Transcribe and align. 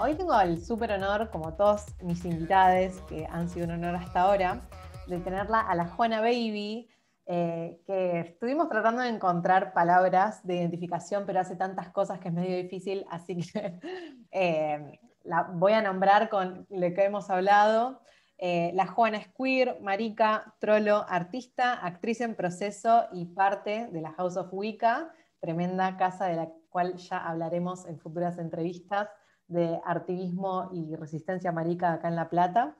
hoy 0.00 0.14
tengo 0.14 0.38
el 0.40 0.64
súper 0.64 0.92
honor, 0.92 1.30
como 1.30 1.54
todos 1.54 1.86
mis 2.02 2.24
invitados, 2.24 3.00
que 3.08 3.26
han 3.30 3.48
sido 3.48 3.66
un 3.66 3.72
honor 3.72 3.96
hasta 3.96 4.20
ahora, 4.20 4.62
de 5.06 5.18
tenerla 5.18 5.60
a 5.60 5.74
la 5.74 5.86
Juana 5.88 6.20
Baby, 6.20 6.88
eh, 7.26 7.80
que 7.86 8.20
estuvimos 8.20 8.68
tratando 8.68 9.02
de 9.02 9.08
encontrar 9.08 9.72
palabras 9.72 10.46
de 10.46 10.56
identificación, 10.56 11.24
pero 11.26 11.40
hace 11.40 11.56
tantas 11.56 11.90
cosas 11.90 12.18
que 12.20 12.28
es 12.28 12.34
medio 12.34 12.56
difícil, 12.56 13.04
así 13.10 13.36
que 13.36 13.78
eh, 14.30 15.00
la 15.24 15.42
voy 15.42 15.72
a 15.72 15.82
nombrar 15.82 16.28
con 16.28 16.66
lo 16.70 16.94
que 16.94 17.04
hemos 17.04 17.28
hablado. 17.30 18.00
Eh, 18.38 18.70
la 18.74 18.86
Juana 18.86 19.18
es 19.18 19.28
queer, 19.28 19.80
marica, 19.80 20.54
trolo, 20.60 21.04
artista, 21.08 21.74
actriz 21.74 22.20
en 22.20 22.34
proceso 22.34 23.06
y 23.12 23.26
parte 23.26 23.88
de 23.90 24.00
la 24.00 24.12
House 24.12 24.36
of 24.36 24.52
Wicca, 24.52 25.12
tremenda 25.40 25.96
casa 25.96 26.26
de 26.26 26.36
la 26.36 26.48
cual 26.70 26.96
ya 26.96 27.18
hablaremos 27.18 27.86
en 27.86 27.98
futuras 27.98 28.38
entrevistas 28.38 29.08
de 29.48 29.80
activismo 29.84 30.70
y 30.72 30.94
resistencia 30.94 31.50
marica 31.52 31.94
acá 31.94 32.08
en 32.08 32.16
La 32.16 32.28
Plata. 32.28 32.76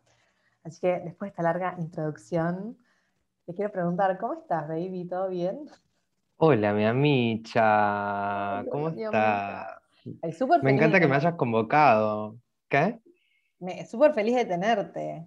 Así 0.63 0.81
que 0.81 1.01
después 1.01 1.29
de 1.29 1.33
esta 1.33 1.43
larga 1.43 1.75
introducción, 1.79 2.79
te 3.47 3.55
quiero 3.55 3.73
preguntar, 3.73 4.19
¿cómo 4.19 4.35
estás, 4.35 4.69
baby? 4.69 5.07
¿Todo 5.09 5.31
bien? 5.31 5.69
Hola, 6.37 6.73
mi 6.73 6.85
amicha, 6.85 8.65
¿cómo 8.71 8.91
estás? 8.91 9.81
Me 10.63 10.71
encanta 10.71 11.01
que 11.01 11.09
me 11.09 11.17
hayas 11.17 11.35
convocado. 11.35 12.39
¿Qué? 12.69 13.01
Me, 13.59 13.85
súper 13.87 14.13
feliz 14.13 14.37
de 14.37 14.45
tenerte. 14.45 15.27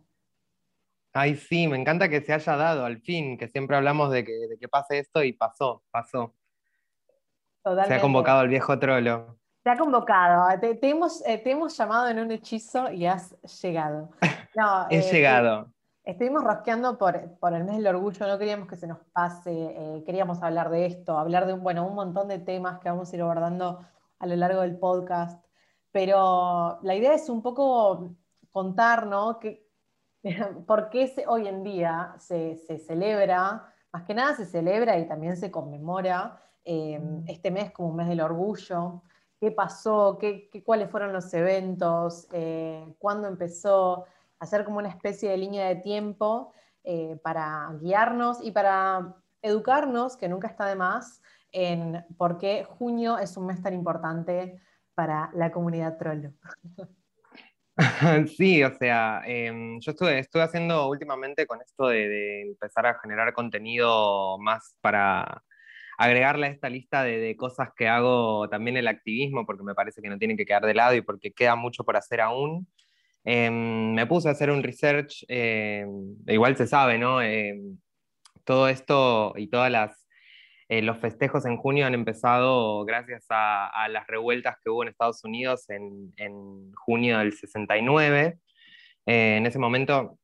Ay, 1.13 1.35
sí, 1.35 1.67
me 1.67 1.77
encanta 1.77 2.07
que 2.07 2.21
se 2.21 2.31
haya 2.31 2.55
dado 2.55 2.85
al 2.85 3.01
fin, 3.01 3.37
que 3.37 3.49
siempre 3.49 3.75
hablamos 3.75 4.11
de 4.11 4.23
que, 4.23 4.31
de 4.31 4.57
que 4.57 4.69
pase 4.69 4.99
esto 4.99 5.23
y 5.23 5.33
pasó, 5.33 5.83
pasó. 5.91 6.33
Se 7.87 7.93
ha 7.93 8.01
convocado 8.01 8.39
al 8.39 8.47
viejo 8.47 8.79
trolo. 8.79 9.40
Te 9.63 9.69
ha 9.69 9.77
convocado, 9.77 10.59
te, 10.59 10.79
hemos, 10.89 11.23
eh, 11.27 11.37
te, 11.37 11.51
hemos, 11.51 11.77
llamado 11.77 12.07
en 12.07 12.17
un 12.19 12.31
hechizo 12.31 12.91
y 12.91 13.05
has 13.05 13.35
llegado. 13.61 14.09
No, 14.53 14.85
He 14.89 14.97
eh, 14.97 15.11
llegado. 15.13 15.71
Estuvimos 16.03 16.43
rosqueando 16.43 16.97
por, 16.97 17.37
por, 17.39 17.53
el 17.53 17.63
mes 17.63 17.77
del 17.77 17.87
orgullo, 17.87 18.27
no 18.27 18.37
queríamos 18.37 18.67
que 18.67 18.75
se 18.75 18.85
nos 18.85 18.97
pase, 19.13 19.49
eh, 19.49 20.03
queríamos 20.05 20.43
hablar 20.43 20.69
de 20.69 20.87
esto, 20.87 21.17
hablar 21.17 21.45
de 21.45 21.53
un, 21.53 21.63
bueno, 21.63 21.87
un 21.87 21.95
montón 21.95 22.27
de 22.27 22.39
temas 22.39 22.79
que 22.79 22.89
vamos 22.89 23.09
a 23.09 23.15
ir 23.15 23.21
abordando 23.21 23.79
a 24.19 24.25
lo 24.25 24.35
largo 24.35 24.59
del 24.59 24.77
podcast, 24.77 25.41
pero 25.89 26.79
la 26.81 26.95
idea 26.95 27.13
es 27.13 27.29
un 27.29 27.41
poco 27.41 28.13
contar, 28.51 29.07
¿no? 29.07 29.39
Que, 29.39 29.65
¿Por 30.67 30.89
qué 30.89 31.13
hoy 31.27 31.47
en 31.47 31.63
día 31.63 32.13
se, 32.17 32.57
se, 32.57 32.77
celebra, 32.77 33.73
más 33.93 34.03
que 34.03 34.13
nada 34.13 34.35
se 34.35 34.45
celebra 34.45 34.99
y 34.99 35.07
también 35.07 35.37
se 35.37 35.49
conmemora 35.49 36.41
este 36.65 37.51
mes 37.51 37.71
como 37.71 37.89
un 37.89 37.95
mes 37.95 38.09
del 38.09 38.19
orgullo? 38.19 39.01
Qué 39.41 39.51
pasó, 39.51 40.19
qué, 40.19 40.49
cuáles 40.63 40.91
fueron 40.91 41.11
los 41.11 41.33
eventos, 41.33 42.27
eh, 42.31 42.85
cuándo 42.99 43.27
empezó, 43.27 44.05
hacer 44.39 44.63
como 44.63 44.77
una 44.77 44.89
especie 44.89 45.31
de 45.31 45.37
línea 45.37 45.67
de 45.67 45.77
tiempo 45.77 46.53
eh, 46.83 47.19
para 47.23 47.71
guiarnos 47.81 48.37
y 48.43 48.51
para 48.51 49.15
educarnos, 49.41 50.15
que 50.15 50.29
nunca 50.29 50.47
está 50.47 50.67
de 50.67 50.75
más, 50.75 51.23
en 51.51 52.05
por 52.17 52.37
qué 52.37 52.65
junio 52.65 53.17
es 53.17 53.35
un 53.35 53.47
mes 53.47 53.61
tan 53.63 53.73
importante 53.73 54.61
para 54.93 55.31
la 55.33 55.51
comunidad 55.51 55.97
trollo. 55.97 56.31
Sí, 58.37 58.63
o 58.63 58.71
sea, 58.75 59.21
em, 59.25 59.79
yo 59.79 59.91
estuve, 59.91 60.19
estuve 60.19 60.43
haciendo 60.43 60.87
últimamente 60.87 61.47
con 61.47 61.61
esto 61.61 61.87
de, 61.87 62.41
empezar 62.41 62.85
a 62.85 62.99
generar 62.99 63.33
contenido 63.33 64.37
más 64.37 64.75
para, 64.81 65.43
agregarle 65.97 66.47
a 66.47 66.49
esta 66.49 66.69
lista 66.69 67.03
de, 67.03 67.35
cosas 67.35 67.69
que 67.75 67.87
hago 67.87 68.49
también 68.49 68.77
el 68.77 68.87
activismo, 68.87 69.45
porque 69.45 69.63
me 69.63 69.75
parece 69.75 70.01
que 70.01 70.09
no 70.09 70.17
tienen 70.17 70.37
que 70.37 70.45
quedar 70.45 70.65
de 70.65 70.73
lado 70.73 70.95
y 70.95 71.01
porque 71.01 71.31
queda 71.31 71.55
mucho 71.55 71.83
por 71.83 71.97
hacer 71.97 72.21
aún. 72.21 72.67
Em, 73.23 73.93
me 73.93 74.07
puse 74.07 74.29
a 74.29 74.31
hacer 74.31 74.49
un 74.49 74.63
research, 74.63 75.25
em, 75.27 76.15
igual 76.27 76.55
se 76.57 76.67
sabe, 76.67 76.97
¿no? 76.97 77.21
Em, 77.21 77.77
todo 78.45 78.67
esto 78.67 79.33
y 79.37 79.47
todas 79.47 79.71
las 79.71 80.01
eh, 80.71 80.81
los 80.81 80.99
festejos 80.99 81.45
en 81.45 81.57
junio 81.57 81.85
han 81.85 81.93
empezado 81.93 82.85
gracias 82.85 83.25
a, 83.29 83.89
las 83.89 84.07
revueltas 84.07 84.55
que 84.63 84.69
hubo 84.69 84.83
en 84.83 84.89
Estados 84.89 85.21
Unidos 85.25 85.69
en, 85.69 86.13
en 86.15 86.71
junio 86.75 87.17
del 87.19 87.33
69. 87.33 88.37
Eh, 89.05 89.35
en 89.35 89.45
ese 89.45 89.59
momento 89.59 90.17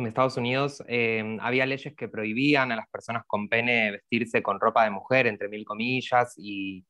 en 0.00 0.06
Estados 0.06 0.36
Unidos 0.36 0.82
em, 0.88 1.38
había 1.40 1.66
leyes 1.66 1.94
que 1.96 2.08
prohibían 2.08 2.72
a 2.72 2.76
las 2.76 2.88
personas 2.88 3.24
con 3.26 3.48
pene 3.48 3.92
vestirse 3.92 4.42
con 4.42 4.60
ropa 4.60 4.84
de 4.84 4.90
mujer, 4.90 5.26
entre 5.26 5.48
mil 5.48 5.64
comillas, 5.64 6.34
y, 6.36 6.84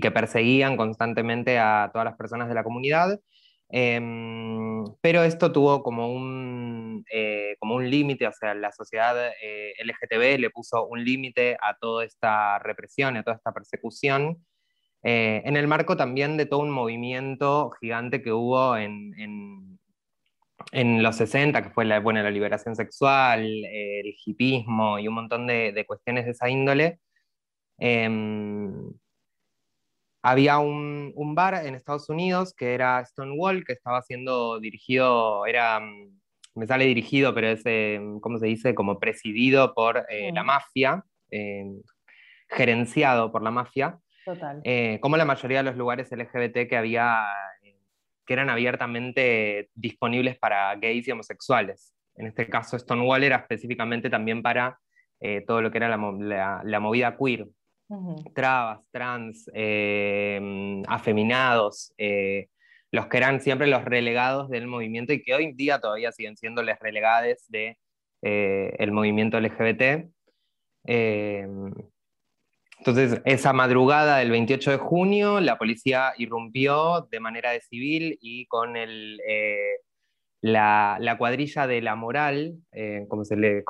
que 0.00 0.10
perseguían 0.10 0.76
constantemente 0.76 1.58
a 1.58 1.90
todas 1.92 2.06
las 2.06 2.16
personas 2.16 2.48
de 2.48 2.54
la 2.54 2.64
comunidad. 2.64 3.20
Em, 3.68 4.84
pero 5.00 5.22
esto 5.22 5.52
tuvo 5.52 5.82
como 5.82 6.12
un, 6.12 7.04
eh, 7.12 7.56
como 7.58 7.76
un 7.76 7.88
límite, 7.90 8.26
o 8.26 8.32
sea, 8.32 8.54
la 8.54 8.72
sociedad 8.72 9.14
eh, 9.42 9.74
LGTB 9.84 10.38
le 10.40 10.50
puso 10.50 10.86
un 10.86 11.04
límite 11.04 11.56
a 11.60 11.76
toda 11.78 12.04
esta 12.04 12.58
represión, 12.58 13.16
a 13.16 13.22
toda 13.22 13.36
esta 13.36 13.52
persecución, 13.52 14.44
eh, 15.04 15.42
en 15.44 15.56
el 15.56 15.66
marco 15.68 15.96
también 15.96 16.36
de 16.36 16.46
todo 16.46 16.60
un 16.60 16.70
movimiento 16.70 17.70
gigante 17.80 18.22
que 18.22 18.32
hubo 18.32 18.76
en 18.76 19.14
en 19.18 19.71
los 20.72 21.16
60, 21.16 21.62
que 21.62 21.70
fue 21.70 21.84
la, 21.84 22.00
bueno, 22.00 22.22
la 22.22 22.30
liberación 22.30 22.76
sexual, 22.76 23.44
el 23.44 24.14
hipismo 24.24 24.98
y 24.98 25.08
un 25.08 25.14
montón 25.14 25.46
de, 25.46 25.84
cuestiones 25.86 26.24
de 26.24 26.30
esa 26.32 26.48
índole, 26.48 27.00
em, 27.78 28.92
había 30.22 30.58
un, 30.58 31.12
bar 31.34 31.66
en 31.66 31.74
Estados 31.74 32.08
Unidos 32.08 32.54
que 32.54 32.74
era 32.74 33.04
Stonewall, 33.04 33.64
que 33.64 33.72
estaba 33.72 34.02
siendo 34.02 34.60
dirigido, 34.60 35.46
era, 35.46 35.80
mm, 35.80 36.20
me 36.54 36.66
sale 36.66 36.84
dirigido, 36.86 37.34
pero 37.34 37.48
es, 37.48 37.62
em, 37.64 38.20
¿cómo 38.20 38.38
se 38.38 38.46
dice? 38.46 38.74
Como 38.74 38.98
presidido 38.98 39.74
por 39.74 40.06
eh, 40.08 40.30
la 40.32 40.44
mafia, 40.44 41.04
em, 41.30 41.82
gerenciado 42.48 43.32
por 43.32 43.42
la 43.42 43.50
mafia. 43.50 43.98
Total. 44.24 44.60
Eh, 44.64 44.98
como 45.00 45.16
la 45.16 45.24
mayoría 45.24 45.58
de 45.58 45.64
los 45.64 45.76
lugares 45.76 46.12
LGBT 46.12 46.68
que 46.68 46.76
había 46.76 47.26
que 48.32 48.34
eran 48.34 48.48
abiertamente 48.48 49.68
disponibles 49.74 50.38
para 50.38 50.74
gays 50.76 51.06
y 51.06 51.10
homosexuales. 51.10 51.92
En 52.14 52.26
este 52.26 52.48
caso, 52.48 52.78
Stonewall 52.78 53.24
era 53.24 53.36
específicamente 53.36 54.08
también 54.08 54.40
para 54.40 54.78
eh, 55.20 55.44
todo 55.46 55.60
lo 55.60 55.70
que 55.70 55.76
era 55.76 55.90
la, 55.90 56.62
la, 56.64 56.80
movida 56.80 57.14
queer. 57.14 57.46
Trabas, 58.34 58.80
trans, 58.90 59.50
eh, 59.52 60.82
afeminados, 60.88 61.92
eh, 61.98 62.48
los 62.90 63.06
que 63.08 63.18
eran 63.18 63.42
siempre 63.42 63.66
los 63.66 63.84
relegados 63.84 64.48
del 64.48 64.66
movimiento 64.66 65.12
y 65.12 65.22
que 65.22 65.34
hoy 65.34 65.44
en 65.44 65.56
día 65.56 65.78
todavía 65.78 66.10
siguen 66.10 66.38
siendo 66.38 66.62
los 66.62 66.78
relegados 66.78 67.46
del 67.50 67.76
de, 68.22 68.76
el 68.78 68.92
movimiento 68.92 69.38
LGBT. 69.38 70.08
Entonces, 72.84 73.22
esa 73.24 73.52
madrugada 73.52 74.16
del 74.16 74.32
28 74.32 74.72
de 74.72 74.76
junio, 74.76 75.38
la 75.38 75.56
policía 75.56 76.14
irrumpió 76.18 77.06
de 77.12 77.20
manera 77.20 77.52
de 77.52 77.60
civil 77.60 78.18
y 78.20 78.46
con 78.46 78.74
eh, 78.76 79.78
la, 80.40 81.14
cuadrilla 81.16 81.68
de 81.68 81.80
la 81.80 81.94
moral, 81.94 82.56
eh, 82.72 83.06
como, 83.08 83.24
se 83.24 83.36
le, 83.36 83.62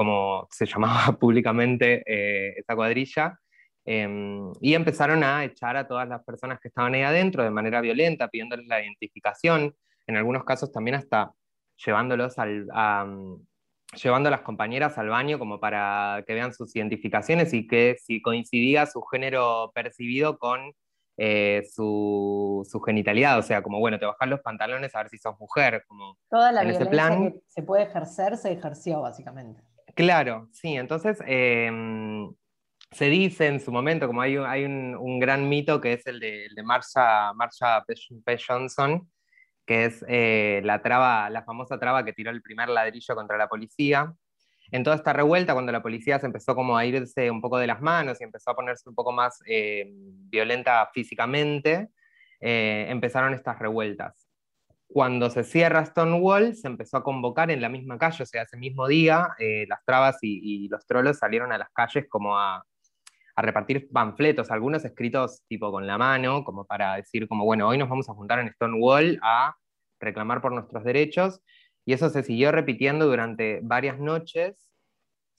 llamaba 0.61 1.13
públicamente 1.21 2.03
eh, 2.07 2.55
esa 2.57 2.75
cuadrilla, 2.75 3.39
em, 3.85 4.51
y 4.63 4.73
empezaron 4.73 5.23
a 5.23 5.45
echar 5.45 5.77
a 5.77 5.87
todas 5.87 6.09
las 6.09 6.25
personas 6.25 6.59
que 6.59 6.69
estaban 6.69 6.95
ahí 6.95 7.03
adentro 7.03 7.45
de 7.45 7.51
manera 7.51 7.83
violenta, 7.83 8.29
pidiéndoles 8.29 8.67
la 8.67 8.83
identificación, 8.83 9.77
en 10.07 10.17
algunos 10.17 10.45
casos 10.45 10.73
también 10.73 10.95
hasta 10.95 11.33
llevándolos 11.85 12.39
al, 12.39 12.67
llevando 13.93 14.29
a 14.29 14.31
las 14.31 14.41
compañeras 14.41 14.99
al 14.99 15.09
baño 15.09 15.39
como 15.39 15.61
para 15.61 16.25
que 16.27 16.35
vean 16.35 16.55
sus 16.55 16.75
identificaciones 16.77 17.53
y 17.53 17.67
que 17.67 17.97
si 18.03 18.23
coincidía 18.23 18.87
su 18.87 19.03
género 19.03 19.71
percibido 19.75 20.39
con 20.39 20.73
eh, 21.19 21.63
su, 21.71 22.67
su, 22.69 22.81
genitalidad, 22.81 23.39
o 23.39 23.43
sea, 23.43 23.63
como 23.63 23.79
bueno, 23.79 23.99
te 23.99 24.07
bajan 24.07 24.31
los 24.31 24.41
pantalones 24.41 24.95
a 24.95 24.99
ver 24.99 25.11
si 25.11 25.19
sos 25.19 25.39
mujer, 25.39 25.85
como 25.87 26.17
Toda 26.31 26.53
la 26.53 26.63
violencia 26.63 26.91
plan. 26.91 27.33
que 27.33 27.41
se 27.47 27.63
puede 27.63 27.85
ejercer 27.85 28.37
se 28.39 28.53
ejerció 28.53 29.03
básicamente. 29.03 29.63
Claro, 29.95 30.49
sí, 30.53 30.75
entonces 30.75 31.19
em, 31.27 32.35
se 32.91 33.11
dice 33.11 33.47
en 33.47 33.61
su 33.61 33.71
momento, 33.71 34.07
como 34.07 34.23
hay, 34.23 34.37
hay 34.37 34.65
un, 34.65 35.19
gran 35.21 35.49
mito 35.49 35.83
que 35.83 35.93
es 35.93 36.07
el 36.07 36.19
de, 36.19 36.47
el 36.47 36.55
de 36.55 36.63
Marsha, 36.63 37.35
Marsha 37.35 37.85
P. 37.85 38.39
Johnson, 38.39 39.07
que 39.67 39.85
es 39.87 40.05
eh, 40.09 40.61
la, 40.65 40.83
traba, 40.83 41.31
la 41.31 41.45
famosa 41.45 41.79
traba 41.79 42.05
que 42.05 42.13
tiró 42.13 42.31
el 42.31 42.43
primer 42.43 42.69
ladrillo 42.69 43.15
contra 43.15 43.37
la 43.37 43.49
policía. 43.49 44.13
En 44.71 44.85
toda 44.85 44.97
esta 44.97 45.13
revuelta, 45.13 45.53
cuando 45.53 45.73
la 45.73 45.83
policía 45.83 46.19
se 46.19 46.27
empezó 46.27 46.55
como 46.55 46.77
a 46.77 46.87
irse 46.87 47.31
un 47.31 47.41
poco 47.41 47.59
de 47.59 47.67
las 47.67 47.81
manos 47.81 48.21
y 48.21 48.25
empezó 48.25 48.51
a 48.51 48.57
ponerse 48.57 48.89
un 48.89 48.95
poco 48.95 49.13
más 49.13 49.41
eh, 49.47 49.93
violenta 49.95 50.89
físicamente, 50.95 51.91
eh, 52.41 52.87
empezaron 52.89 53.35
estas 53.35 53.59
revueltas. 53.59 54.29
Cuando 54.89 55.31
se 55.31 55.45
cierra 55.45 55.85
Stonewall, 55.85 56.55
se 56.55 56.69
empezó 56.69 56.99
a 56.99 57.05
convocar 57.05 57.51
en 57.51 57.63
la 57.63 57.69
misma 57.69 57.99
calle, 57.99 58.25
o 58.25 58.27
sea, 58.27 58.43
ese 58.43 58.59
mismo 58.59 58.87
día, 58.87 59.29
las 59.67 59.83
trabas 59.87 60.19
y, 60.21 60.65
y, 60.65 60.69
los 60.69 60.87
trolos 60.87 61.17
salieron 61.17 61.51
a 61.51 61.57
las 61.57 61.71
calles 61.71 62.07
como 62.11 62.39
a, 62.39 62.63
a 63.35 63.43
repartir 63.43 63.89
panfletos, 63.91 64.51
algunos 64.51 64.85
escritos 64.85 65.43
tipo 65.49 65.71
con 65.71 65.87
la 65.87 65.99
mano, 65.99 66.45
como 66.45 66.65
para 66.65 66.97
decir 66.97 67.29
como, 67.29 67.45
bueno, 67.45 67.69
hoy 67.69 67.79
nos 67.79 67.89
vamos 67.89 68.09
a 68.09 68.15
juntar 68.15 68.39
en 68.41 68.53
Stonewall 68.53 69.19
a 69.23 69.55
reclamar 70.01 70.41
por 70.43 70.53
nuestros 70.53 70.85
derechos, 70.85 71.41
y 71.85 71.95
eso 71.95 72.11
se 72.11 72.23
siguió 72.23 72.53
repitiendo 72.53 73.07
durante 73.07 73.61
varias 73.63 73.99
noches, 73.99 74.73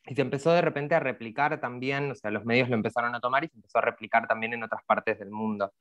y 0.05 0.15
se 0.15 0.21
empezó 0.21 0.51
de 0.51 0.61
repente 0.61 0.95
a 0.95 0.99
replicar 0.99 1.59
también, 1.61 2.11
o 2.11 2.15
sea, 2.15 2.31
los 2.31 2.45
medios 2.45 2.69
lo 2.69 2.75
empezaron 2.75 3.15
a 3.15 3.21
tomar 3.21 3.43
y 3.43 3.47
se 3.47 3.55
empezó 3.55 3.77
a 3.77 3.81
replicar 3.81 4.27
también 4.27 4.53
en 4.53 4.63
otras 4.63 4.83
partes 4.85 5.19
del 5.19 5.29
mundo. 5.29 5.71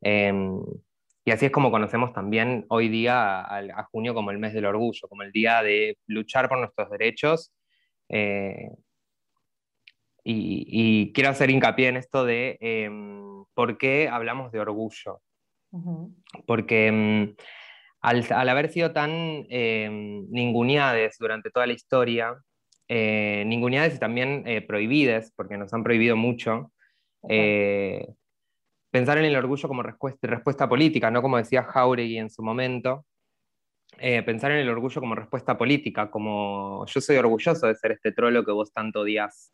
Em, 0.00 0.60
y 1.24 1.30
así 1.30 1.46
es 1.46 1.52
como 1.52 1.70
conocemos 1.70 2.12
también 2.12 2.66
hoy 2.68 2.88
día 2.88 3.40
a, 3.40 3.84
junio 3.90 4.14
como 4.14 4.30
el 4.30 4.38
mes 4.38 4.52
del 4.52 4.66
orgullo, 4.66 5.08
como 5.08 5.22
el 5.22 5.32
día 5.32 5.62
de 5.62 5.98
luchar 6.06 6.48
por 6.48 6.58
nuestros 6.58 6.90
derechos. 6.90 7.52
Eh, 8.08 8.68
y, 10.24 11.12
quiero 11.12 11.30
hacer 11.30 11.50
hincapié 11.50 11.88
en 11.88 11.96
esto 11.98 12.24
de 12.24 12.56
em, 12.60 13.44
por 13.54 13.76
qué 13.76 14.08
hablamos 14.08 14.52
de 14.52 14.60
orgullo. 14.60 15.20
Porque 16.46 16.86
em, 16.86 17.34
al, 18.00 18.48
haber 18.48 18.70
sido 18.70 18.92
tan 18.92 19.10
eh, 19.50 19.88
ninguneades 20.30 21.16
durante 21.18 21.50
toda 21.50 21.66
la 21.66 21.72
historia, 21.72 22.36
eh, 22.86 23.44
ninguneades 23.46 23.96
y 23.96 23.98
también 23.98 24.42
eh, 24.46 24.60
prohibidas, 24.60 25.32
porque 25.34 25.56
nos 25.56 25.72
han 25.72 25.82
prohibido 25.82 26.16
mucho, 26.16 26.70
eh, 27.28 28.06
pensar 28.90 29.16
en 29.18 29.24
el 29.24 29.36
orgullo 29.36 29.68
como 29.68 29.82
respuesta, 29.82 30.26
respuesta 30.26 30.68
política, 30.68 31.10
no 31.10 31.22
como 31.22 31.38
decía 31.38 31.62
Jauregui 31.64 32.18
en 32.18 32.30
su 32.30 32.42
momento, 32.42 33.06
pensar 34.26 34.50
en 34.50 34.58
el 34.58 34.68
orgullo 34.68 35.00
como 35.00 35.14
respuesta 35.14 35.56
política, 35.56 36.10
como 36.10 36.84
yo 36.86 37.00
soy 37.00 37.16
orgulloso 37.16 37.68
de 37.68 37.76
ser 37.76 37.92
este 37.92 38.10
trolo 38.10 38.44
que 38.44 38.50
vos 38.50 38.72
tanto 38.72 39.00
odias, 39.00 39.52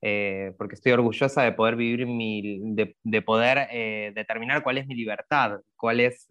porque 0.00 0.74
estoy 0.74 0.92
orgullosa 0.92 1.42
de 1.42 1.52
poder 1.52 1.76
vivir 1.76 2.06
mi, 2.06 2.58
de, 2.74 2.96
de 3.02 3.22
poder 3.22 3.68
determinar 4.14 4.62
cuál 4.62 4.78
es 4.78 4.86
mi 4.86 4.94
libertad, 4.94 5.60
cuál 5.76 6.00
es 6.00 6.28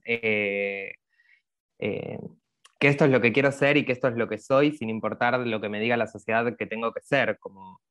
que 2.80 2.88
esto 2.88 3.06
es 3.06 3.12
lo 3.12 3.22
que 3.22 3.34
quiero 3.34 3.52
ser 3.52 3.78
y 3.78 3.86
que 3.86 3.92
esto 3.92 4.08
es 4.08 4.16
lo 4.16 4.28
que 4.28 4.38
soy, 4.38 4.72
sin 4.72 4.90
importar 4.90 5.40
lo 5.40 5.62
que 5.62 5.70
me 5.70 5.80
diga 5.80 5.98
la 5.98 6.08
sociedad 6.08 6.56
que 6.58 6.66
tengo 6.66 6.92
que 6.94 7.02
ser, 7.02 7.38
como 7.40 7.82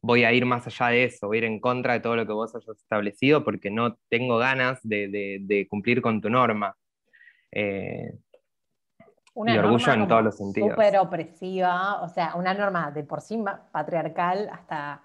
voy 0.00 0.24
a 0.24 0.32
ir 0.32 0.46
más 0.46 0.66
allá 0.66 0.88
de 0.88 1.04
eso, 1.04 1.26
voy 1.26 1.38
a 1.38 1.40
ir 1.40 1.44
en 1.44 1.60
contra 1.60 1.94
de 1.94 2.00
todo 2.00 2.16
lo 2.16 2.26
que 2.26 2.32
vos 2.32 2.54
hayas 2.54 2.76
establecido 2.76 3.44
porque 3.44 3.70
no 3.70 3.96
tengo 4.08 4.38
ganas 4.38 4.78
de, 4.82 5.66
cumplir 5.68 6.00
con 6.00 6.20
tu 6.20 6.30
norma. 6.30 6.76
Eh, 7.50 8.12
una 9.34 9.54
y 9.54 9.58
orgullo 9.58 9.92
en 9.92 10.08
todos 10.08 10.24
los 10.24 10.36
sentidos. 10.36 10.70
Súper 10.70 10.98
opresiva, 10.98 12.02
o 12.02 12.08
sea, 12.08 12.34
una 12.34 12.54
norma 12.54 12.90
de 12.90 13.04
por 13.04 13.20
sí 13.20 13.42
patriarcal 13.72 14.48
hasta, 14.52 15.02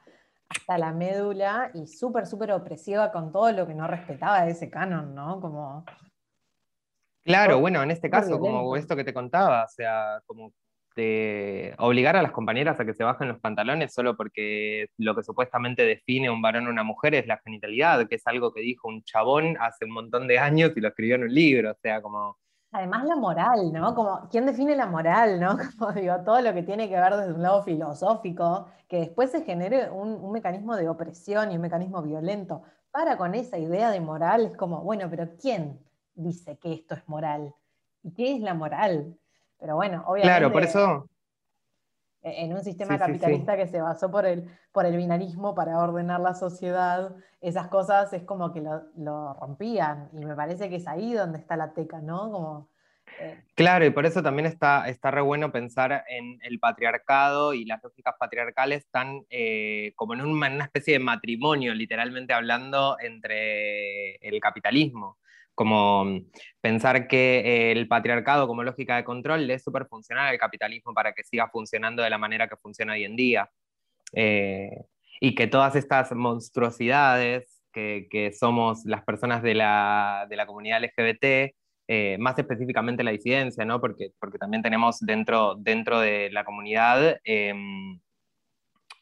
hasta 0.57 0.77
la 0.77 0.91
médula 0.93 1.71
y 1.73 1.87
súper, 1.87 2.25
súper 2.25 2.51
opresiva 2.51 3.11
con 3.11 3.31
todo 3.31 3.51
lo 3.51 3.67
que 3.67 3.75
no 3.75 3.87
respetaba 3.87 4.43
de 4.43 4.51
ese 4.51 4.69
canon, 4.69 5.13
¿no? 5.13 5.39
Como 5.41 5.85
Claro, 7.23 7.59
bueno, 7.59 7.81
en 7.81 7.91
este 7.91 8.09
caso, 8.09 8.37
como 8.37 8.75
esto 8.75 8.95
que 8.95 9.05
te 9.05 9.13
contaba, 9.13 9.63
o 9.63 9.69
sea, 9.69 10.19
como 10.25 10.51
de 10.95 11.73
obligar 11.79 12.15
a 12.15 12.21
las 12.21 12.31
compañeras 12.33 12.79
a 12.79 12.85
que 12.85 12.93
se 12.93 13.03
bajen 13.03 13.29
los 13.29 13.39
pantalones 13.39 13.93
solo 13.93 14.15
porque 14.15 14.87
lo 14.97 15.15
que 15.15 15.23
supuestamente 15.23 15.83
define 15.83 16.29
un 16.29 16.41
varón 16.41 16.67
o 16.67 16.69
una 16.69 16.83
mujer 16.83 17.15
es 17.15 17.25
la 17.25 17.39
genitalidad, 17.43 18.07
que 18.07 18.15
es 18.15 18.27
algo 18.27 18.53
que 18.53 18.61
dijo 18.61 18.89
un 18.89 19.03
chabón 19.03 19.57
hace 19.59 19.85
un 19.85 19.91
montón 19.91 20.27
de 20.27 20.37
años 20.37 20.73
y 20.75 20.81
lo 20.81 20.89
escribió 20.89 21.15
en 21.15 21.23
un 21.23 21.33
libro, 21.33 21.71
o 21.71 21.77
sea, 21.81 22.01
como... 22.01 22.37
Además 22.73 23.05
la 23.05 23.15
moral, 23.15 23.71
¿no? 23.71 23.95
Como, 23.95 24.27
¿quién 24.29 24.45
define 24.45 24.75
la 24.75 24.87
moral, 24.87 25.39
no? 25.39 25.57
Como 25.79 25.93
digo, 25.93 26.15
todo 26.25 26.41
lo 26.41 26.53
que 26.53 26.63
tiene 26.63 26.89
que 26.89 26.99
ver 26.99 27.15
desde 27.15 27.33
un 27.33 27.41
lado 27.41 27.63
filosófico, 27.63 28.67
que 28.87 28.99
después 28.99 29.31
se 29.31 29.43
genere 29.43 29.89
un, 29.89 30.13
un 30.15 30.31
mecanismo 30.31 30.75
de 30.75 30.89
opresión 30.89 31.51
y 31.51 31.55
un 31.55 31.61
mecanismo 31.61 32.01
violento. 32.01 32.63
Para 32.91 33.17
con 33.17 33.33
esa 33.33 33.57
idea 33.57 33.89
de 33.91 34.01
moral, 34.01 34.45
es 34.45 34.57
como, 34.57 34.81
bueno, 34.81 35.07
pero 35.09 35.29
¿quién? 35.39 35.79
dice 36.15 36.57
que 36.57 36.73
esto 36.73 36.95
es 36.95 37.07
moral. 37.07 37.53
¿Y 38.03 38.13
qué 38.13 38.35
es 38.35 38.41
la 38.41 38.53
moral? 38.53 39.17
Pero 39.59 39.75
bueno, 39.75 40.03
obviamente. 40.05 40.27
Claro, 40.27 40.51
por 40.51 40.63
eso. 40.63 41.09
En 42.23 42.53
un 42.53 42.63
sistema 42.63 42.97
capitalista 42.97 43.57
que 43.57 43.67
se 43.67 43.81
basó 43.81 44.09
por 44.09 44.25
el, 44.25 44.49
por 44.71 44.85
el 44.85 44.95
binarismo 44.95 45.53
para 45.53 45.77
ordenar 45.77 46.21
la 46.21 46.33
sociedad, 46.33 47.15
esas 47.41 47.67
cosas 47.67 48.13
es 48.13 48.23
como 48.23 48.53
que 48.53 48.61
lo, 48.61 49.33
rompían. 49.33 50.09
Y 50.13 50.25
me 50.25 50.35
parece 50.35 50.69
que 50.69 50.77
es 50.77 50.87
ahí 50.87 51.13
donde 51.13 51.37
está 51.37 51.57
la 51.57 51.73
teca, 51.73 51.99
¿no? 51.99 52.31
Como, 52.31 52.69
eh, 53.19 53.43
Claro, 53.55 53.85
y 53.85 53.89
por 53.89 54.05
eso 54.05 54.23
también 54.23 54.45
está, 54.45 54.87
está 54.87 55.11
re 55.11 55.21
bueno 55.21 55.51
pensar 55.51 56.05
en 56.07 56.39
el 56.43 56.59
patriarcado 56.59 57.53
y 57.53 57.65
las 57.65 57.83
lógicas 57.83 58.15
patriarcales 58.17 58.87
tan 58.89 59.25
eh, 59.29 59.91
como 59.95 60.13
en, 60.13 60.21
en, 60.21 60.27
una 60.27 60.63
especie 60.63 60.93
de 60.93 60.99
matrimonio, 60.99 61.73
literalmente 61.73 62.31
hablando, 62.31 62.97
entre 62.99 64.15
el 64.15 64.39
capitalismo 64.39 65.17
como 65.55 66.05
mm, 66.05 66.31
pensar 66.61 67.07
que 67.07 67.71
el 67.71 67.87
patriarcado 67.87 68.47
como 68.47 68.63
lógica 68.63 68.95
de 68.95 69.03
control 69.03 69.47
le 69.47 69.55
es 69.55 69.63
súper 69.63 69.85
funcional 69.87 70.27
al 70.27 70.37
capitalismo 70.37 70.93
para 70.93 71.13
que 71.13 71.23
siga 71.23 71.49
funcionando 71.49 72.03
de 72.03 72.09
la 72.09 72.17
manera 72.17 72.47
que 72.47 72.57
funciona 72.57 72.93
hoy 72.93 73.03
en 73.03 73.15
día. 73.15 73.49
Eh, 74.13 74.69
y 75.19 75.35
que 75.35 75.47
todas 75.47 75.75
estas 75.75 76.11
monstruosidades 76.13 77.61
que, 77.71 78.31
somos 78.37 78.85
las 78.85 79.03
personas 79.03 79.41
de 79.41 79.55
la, 79.55 80.27
comunidad 80.45 80.83
LGBT, 80.83 81.55
eh, 81.87 82.17
más 82.19 82.37
específicamente 82.37 83.03
la 83.03 83.11
disidencia, 83.11 83.65
¿no? 83.65 83.81
porque, 83.81 84.11
porque 84.19 84.37
también 84.37 84.63
tenemos 84.63 84.99
dentro, 84.99 85.55
dentro 85.55 85.99
de 85.99 86.29
la 86.31 86.45
comunidad 86.45 87.19
em, 87.23 87.99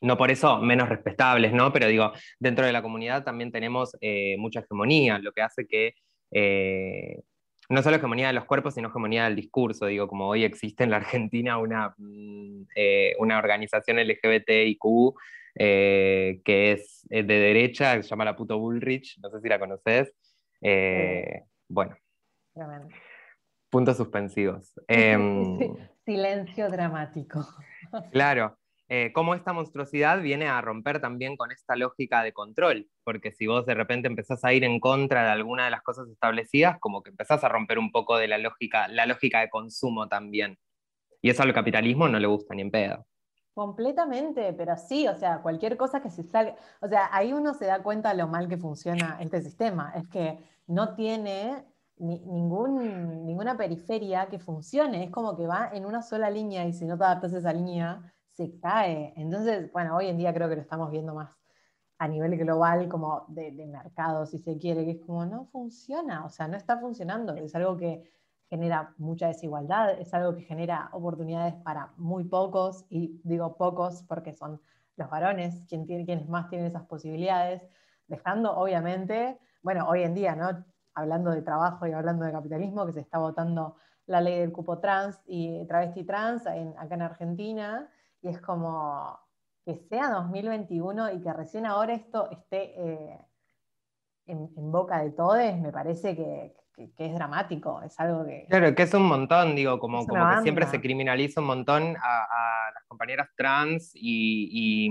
no 0.01 0.17
por 0.17 0.31
eso 0.31 0.57
menos 0.59 0.89
respetables, 0.89 1.53
¿no? 1.53 1.71
Pero 1.71 1.87
digo, 1.87 2.11
dentro 2.39 2.65
de 2.65 2.71
la 2.71 2.81
comunidad 2.81 3.23
también 3.23 3.51
tenemos 3.51 3.95
eh, 4.01 4.35
mucha 4.37 4.61
hegemonía, 4.61 5.19
lo 5.19 5.31
que 5.31 5.43
hace 5.43 5.67
que 5.67 5.93
eh, 6.31 7.21
no 7.69 7.81
solo 7.81 7.97
hegemonía 7.97 8.27
de 8.27 8.33
los 8.33 8.45
cuerpos, 8.45 8.73
sino 8.73 8.89
hegemonía 8.89 9.25
del 9.25 9.35
discurso. 9.35 9.85
Digo, 9.85 10.07
como 10.07 10.27
hoy 10.27 10.43
existe 10.43 10.83
en 10.83 10.89
la 10.89 10.97
Argentina 10.97 11.57
una, 11.57 11.93
mm, 11.97 12.63
eh, 12.75 13.15
una 13.19 13.37
organización 13.37 13.99
LGBTIQ 13.99 15.15
eh, 15.55 16.41
que 16.45 16.71
es 16.73 17.05
de 17.09 17.23
derecha, 17.23 17.97
que 17.97 18.03
se 18.03 18.09
llama 18.09 18.25
la 18.25 18.35
puto 18.35 18.57
Bullrich, 18.57 19.19
no 19.21 19.29
sé 19.29 19.41
si 19.41 19.49
la 19.49 19.59
conoces. 19.59 20.13
bueno. 21.69 21.97
Puntos 23.69 23.97
suspensivos. 23.97 24.73
Em, 24.87 25.57
Silencio 26.05 26.69
dramático. 26.69 27.47
Claro. 28.11 28.57
Eh, 28.93 29.13
cómo 29.13 29.35
esta 29.35 29.53
monstruosidad 29.53 30.21
viene 30.21 30.49
a 30.49 30.59
romper 30.59 30.99
también 30.99 31.37
con 31.37 31.49
esta 31.49 31.77
lógica 31.77 32.23
de 32.23 32.33
control, 32.33 32.89
porque 33.05 33.31
si 33.31 33.47
vos 33.47 33.65
de 33.65 33.73
repente 33.73 34.09
empezás 34.09 34.43
a 34.43 34.51
ir 34.51 34.65
en 34.65 34.81
contra 34.81 35.23
de 35.23 35.29
alguna 35.29 35.63
de 35.63 35.71
las 35.71 35.81
cosas 35.81 36.09
establecidas, 36.09 36.77
como 36.77 37.01
que 37.01 37.09
empezás 37.09 37.41
a 37.45 37.47
romper 37.47 37.79
un 37.79 37.93
poco 37.93 38.17
de 38.17 38.27
la 38.27 38.37
lógica, 38.37 38.89
la 38.89 39.05
lógica 39.05 39.39
de 39.39 39.49
consumo 39.49 40.09
también. 40.09 40.57
Y 41.21 41.29
eso 41.29 41.41
al 41.41 41.53
capitalismo 41.53 42.09
no 42.09 42.19
le 42.19 42.27
gusta 42.27 42.53
ni 42.53 42.63
en 42.63 42.71
pedo. 42.71 43.05
Completamente, 43.53 44.51
pero 44.51 44.75
sí, 44.75 45.07
o 45.07 45.15
sea, 45.15 45.41
cualquier 45.41 45.77
cosa 45.77 46.01
que 46.01 46.09
se 46.09 46.23
salga, 46.23 46.55
o 46.81 46.89
sea, 46.89 47.07
ahí 47.13 47.31
uno 47.31 47.53
se 47.53 47.67
da 47.67 47.81
cuenta 47.81 48.09
de 48.09 48.17
lo 48.17 48.27
mal 48.27 48.49
que 48.49 48.57
funciona 48.57 49.19
este 49.21 49.41
sistema, 49.41 49.93
es 49.95 50.05
que 50.09 50.37
no 50.67 50.95
tiene 50.95 51.63
ningún, 51.95 53.25
ninguna 53.25 53.55
periferia 53.55 54.27
que 54.27 54.37
funcione, 54.37 55.05
es 55.05 55.11
como 55.11 55.37
que 55.37 55.47
va 55.47 55.69
en 55.71 55.85
una 55.85 56.01
sola 56.01 56.29
línea 56.29 56.65
y 56.65 56.73
si 56.73 56.83
no 56.83 56.97
te 56.97 57.05
adaptas 57.05 57.33
a 57.33 57.37
esa 57.37 57.53
línea, 57.53 58.01
se 58.41 58.59
cae. 58.59 59.13
Entonces, 59.15 59.71
bueno, 59.71 59.95
hoy 59.95 60.07
en 60.07 60.17
día 60.17 60.33
creo 60.33 60.49
que 60.49 60.55
lo 60.55 60.61
estamos 60.61 60.89
viendo 60.91 61.13
más 61.13 61.29
a 61.99 62.07
nivel 62.07 62.35
global 62.35 62.89
como 62.89 63.25
de, 63.27 63.51
mercado, 63.67 64.25
si 64.25 64.39
se 64.39 64.57
quiere, 64.57 64.83
que 64.85 64.91
es 64.91 65.01
como 65.05 65.23
no 65.25 65.45
funciona, 65.51 66.25
o 66.25 66.29
sea, 66.29 66.47
no 66.47 66.57
está 66.57 66.79
funcionando, 66.79 67.35
es 67.35 67.53
algo 67.53 67.77
que 67.77 68.11
genera 68.49 68.95
mucha 68.97 69.27
desigualdad, 69.27 69.91
es 69.99 70.11
algo 70.15 70.35
que 70.35 70.41
genera 70.41 70.89
oportunidades 70.93 71.53
para 71.63 71.93
muy 71.97 72.23
pocos, 72.23 72.85
y 72.89 73.21
digo 73.23 73.55
pocos 73.55 74.03
porque 74.07 74.33
son 74.33 74.59
los 74.95 75.11
varones 75.11 75.63
quien 75.69 75.85
tiene, 75.85 76.03
quienes 76.03 76.27
más 76.27 76.49
tienen 76.49 76.65
esas 76.65 76.87
posibilidades, 76.87 77.61
dejando 78.07 78.57
obviamente, 78.57 79.37
bueno, 79.61 79.87
hoy 79.87 80.01
en 80.01 80.15
día, 80.15 80.35
¿no? 80.35 80.65
Hablando 80.95 81.29
de 81.29 81.43
trabajo 81.43 81.85
y 81.85 81.91
hablando 81.91 82.25
de 82.25 82.31
capitalismo, 82.31 82.87
que 82.87 82.93
se 82.93 83.01
está 83.01 83.19
votando 83.19 83.75
la 84.07 84.21
ley 84.21 84.39
del 84.39 84.51
cupo 84.51 84.79
trans 84.79 85.21
y 85.27 85.63
travesti 85.67 86.03
trans 86.03 86.47
acá 86.47 86.95
en 86.95 87.01
Argentina, 87.03 87.87
y 88.21 88.29
es 88.29 88.39
como 88.41 89.19
que 89.65 89.75
sea 89.89 90.09
2021 90.09 91.13
y 91.13 91.21
que 91.21 91.33
recién 91.33 91.65
ahora 91.65 91.93
esto 91.93 92.29
esté 92.31 92.73
eh, 92.77 93.17
en, 94.25 94.71
boca 94.71 95.03
de 95.03 95.11
todos, 95.11 95.37
me 95.59 95.71
parece 95.71 96.15
que, 96.15 96.53
es 96.97 97.13
dramático, 97.13 97.81
es 97.83 97.99
algo 97.99 98.25
que... 98.25 98.47
Claro, 98.49 98.73
que 98.73 98.83
es 98.83 98.93
un 98.93 99.03
montón, 99.03 99.55
digo, 99.55 99.77
como, 99.77 100.05
como 100.07 100.29
que 100.29 100.41
siempre 100.41 100.65
se 100.65 100.81
criminaliza 100.81 101.41
un 101.41 101.47
montón 101.47 101.95
a, 102.01 102.71
las 102.73 102.83
compañeras 102.87 103.29
trans 103.35 103.91
y, 103.93 104.89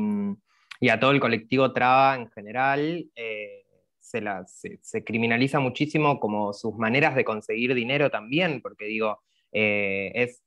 a 0.89 1.01
todo 1.01 1.11
el 1.11 1.21
colectivo 1.21 1.73
traba 1.73 2.15
en 2.15 2.31
general. 2.31 3.11
Eh, 3.15 3.65
se, 3.99 4.21
la, 4.21 4.45
se, 4.47 5.05
criminaliza 5.05 5.59
muchísimo 5.59 6.21
como 6.21 6.53
sus 6.53 6.75
maneras 6.77 7.15
de 7.15 7.25
conseguir 7.25 7.75
dinero 7.75 8.11
también, 8.11 8.61
porque 8.61 8.85
digo, 8.85 9.23
eh, 9.53 10.13
es 10.15 10.43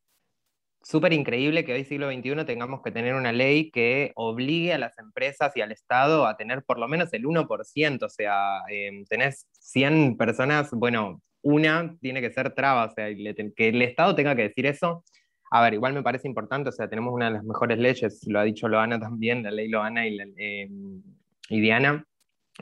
súper 0.83 1.13
increíble 1.13 1.63
que 1.65 1.73
hoy 1.73 1.85
siglo 1.85 2.11
XXI 2.11 2.45
tengamos 2.45 2.81
que 2.81 2.91
tener 2.91 3.15
una 3.15 3.31
ley 3.31 3.71
que 3.71 4.11
obligue 4.15 4.73
a 4.73 4.77
las 4.77 4.97
empresas 4.99 5.55
y 5.55 5.61
al 5.61 5.71
Estado 5.71 6.27
a 6.27 6.35
tener 6.37 6.63
por 6.63 6.77
lo 6.77 6.87
menos 6.87 7.11
el 7.13 7.25
1%, 7.25 8.05
o 8.05 8.09
sea, 8.09 8.59
em, 8.69 9.05
tenés 9.05 9.47
100 9.53 10.17
personas, 10.17 10.71
bueno, 10.71 11.21
una 11.41 11.95
tiene 12.01 12.21
que 12.21 12.31
ser 12.31 12.53
traba, 12.53 12.85
o 12.85 12.89
sea, 12.93 13.07
que 13.55 13.69
el 13.69 13.81
Estado 13.81 14.15
tenga 14.15 14.35
que 14.35 14.43
decir 14.43 14.65
eso. 14.65 15.03
A 15.51 15.61
ver, 15.61 15.73
igual 15.75 15.93
me 15.93 16.03
parece 16.03 16.27
importante, 16.27 16.69
o 16.69 16.71
sea, 16.71 16.89
tenemos 16.89 17.13
una 17.13 17.25
de 17.25 17.31
las 17.31 17.43
mejores 17.43 17.77
leyes, 17.77 18.21
lo 18.27 18.39
ha 18.39 18.43
dicho 18.43 18.67
Loana 18.67 18.99
también, 18.99 19.43
la 19.43 19.51
ley 19.51 19.69
Loana 19.69 20.07
y, 20.07 20.17
em, 20.37 21.01
Diana. 21.49 22.05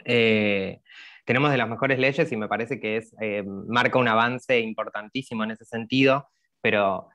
Eh, 0.05 0.79
tenemos 1.25 1.51
de 1.51 1.57
las 1.57 1.69
mejores 1.69 1.99
leyes 1.99 2.31
y 2.31 2.37
me 2.37 2.47
parece 2.47 2.79
que 2.79 2.97
es, 2.97 3.15
em, 3.21 3.45
marca 3.67 3.99
un 3.99 4.07
avance 4.07 4.59
importantísimo 4.59 5.43
en 5.43 5.51
ese 5.51 5.65
sentido, 5.65 6.27
pero 6.61 7.07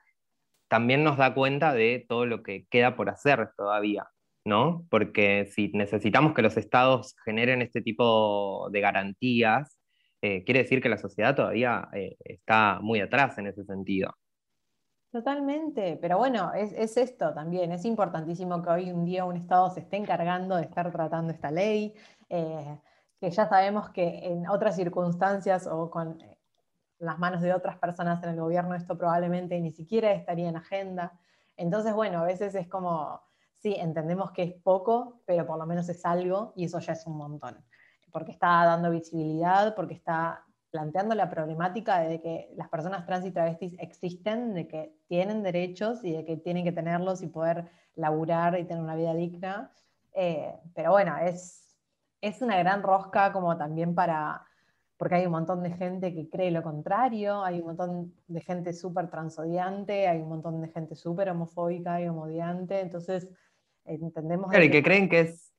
también 0.67 1.03
nos 1.03 1.17
da 1.17 1.33
cuenta 1.33 1.73
de 1.73 2.05
todo 2.07 2.25
lo 2.25 2.43
que 2.43 2.65
queda 2.67 2.95
por 2.95 3.09
hacer 3.09 3.51
todavía, 3.55 4.07
¿no? 4.45 4.85
Porque 4.89 5.45
si 5.45 5.69
necesitamos 5.73 6.33
que 6.33 6.41
los 6.41 6.57
estados 6.57 7.15
generen 7.25 7.61
este 7.61 7.81
tipo 7.81 8.69
de 8.71 8.81
garantías, 8.81 9.77
eh, 10.21 10.43
quiere 10.43 10.63
decir 10.63 10.81
que 10.81 10.89
la 10.89 10.97
sociedad 10.97 11.35
todavía 11.35 11.87
eh, 11.93 12.17
está 12.19 12.79
muy 12.81 12.99
atrás 12.99 13.37
en 13.37 13.47
ese 13.47 13.63
sentido. 13.63 14.13
Totalmente, 15.11 15.97
pero 16.01 16.17
bueno, 16.17 16.51
es, 16.53 16.97
esto 16.97 17.33
también, 17.33 17.71
es 17.71 17.85
importantísimo 17.85 18.61
que 18.61 18.69
hoy 18.69 18.91
un 18.91 19.05
día 19.05 19.25
un 19.25 19.37
Estado 19.37 19.69
se 19.69 19.79
esté 19.79 19.97
encargando 19.97 20.57
de 20.57 20.63
estar 20.63 20.91
tratando 20.91 21.31
esta 21.31 21.49
ley, 21.49 21.93
eh, 22.29 22.77
que 23.19 23.31
ya 23.31 23.47
sabemos 23.47 23.89
que 23.89 24.19
en 24.25 24.47
otras 24.49 24.75
circunstancias 24.75 25.65
o 25.65 25.89
con 25.89 26.19
las 26.99 27.19
manos 27.19 27.41
de 27.41 27.53
otras 27.53 27.77
personas 27.77 28.23
en 28.23 28.29
el 28.29 28.39
gobierno, 28.39 28.75
esto 28.75 28.97
probablemente 28.97 29.59
ni 29.59 29.71
siquiera 29.71 30.11
estaría 30.11 30.49
en 30.49 30.57
agenda. 30.57 31.13
Entonces, 31.55 31.93
bueno, 31.93 32.19
a 32.19 32.25
veces 32.25 32.55
es 32.55 32.67
como, 32.67 33.21
sí, 33.53 33.75
entendemos 33.77 34.31
que 34.31 34.43
es 34.43 34.53
poco, 34.53 35.21
pero 35.25 35.45
por 35.45 35.57
lo 35.57 35.65
menos 35.65 35.89
es 35.89 36.05
algo 36.05 36.53
y 36.55 36.65
eso 36.65 36.79
ya 36.79 36.93
es 36.93 37.05
un 37.05 37.17
montón, 37.17 37.57
porque 38.11 38.31
está 38.31 38.65
dando 38.65 38.89
visibilidad, 38.91 39.75
porque 39.75 39.93
está 39.93 40.43
planteando 40.69 41.15
la 41.15 41.29
problemática 41.29 41.99
de 41.99 42.21
que 42.21 42.51
las 42.55 42.69
personas 42.69 43.05
trans 43.05 43.25
y 43.25 43.31
travestis 43.31 43.75
existen, 43.79 44.53
de 44.53 44.67
que 44.67 44.95
tienen 45.07 45.43
derechos 45.43 46.03
y 46.03 46.11
de 46.11 46.25
que 46.25 46.37
tienen 46.37 46.63
que 46.63 46.71
tenerlos 46.71 47.21
y 47.21 47.27
poder 47.27 47.69
laburar 47.95 48.59
y 48.59 48.65
tener 48.65 48.83
una 48.83 48.95
vida 48.95 49.13
digna. 49.13 49.71
Eh, 50.13 50.53
pero 50.75 50.91
bueno, 50.91 51.17
es, 51.17 51.75
es 52.21 52.41
una 52.41 52.57
gran 52.57 52.83
rosca 52.83 53.31
como 53.31 53.57
también 53.57 53.95
para 53.95 54.46
porque 54.97 55.15
hay 55.15 55.25
un 55.25 55.31
montón 55.31 55.61
de 55.63 55.71
gente 55.71 56.13
que 56.13 56.27
cree 56.27 56.51
lo 56.51 56.63
contrario, 56.63 57.43
hay 57.43 57.59
un 57.59 57.67
montón 57.67 58.13
de 58.27 58.41
gente 58.41 58.73
súper 58.73 59.09
transodiante, 59.09 60.07
hay 60.07 60.19
un 60.19 60.29
montón 60.29 60.59
de 60.61 60.69
gente 60.69 60.95
súper 60.95 61.29
homofóbica 61.29 62.01
y 62.01 62.07
homodiante, 62.07 62.79
entonces 62.79 63.29
entendemos... 63.85 64.49
Claro, 64.49 64.65
y 64.65 64.71
que 64.71 64.81
creen 64.81 65.07
que 65.07 65.19
es, 65.21 65.53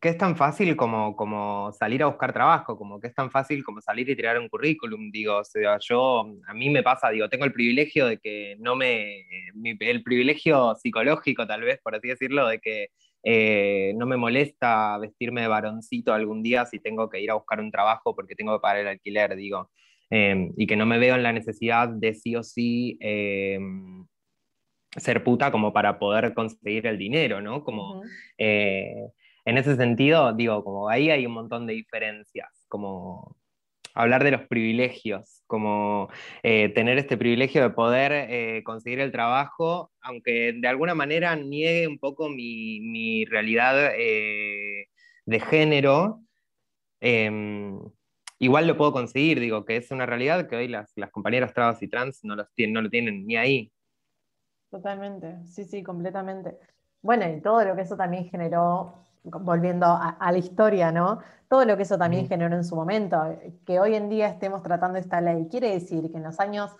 que 0.00 0.10
es 0.10 0.18
tan 0.18 0.36
fácil 0.36 0.76
como, 0.76 1.16
como 1.16 1.72
salir 1.72 2.02
a 2.02 2.06
buscar 2.06 2.34
trabajo, 2.34 2.76
como 2.76 3.00
que 3.00 3.06
es 3.06 3.14
tan 3.14 3.30
fácil 3.30 3.64
como 3.64 3.80
salir 3.80 4.06
y 4.10 4.14
tirar 4.14 4.38
un 4.38 4.50
currículum, 4.50 5.10
digo, 5.10 5.38
o 5.38 5.44
sea, 5.44 5.78
yo, 5.80 6.26
a 6.46 6.52
mí 6.52 6.68
me 6.68 6.82
pasa, 6.82 7.08
digo, 7.08 7.30
tengo 7.30 7.46
el 7.46 7.54
privilegio 7.54 8.06
de 8.06 8.18
que 8.18 8.56
no 8.58 8.76
me, 8.76 9.24
el 9.80 10.02
privilegio 10.02 10.74
psicológico 10.74 11.46
tal 11.46 11.62
vez, 11.62 11.80
por 11.82 11.94
así 11.94 12.08
decirlo, 12.08 12.46
de 12.48 12.58
que 12.58 12.88
eh, 13.24 13.94
no 13.96 14.06
me 14.06 14.18
molesta 14.18 14.98
vestirme 14.98 15.40
de 15.40 15.48
varoncito 15.48 16.12
algún 16.12 16.42
día 16.42 16.66
si 16.66 16.78
tengo 16.78 17.08
que 17.08 17.20
ir 17.20 17.30
a 17.30 17.34
buscar 17.34 17.60
un 17.60 17.70
trabajo 17.70 18.14
porque 18.14 18.34
tengo 18.34 18.56
que 18.56 18.60
pagar 18.60 18.78
el 18.82 18.88
alquiler, 18.88 19.34
digo. 19.36 19.70
Em, 20.10 20.52
y 20.56 20.66
que 20.66 20.76
no 20.76 20.86
me 20.86 20.98
veo 20.98 21.14
en 21.16 21.22
la 21.22 21.32
necesidad 21.32 21.88
de 21.88 22.14
sí 22.14 22.36
o 22.36 22.42
sí 22.42 22.98
em, 23.00 24.06
ser 24.96 25.24
puta 25.24 25.50
como 25.50 25.72
para 25.72 25.98
poder 25.98 26.34
conseguir 26.34 26.86
el 26.86 26.98
dinero, 26.98 27.40
¿no? 27.40 27.64
Como, 27.64 28.02
eh, 28.38 29.08
en 29.44 29.58
ese 29.58 29.76
sentido, 29.76 30.32
digo, 30.34 30.62
como 30.64 30.88
ahí 30.88 31.10
hay 31.10 31.26
un 31.26 31.32
montón 31.32 31.66
de 31.66 31.74
diferencias, 31.74 32.66
como 32.68 33.36
hablar 33.94 34.24
de 34.24 34.32
los 34.32 34.42
privilegios, 34.48 35.42
como 35.46 36.08
eh, 36.42 36.68
tener 36.70 36.98
este 36.98 37.16
privilegio 37.16 37.62
de 37.62 37.70
poder 37.70 38.12
eh, 38.12 38.62
conseguir 38.64 39.00
el 39.00 39.12
trabajo, 39.12 39.92
aunque 40.00 40.52
de 40.52 40.68
alguna 40.68 40.94
manera 40.94 41.36
niegue 41.36 41.86
un 41.86 41.98
poco 41.98 42.28
mi, 42.28 43.24
realidad 43.26 43.92
eh, 43.96 44.88
de 45.26 45.40
género, 45.40 46.20
em, 47.00 47.78
igual 48.38 48.66
lo 48.66 48.76
puedo 48.76 48.92
conseguir, 48.92 49.40
digo, 49.40 49.64
que 49.64 49.76
es 49.76 49.90
una 49.90 50.06
realidad 50.06 50.48
que 50.48 50.56
hoy 50.56 50.68
las, 50.68 50.92
compañeras 51.12 51.54
trans 51.54 51.80
y 51.82 51.88
trans 51.88 52.24
no, 52.24 52.36
no 52.36 52.82
lo 52.82 52.90
tienen 52.90 53.26
ni 53.26 53.36
ahí. 53.36 53.72
Totalmente, 54.70 55.36
sí, 55.46 55.64
sí, 55.64 55.84
completamente. 55.84 56.58
Bueno, 57.00 57.30
y 57.30 57.40
todo 57.40 57.64
lo 57.64 57.76
que 57.76 57.82
eso 57.82 57.96
también 57.96 58.28
generó 58.28 59.04
volviendo 59.24 59.86
a, 59.86 60.30
la 60.30 60.38
historia, 60.38 60.92
¿no? 60.92 61.18
Todo 61.48 61.64
lo 61.64 61.76
que 61.76 61.82
eso 61.82 61.98
también 61.98 62.28
generó 62.28 62.54
en 62.54 62.64
su 62.64 62.76
momento, 62.76 63.36
que 63.64 63.80
hoy 63.80 63.94
en 63.94 64.08
día 64.08 64.28
estemos 64.28 64.62
tratando 64.62 64.98
esta 64.98 65.20
ley, 65.20 65.48
quiere 65.50 65.70
decir 65.70 66.10
que 66.10 66.18
en 66.18 66.24
los 66.24 66.38
años 66.40 66.70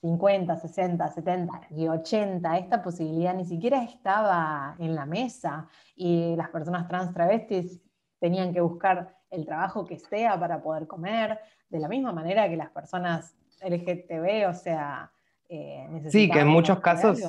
50, 0.00 0.56
60, 0.56 1.08
70 1.08 1.60
y 1.70 1.86
80 1.86 2.58
esta 2.58 2.82
posibilidad 2.82 3.34
ni 3.34 3.44
siquiera 3.44 3.84
estaba 3.84 4.74
en 4.78 4.96
la 4.96 5.06
mesa 5.06 5.68
y 5.94 6.34
las 6.34 6.48
personas 6.48 6.88
trans 6.88 7.14
travestis 7.14 7.80
tenían 8.18 8.52
que 8.52 8.60
buscar 8.60 9.16
el 9.30 9.46
trabajo 9.46 9.84
que 9.84 9.98
sea 9.98 10.38
para 10.40 10.62
poder 10.62 10.86
comer, 10.86 11.38
de 11.68 11.78
la 11.78 11.88
misma 11.88 12.12
manera 12.12 12.48
que 12.48 12.56
las 12.56 12.70
personas 12.70 13.34
LGTB, 13.60 14.48
o 14.48 14.54
sea, 14.54 15.10
eh, 15.48 16.02
Sí, 16.08 16.28
que 16.28 16.40
en 16.40 16.48
muchos 16.48 16.80
casos 16.80 17.20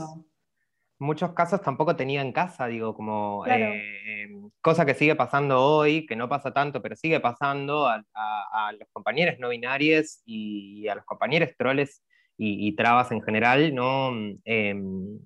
muchos 1.04 1.34
casos 1.34 1.62
tampoco 1.62 1.96
tenía 1.96 2.22
en 2.22 2.32
casa, 2.32 2.68
digo, 2.68 2.96
como 2.96 3.46
eh, 3.46 4.30
cosa 4.62 4.86
que 4.86 4.94
sigue 4.94 5.16
pasando 5.16 5.62
hoy, 5.62 6.06
que 6.06 6.16
no 6.16 6.30
pasa 6.30 6.52
tanto, 6.52 6.82
pero 6.82 6.96
sigue 6.96 7.20
pasando 7.20 7.88
a, 7.88 8.04
los 8.80 8.88
compañeros 8.92 9.36
no 9.40 9.50
binarios 9.50 10.22
y 10.26 10.88
a 10.88 10.96
los 10.96 11.06
compañeros 11.06 11.50
troles 11.58 12.04
y, 12.38 12.76
trabas 12.76 13.12
en 13.12 13.22
general, 13.22 13.76
¿no? 13.76 14.12
Em, 14.46 15.20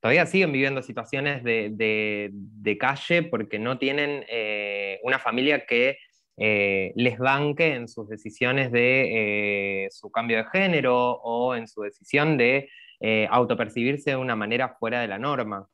todavía 0.00 0.26
siguen 0.26 0.52
viviendo 0.52 0.82
situaciones 0.82 1.42
de, 1.42 2.76
calle 2.78 3.22
porque 3.24 3.58
no 3.58 3.78
tienen 3.78 4.24
eh, 4.28 5.00
una 5.02 5.18
familia 5.18 5.66
que 5.66 5.98
eh, 6.36 6.92
les 6.94 7.18
banque 7.18 7.74
en 7.74 7.88
sus 7.88 8.08
decisiones 8.08 8.70
de 8.70 9.88
su 9.90 10.10
cambio 10.10 10.36
de 10.36 10.44
género 10.44 11.12
o 11.22 11.56
en 11.56 11.66
su 11.66 11.82
decisión 11.82 12.36
de 12.36 12.68
eh, 13.00 13.28
autopercibirse 13.30 14.10
de 14.10 14.16
una 14.16 14.34
manera 14.34 14.76
fuera 14.78 15.00
de 15.00 15.08
la 15.08 15.18
norma. 15.18 15.68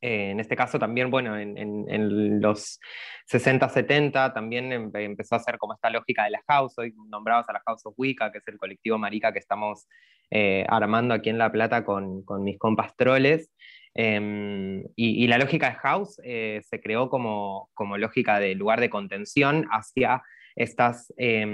Eh, 0.00 0.30
en 0.30 0.40
este 0.40 0.56
caso 0.56 0.78
también, 0.78 1.10
bueno, 1.10 1.36
en, 1.36 2.40
los 2.40 2.78
60, 3.26 3.68
70 3.68 4.32
también 4.32 4.72
empezó 4.94 5.34
a 5.34 5.40
ser 5.40 5.58
como 5.58 5.74
esta 5.74 5.90
lógica 5.90 6.24
de 6.24 6.30
la 6.30 6.42
house, 6.48 6.78
hoy 6.78 6.94
nombrados 7.08 7.48
a 7.48 7.52
la 7.52 7.62
house 7.66 7.84
of 7.84 7.94
Wicca, 7.96 8.30
que 8.32 8.38
es 8.38 8.48
el 8.48 8.58
colectivo 8.58 8.96
marica 8.96 9.32
que 9.32 9.40
estamos 9.40 9.88
eh, 10.30 10.64
armando 10.68 11.14
aquí 11.14 11.30
en 11.30 11.38
La 11.38 11.52
Plata 11.52 11.84
con, 11.84 12.24
mis 12.42 12.58
compas 12.58 12.94
troles. 12.96 13.50
Em, 13.94 14.84
y, 14.94 15.26
la 15.26 15.38
lógica 15.38 15.70
de 15.70 15.76
house 15.76 16.14
se 16.16 16.80
creó 16.80 17.10
como, 17.10 17.68
como 17.74 17.98
lógica 17.98 18.38
de 18.38 18.54
lugar 18.54 18.80
de 18.80 18.90
contención 18.90 19.66
hacia 19.70 20.22
estas 20.58 21.14
eh, 21.16 21.46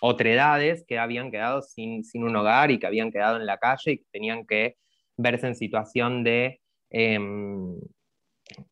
otredades 0.00 0.84
que 0.88 0.98
habían 0.98 1.30
quedado 1.30 1.60
sin, 1.60 2.02
un 2.14 2.34
hogar 2.34 2.70
y 2.70 2.78
que 2.78 2.86
habían 2.86 3.12
quedado 3.12 3.36
en 3.36 3.44
la 3.44 3.58
calle 3.58 3.92
y 3.92 3.98
que 3.98 4.06
tenían 4.10 4.46
que 4.46 4.76
verse 5.18 5.46
en 5.46 5.54
situación 5.54 6.24
de 6.24 6.60
em, 6.90 7.76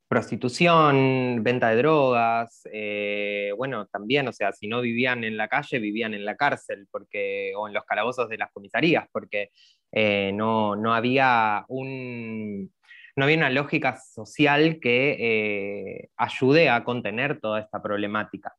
prostitución, 0.09 1.42
venta 1.42 1.68
de 1.68 1.76
drogas, 1.76 2.62
eh, 2.73 3.52
bueno, 3.56 3.87
también, 3.87 4.26
o 4.26 4.32
sea, 4.32 4.52
si 4.52 4.68
no 4.68 4.80
vivían 4.80 5.23
en 5.23 5.37
la 5.37 5.49
calle, 5.49 5.78
vivían 5.78 6.14
en 6.14 6.25
la 6.25 6.37
cárcel 6.37 6.88
porque, 6.90 7.52
o 7.56 7.68
en 7.68 7.75
los 7.75 7.85
calabozos 7.85 8.30
de 8.30 8.38
las 8.38 8.50
comisarías, 8.52 9.06
porque 9.12 9.50
eh, 9.92 10.32
no, 10.35 10.75
había 10.94 11.66
un, 11.68 12.73
no 13.16 13.25
había 13.25 13.37
una 13.37 13.50
lógica 13.50 13.97
social 13.97 14.80
que 14.80 15.16
eh, 15.21 16.09
ayude 16.16 16.71
a 16.71 16.85
contener 16.85 17.38
toda 17.38 17.61
esta 17.61 17.82
problemática. 17.82 18.54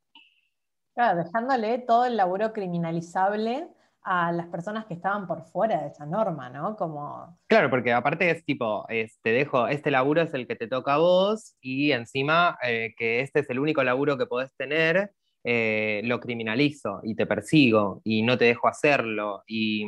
Claro, 0.94 1.24
dejándole 1.24 1.80
todo 1.80 2.06
el 2.06 2.18
laburo 2.18 2.54
criminalizable 2.54 3.68
a 4.04 4.32
las 4.32 4.48
personas 4.48 4.86
que 4.86 4.94
estaban 4.94 5.28
por 5.28 5.44
fuera 5.46 5.82
de 5.82 5.88
esa 5.88 6.06
norma, 6.06 6.50
¿no? 6.50 6.76
Como... 6.76 7.40
Claro, 7.48 7.70
porque 7.70 7.94
aparte 7.94 8.30
es 8.30 8.44
tipo, 8.46 8.86
te 8.88 9.30
dejo, 9.32 9.68
este 9.68 9.92
laburo 9.92 10.22
es 10.22 10.34
el 10.34 10.46
que 10.46 10.56
te 10.56 10.68
toca 10.68 10.96
a 10.96 10.98
vos 10.98 11.56
y 11.62 11.92
encima 11.94 12.58
eh, 12.64 12.94
que 12.98 13.22
este 13.22 13.40
es 13.40 13.50
el 13.50 13.60
único 13.60 13.84
laburo 13.84 14.18
que 14.18 14.26
podés 14.26 14.54
tener, 14.56 15.12
eh, 15.44 16.02
lo 16.04 16.20
criminalizo 16.20 17.00
y 17.04 17.16
te 17.16 17.26
persigo 17.26 18.02
y 18.04 18.22
no 18.22 18.38
te 18.38 18.46
dejo 18.46 18.68
hacerlo. 18.68 19.44
Y, 19.48 19.86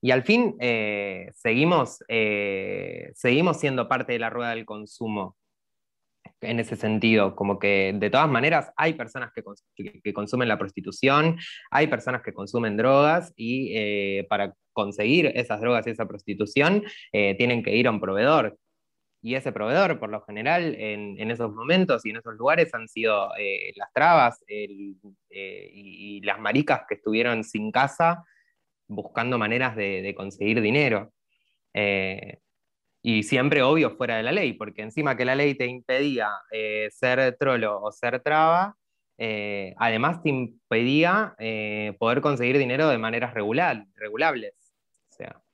y 0.00 0.10
al 0.10 0.22
fin 0.22 0.56
eh, 0.58 1.30
seguimos, 1.34 1.98
seguimos 3.14 3.60
siendo 3.60 3.88
parte 3.88 4.12
de 4.14 4.18
la 4.18 4.30
rueda 4.30 4.50
del 4.50 4.64
consumo. 4.64 5.36
En 6.42 6.60
ese 6.60 6.76
sentido, 6.76 7.34
como 7.34 7.58
que 7.58 7.94
de 7.94 8.10
todas 8.10 8.28
maneras 8.28 8.72
hay 8.76 8.94
personas 8.94 9.30
que, 9.32 9.42
que 10.02 10.12
consumen 10.12 10.48
la 10.48 10.58
prostitución, 10.58 11.38
hay 11.70 11.86
personas 11.86 12.22
que 12.22 12.32
consumen 12.32 12.76
drogas 12.76 13.32
y 13.36 13.72
eh, 13.76 14.26
para 14.28 14.54
conseguir 14.72 15.32
esas 15.34 15.60
drogas 15.60 15.86
y 15.86 15.90
esa 15.90 16.06
prostitución 16.06 16.82
eh, 17.12 17.34
tienen 17.36 17.62
que 17.62 17.76
ir 17.76 17.86
a 17.86 17.90
un 17.90 18.00
proveedor. 18.00 18.58
Y 19.24 19.36
ese 19.36 19.52
proveedor, 19.52 20.00
por 20.00 20.10
lo 20.10 20.22
general, 20.22 20.74
en, 20.76 21.30
esos 21.30 21.52
momentos 21.54 22.04
y 22.04 22.10
en 22.10 22.16
esos 22.16 22.34
lugares 22.34 22.74
han 22.74 22.88
sido 22.88 23.30
eh, 23.38 23.72
las 23.76 23.92
trabas 23.92 24.42
y, 24.48 26.20
las 26.24 26.40
maricas 26.40 26.82
que 26.88 26.96
estuvieron 26.96 27.44
sin 27.44 27.70
casa 27.70 28.24
buscando 28.88 29.38
maneras 29.38 29.76
de, 29.76 30.12
conseguir 30.16 30.60
dinero 30.60 31.12
y 33.02 33.24
siempre 33.24 33.62
obvio 33.62 33.96
fuera 33.96 34.16
de 34.16 34.22
la 34.22 34.32
ley, 34.32 34.52
porque 34.52 34.82
encima 34.82 35.16
que 35.16 35.24
la 35.24 35.34
ley 35.34 35.54
te 35.56 35.66
impedía 35.66 36.30
eh, 36.52 36.88
ser 36.92 37.36
trolo 37.36 37.82
o 37.82 37.90
ser 37.90 38.20
traba, 38.20 38.76
eh, 39.18 39.74
además 39.76 40.22
te 40.22 40.30
impedía 40.30 41.34
eh, 41.38 41.96
poder 41.98 42.20
conseguir 42.20 42.58
dinero 42.58 42.88
de 42.88 42.98
maneras 42.98 43.34
regular, 43.34 43.86
regulables. 43.96 44.54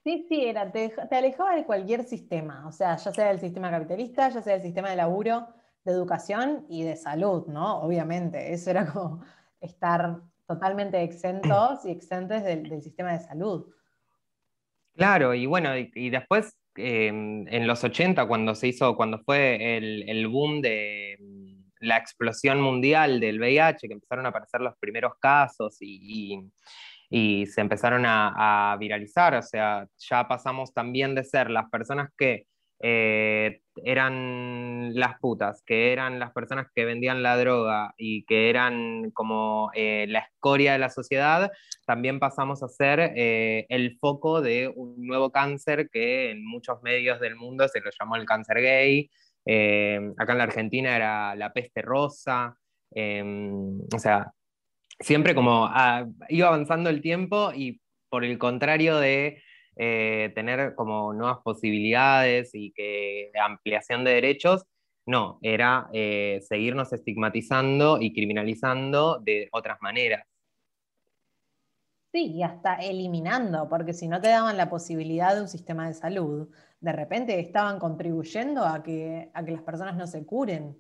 Sí, 0.05 0.25
sí, 0.29 0.47
era, 0.47 0.71
te, 0.73 0.95
alejaba 1.11 1.55
de 1.55 1.65
cualquier 1.65 2.05
sistema, 2.05 2.67
o 2.67 2.73
sea, 2.73 2.97
ya 2.97 3.13
sea 3.13 3.29
del 3.29 3.41
sistema 3.41 3.71
capitalista, 3.71 4.31
ya 4.31 4.41
sea 4.41 4.55
del 4.55 4.63
sistema 4.63 4.89
de 4.89 4.97
laburo, 4.97 5.49
de 5.85 5.93
educación 5.93 6.65
y 6.71 6.83
de 6.83 6.97
salud, 6.97 7.47
¿no? 7.49 7.81
Obviamente, 7.81 8.55
eso 8.55 8.71
era 8.71 8.87
como 8.91 9.23
estar 9.61 10.21
totalmente 10.47 11.03
exentos 11.03 11.85
y 11.85 11.91
exentes 11.91 12.43
del, 12.43 12.81
sistema 12.81 13.13
de 13.13 13.19
salud. 13.19 13.67
Claro, 14.95 15.35
y 15.35 15.45
bueno, 15.45 15.77
y 15.77 16.09
después 16.09 16.58
en 16.79 17.67
los 17.67 17.83
80, 17.83 18.27
cuando 18.27 18.55
se 18.55 18.69
hizo, 18.69 18.97
cuando 18.97 19.19
fue 19.19 19.77
el, 19.77 20.29
boom 20.29 20.61
de 20.61 21.17
mm, 21.21 21.63
la 21.81 21.97
explosión 21.97 22.61
mundial 22.61 23.21
del 23.21 23.41
VIH, 23.41 23.89
que 23.89 23.95
empezaron 23.95 24.27
a 24.27 24.31
aparecer 24.31 24.61
los 24.61 24.77
primeros 24.79 25.13
casos 25.21 25.77
y, 25.81 26.41
se 27.11 27.61
empezaron 27.61 28.05
a, 28.07 28.77
viralizar, 28.79 29.35
o 29.35 29.43
sea, 29.43 29.87
ya 29.99 30.29
pasamos 30.29 30.73
también 30.73 31.15
de 31.15 31.25
ser 31.25 31.51
las 31.51 31.69
personas 31.71 32.11
que 32.17 32.47
eh, 32.81 33.61
eran 33.85 34.95
las 34.95 35.19
putas, 35.19 35.63
que 35.67 35.93
eran 35.93 36.19
las 36.19 36.33
personas 36.33 36.69
que 36.75 36.85
vendían 36.85 37.23
la 37.23 37.37
droga 37.37 37.95
y 37.97 38.25
que 38.25 38.51
eran 38.51 39.11
como 39.13 39.71
eh, 39.75 40.07
la 40.09 40.21
escoria 40.21 40.73
de 40.73 40.79
la 40.79 40.91
sociedad, 40.91 41.51
también 41.87 42.21
pasamos 42.21 42.63
a 42.63 42.69
ser 42.69 43.13
eh, 43.17 43.67
el 43.69 43.99
foco 43.99 44.41
de 44.41 44.73
un 44.75 45.07
nuevo 45.07 45.31
cáncer 45.31 45.89
que 45.91 46.31
en 46.31 46.45
muchos 46.47 46.83
medios 46.83 47.21
del 47.21 47.37
mundo 47.37 47.67
se 47.69 47.81
lo 47.81 47.91
llamó 47.99 48.17
el 48.17 48.27
cáncer 48.27 48.61
gay. 48.61 49.11
acá 50.17 50.33
en 50.33 50.39
la 50.39 50.45
Argentina 50.45 50.97
era 50.97 51.35
la 51.35 51.53
peste 51.53 51.83
rosa. 51.83 52.57
o 52.95 53.99
sea, 53.99 54.33
siempre 55.01 55.35
como 55.35 55.67
ah, 55.67 56.07
iba 56.29 56.49
avanzando 56.49 56.91
el 56.91 57.01
tiempo 57.01 57.53
y 57.55 57.81
por 58.09 58.25
el 58.25 58.39
contrario 58.39 58.99
de 58.99 59.43
eh, 59.79 60.33
tener 60.35 60.75
como 60.75 61.15
nuevas 61.15 61.39
posibilidades 61.45 62.51
y 62.53 62.73
que 62.73 63.31
ampliación 63.41 64.05
de 64.05 64.13
derechos, 64.13 64.65
no, 65.07 65.39
era 65.41 65.89
eh, 65.93 66.41
seguirnos 66.43 66.93
estigmatizando 66.93 67.99
y 68.01 68.13
criminalizando 68.13 69.19
de 69.21 69.49
otras 69.53 69.79
maneras. 69.81 70.27
Sí, 72.13 72.33
y 72.33 72.43
hasta 72.43 72.75
eliminando, 72.75 73.69
porque 73.69 73.93
si 73.93 74.09
no 74.09 74.21
te 74.21 74.29
daban 74.29 74.57
la 74.57 74.69
posibilidad 74.69 75.35
de 75.35 75.43
un 75.43 75.49
sistema 75.49 75.87
de 75.87 75.95
salud, 75.95 76.49
de 76.81 76.93
repente 76.93 77.39
estaban 77.39 77.79
contribuyendo 77.79 78.65
a 78.65 78.83
que, 78.83 79.31
a 79.33 79.45
que 79.45 79.53
las 79.53 79.63
personas 79.63 79.97
no 79.97 80.07
se 80.07 80.27
curen. 80.27 80.77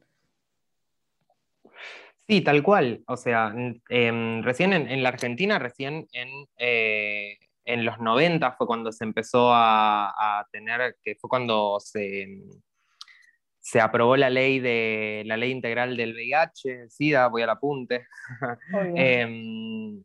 Sí, 2.26 2.42
tal 2.42 2.62
cual. 2.62 3.02
O 3.06 3.16
sea, 3.16 3.54
em, 3.88 4.42
recién 4.42 4.74
en, 4.74 5.02
la 5.02 5.08
Argentina, 5.08 5.58
recién 5.58 6.06
en 6.12 6.28
eh, 6.58 7.38
en 7.68 7.85
los 7.85 7.98
90 7.98 8.52
fue 8.52 8.66
cuando 8.66 8.90
se 8.90 9.04
empezó 9.04 9.50
a, 9.52 10.46
tener, 10.50 10.96
que 11.02 11.16
fue 11.16 11.28
cuando 11.28 11.78
se, 11.81 12.42
se 13.61 13.81
aprobó 13.81 14.16
la 14.16 14.31
ley, 14.31 14.59
de, 14.59 15.22
la 15.26 15.37
ley 15.37 15.50
integral 15.50 15.96
del 15.96 16.14
VIH, 16.14 16.88
SIDA, 16.88 17.28
voy 17.28 17.42
al 17.42 17.50
apunte. 17.50 18.07
Em, 18.96 20.02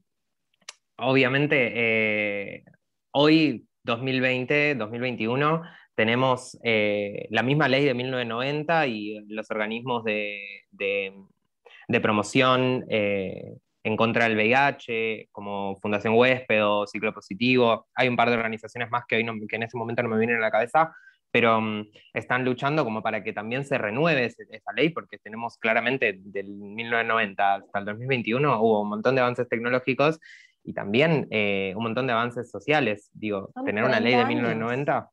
obviamente, 0.97 1.71
eh, 1.73 2.63
hoy, 3.11 3.65
2020, 3.83 4.75
2021, 4.75 5.63
tenemos 5.95 6.59
eh, 6.63 7.27
la 7.29 7.43
misma 7.43 7.69
ley 7.69 7.85
de 7.85 7.93
1990 7.93 8.87
y 8.87 9.25
los 9.27 9.49
organismos 9.49 10.03
de, 10.03 10.65
de 10.71 12.01
promoción 12.01 12.85
eh, 12.89 13.57
en 13.83 13.97
contra 13.97 14.25
del 14.25 14.35
VIH, 14.35 15.29
como 15.31 15.75
Fundación 15.75 16.15
Huésped 16.15 16.65
o 16.65 16.87
Ciclo 16.87 17.13
Positivo. 17.13 17.87
Hay 17.95 18.07
un 18.07 18.15
par 18.15 18.29
de 18.29 18.35
organizaciones 18.35 18.89
más 18.89 19.03
que, 19.05 19.17
hoy 19.17 19.47
que 19.47 19.55
en 19.57 19.63
ese 19.63 19.77
momento 19.77 20.01
no 20.01 20.09
me 20.09 20.17
vienen 20.17 20.37
a 20.37 20.41
la 20.41 20.51
cabeza, 20.51 20.95
pero 21.29 21.59
mm, 21.59 21.87
están 22.13 22.45
luchando 22.45 22.85
como 22.85 23.01
para 23.01 23.23
que 23.23 23.33
también 23.33 23.65
se 23.65 23.77
renueve 23.77 24.25
esa 24.25 24.73
ley, 24.73 24.89
porque 24.89 25.17
tenemos 25.17 25.57
claramente 25.57 26.17
del 26.17 26.47
1990 26.47 27.55
hasta 27.55 27.79
el 27.79 27.85
2021 27.85 28.61
hubo 28.61 28.81
un 28.81 28.89
montón 28.89 29.15
de 29.15 29.21
avances 29.21 29.49
tecnológicos 29.49 30.19
y 30.63 30.73
también 30.73 31.27
eh, 31.31 31.73
un 31.75 31.83
montón 31.83 32.07
de 32.07 32.13
avances 32.13 32.49
sociales. 32.49 33.09
Digo, 33.13 33.51
tener 33.65 33.83
una 33.83 33.99
ley 33.99 34.15
de 34.15 34.25
1990 34.25 35.09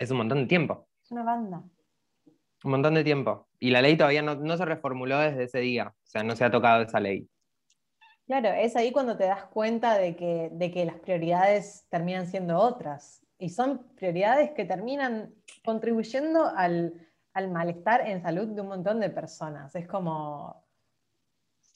es 0.00 0.10
un 0.10 0.16
montón 0.16 0.38
de 0.38 0.46
tiempo. 0.46 0.88
Es 1.04 1.12
una 1.12 1.22
banda. 1.22 1.62
Un 2.64 2.70
montón 2.70 2.94
de 2.94 3.04
tiempo. 3.04 3.46
Y 3.60 3.70
la 3.70 3.80
ley 3.80 3.96
todavía 3.96 4.22
no, 4.22 4.34
no 4.34 4.56
se 4.56 4.64
reformuló 4.64 5.18
desde 5.18 5.44
ese 5.44 5.60
día, 5.60 5.94
o 5.94 6.06
sea, 6.06 6.24
no 6.24 6.34
se 6.34 6.44
ha 6.44 6.50
tocado 6.50 6.82
esa 6.82 6.98
ley. 6.98 7.28
Claro, 8.26 8.48
es 8.48 8.74
ahí 8.74 8.90
cuando 8.90 9.16
te 9.16 9.24
das 9.24 9.44
cuenta 9.44 9.96
de 9.96 10.16
que, 10.16 10.50
de 10.52 10.70
que 10.72 10.84
las 10.84 10.96
prioridades 10.96 11.86
terminan 11.88 12.26
siendo 12.26 12.58
otras. 12.58 13.22
Y 13.38 13.50
son 13.50 13.86
prioridades 13.94 14.50
que 14.50 14.64
terminan 14.64 15.32
contribuyendo 15.64 16.48
al, 16.56 16.92
malestar 17.50 18.08
en 18.08 18.22
salud 18.22 18.48
de 18.48 18.60
un 18.62 18.68
montón 18.68 18.98
de 18.98 19.10
personas. 19.10 19.74
Es 19.76 19.86
como... 19.86 20.64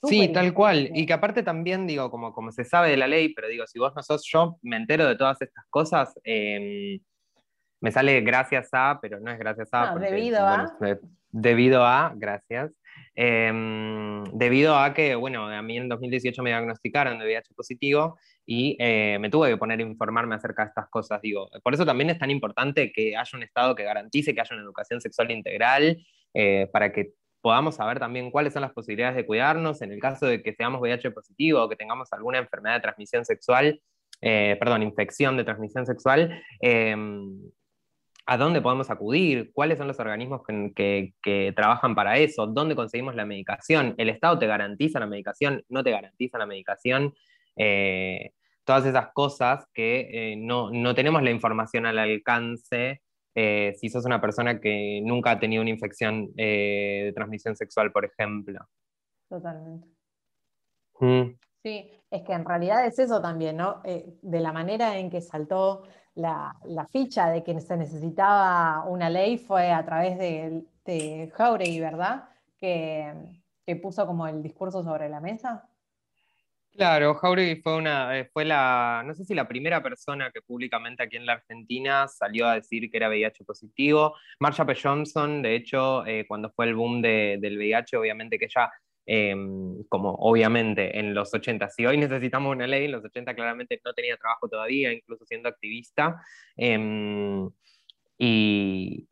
Sí, 0.02 0.28
tal 0.32 0.54
cual. 0.54 0.90
Y 0.94 1.04
que 1.04 1.12
aparte 1.12 1.42
también, 1.42 1.86
digo, 1.86 2.10
como, 2.10 2.32
como 2.32 2.50
se 2.50 2.64
sabe 2.64 2.88
de 2.88 2.96
la 2.96 3.06
ley, 3.06 3.34
pero 3.34 3.48
digo, 3.48 3.66
si 3.66 3.78
vos 3.78 3.94
no 3.94 4.02
sos 4.02 4.24
yo, 4.24 4.58
me 4.62 4.76
entero 4.76 5.06
de 5.06 5.14
todas 5.14 5.40
estas 5.42 5.66
cosas, 5.68 6.18
em, 6.24 6.98
me 7.80 7.92
sale 7.92 8.20
gracias 8.22 8.70
a, 8.72 8.98
pero 9.00 9.20
no 9.20 9.30
es 9.30 9.38
gracias 9.38 9.68
a. 9.72 9.94
debido 9.94 10.40
a. 10.40 10.74
Debido 11.30 11.84
a, 11.84 12.14
gracias. 12.16 12.72
Em, 13.14 14.24
debido 14.32 14.76
a 14.76 14.94
que, 14.94 15.14
bueno, 15.14 15.46
a 15.46 15.62
mí 15.62 15.76
en 15.76 15.88
2018 15.88 16.42
me 16.42 16.50
diagnosticaron 16.50 17.18
de 17.18 17.24
VIH 17.24 17.54
positivo 17.54 18.18
y 18.46 18.76
eh, 18.78 19.18
me 19.20 19.30
tuve 19.30 19.50
que 19.50 19.56
poner 19.56 19.78
a 19.78 19.82
informarme 19.82 20.34
acerca 20.34 20.62
de 20.64 20.68
estas 20.68 20.88
cosas. 20.88 21.20
Digo, 21.20 21.48
por 21.62 21.74
eso 21.74 21.84
también 21.84 22.10
es 22.10 22.18
tan 22.18 22.30
importante 22.30 22.92
que 22.92 23.16
haya 23.16 23.30
un 23.36 23.42
Estado 23.42 23.74
que 23.74 23.84
garantice 23.84 24.34
que 24.34 24.40
haya 24.40 24.54
una 24.54 24.64
educación 24.64 25.00
sexual 25.00 25.30
integral 25.30 25.98
eh, 26.34 26.68
para 26.72 26.92
que 26.92 27.12
podamos 27.40 27.76
saber 27.76 27.98
también 27.98 28.30
cuáles 28.30 28.52
son 28.52 28.62
las 28.62 28.72
posibilidades 28.72 29.16
de 29.16 29.26
cuidarnos 29.26 29.82
en 29.82 29.92
el 29.92 30.00
caso 30.00 30.26
de 30.26 30.42
que 30.42 30.54
seamos 30.54 30.80
VIH 30.80 31.10
positivo 31.10 31.62
o 31.62 31.68
que 31.68 31.76
tengamos 31.76 32.12
alguna 32.12 32.38
enfermedad 32.38 32.76
de 32.76 32.80
transmisión 32.82 33.24
sexual, 33.24 33.80
eh, 34.20 34.56
perdón, 34.58 34.82
infección 34.82 35.36
de 35.36 35.44
transmisión 35.44 35.86
sexual 35.86 36.42
em, 36.60 37.50
a 38.30 38.36
dónde 38.36 38.62
podemos 38.62 38.88
acudir, 38.90 39.50
cuáles 39.52 39.76
son 39.76 39.88
los 39.88 39.98
organismos 39.98 40.42
que, 40.76 41.52
trabajan 41.56 41.96
para 41.96 42.16
eso, 42.16 42.46
dónde 42.46 42.76
conseguimos 42.76 43.16
la 43.16 43.26
medicación, 43.26 43.96
el 43.98 44.08
Estado 44.08 44.38
te 44.38 44.46
garantiza 44.46 45.00
la 45.00 45.08
medicación, 45.08 45.64
no 45.68 45.82
te 45.82 45.90
garantiza 45.90 46.38
la 46.38 46.46
medicación, 46.46 47.12
eh, 47.56 48.30
todas 48.62 48.86
esas 48.86 49.08
cosas 49.14 49.66
que 49.74 50.08
eh, 50.12 50.36
no, 50.36 50.70
tenemos 50.94 51.24
la 51.24 51.32
información 51.32 51.86
al 51.86 51.98
alcance 51.98 53.02
eh, 53.34 53.74
si 53.76 53.88
sos 53.88 54.06
una 54.06 54.20
persona 54.20 54.60
que 54.60 55.00
nunca 55.02 55.32
ha 55.32 55.40
tenido 55.40 55.62
una 55.62 55.70
infección 55.70 56.32
de 56.34 57.12
transmisión 57.16 57.56
sexual, 57.56 57.90
por 57.90 58.04
ejemplo. 58.04 58.60
Totalmente. 59.28 59.88
Mm. 61.00 61.36
Sí, 61.64 61.90
es 62.08 62.22
que 62.22 62.32
en 62.32 62.44
realidad 62.44 62.86
es 62.86 62.96
eso 63.00 63.20
también, 63.20 63.56
¿no? 63.56 63.82
de 63.84 64.40
la 64.40 64.52
manera 64.52 64.98
en 64.98 65.10
que 65.10 65.20
saltó 65.20 65.82
la, 66.14 66.86
ficha 66.90 67.30
de 67.30 67.42
que 67.42 67.60
se 67.60 67.76
necesitaba 67.76 68.84
una 68.84 69.08
ley 69.08 69.38
fue 69.38 69.70
a 69.70 69.84
través 69.84 70.18
de, 70.18 70.64
de 70.84 71.30
Jauregui, 71.34 71.80
¿verdad? 71.80 72.28
Que, 72.58 73.12
puso 73.80 74.04
como 74.04 74.26
el 74.26 74.42
discurso 74.42 74.82
sobre 74.82 75.08
la 75.08 75.20
mesa. 75.20 75.64
Claro, 76.72 77.14
Jauregui 77.14 77.62
fue 77.62 77.76
una, 77.76 78.18
eh, 78.18 78.28
fue 78.32 78.44
la, 78.44 79.04
no 79.06 79.14
sé 79.14 79.24
si 79.24 79.32
la 79.32 79.46
primera 79.46 79.80
persona 79.80 80.32
que 80.32 80.42
públicamente 80.42 81.04
aquí 81.04 81.16
en 81.16 81.26
la 81.26 81.34
Argentina 81.34 82.08
salió 82.08 82.48
a 82.48 82.54
decir 82.54 82.90
que 82.90 82.96
era 82.96 83.08
VIH 83.08 83.44
positivo. 83.44 84.16
Marsha 84.40 84.66
P. 84.66 84.74
Johnson, 84.74 85.40
de 85.40 85.54
hecho, 85.54 86.04
eh, 86.04 86.24
cuando 86.26 86.50
fue 86.50 86.66
el 86.66 86.74
boom 86.74 87.00
del 87.00 87.56
VIH, 87.58 87.96
obviamente 87.96 88.40
que 88.40 88.46
ella 88.46 88.72
Em, 89.12 89.82
como 89.88 90.14
obviamente 90.20 91.00
en 91.00 91.14
los 91.14 91.34
80, 91.34 91.68
si 91.70 91.84
hoy 91.84 91.98
necesitamos 91.98 92.54
una 92.54 92.68
ley, 92.68 92.84
en 92.84 92.92
los 92.92 93.04
80 93.04 93.34
claramente 93.34 93.80
no 93.84 93.92
tenía 93.92 94.16
trabajo 94.16 94.48
todavía, 94.48 94.92
incluso 94.92 95.26
siendo 95.26 95.48
activista. 95.48 96.22
Em, 96.56 97.50
y, 98.16 99.08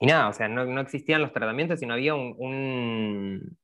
nada, 0.00 0.30
o 0.30 0.32
sea, 0.32 0.48
no, 0.48 0.80
existían 0.80 1.20
los 1.20 1.34
tratamientos, 1.34 1.80
sino 1.80 1.92
había 1.92 2.14
un, 2.14 3.58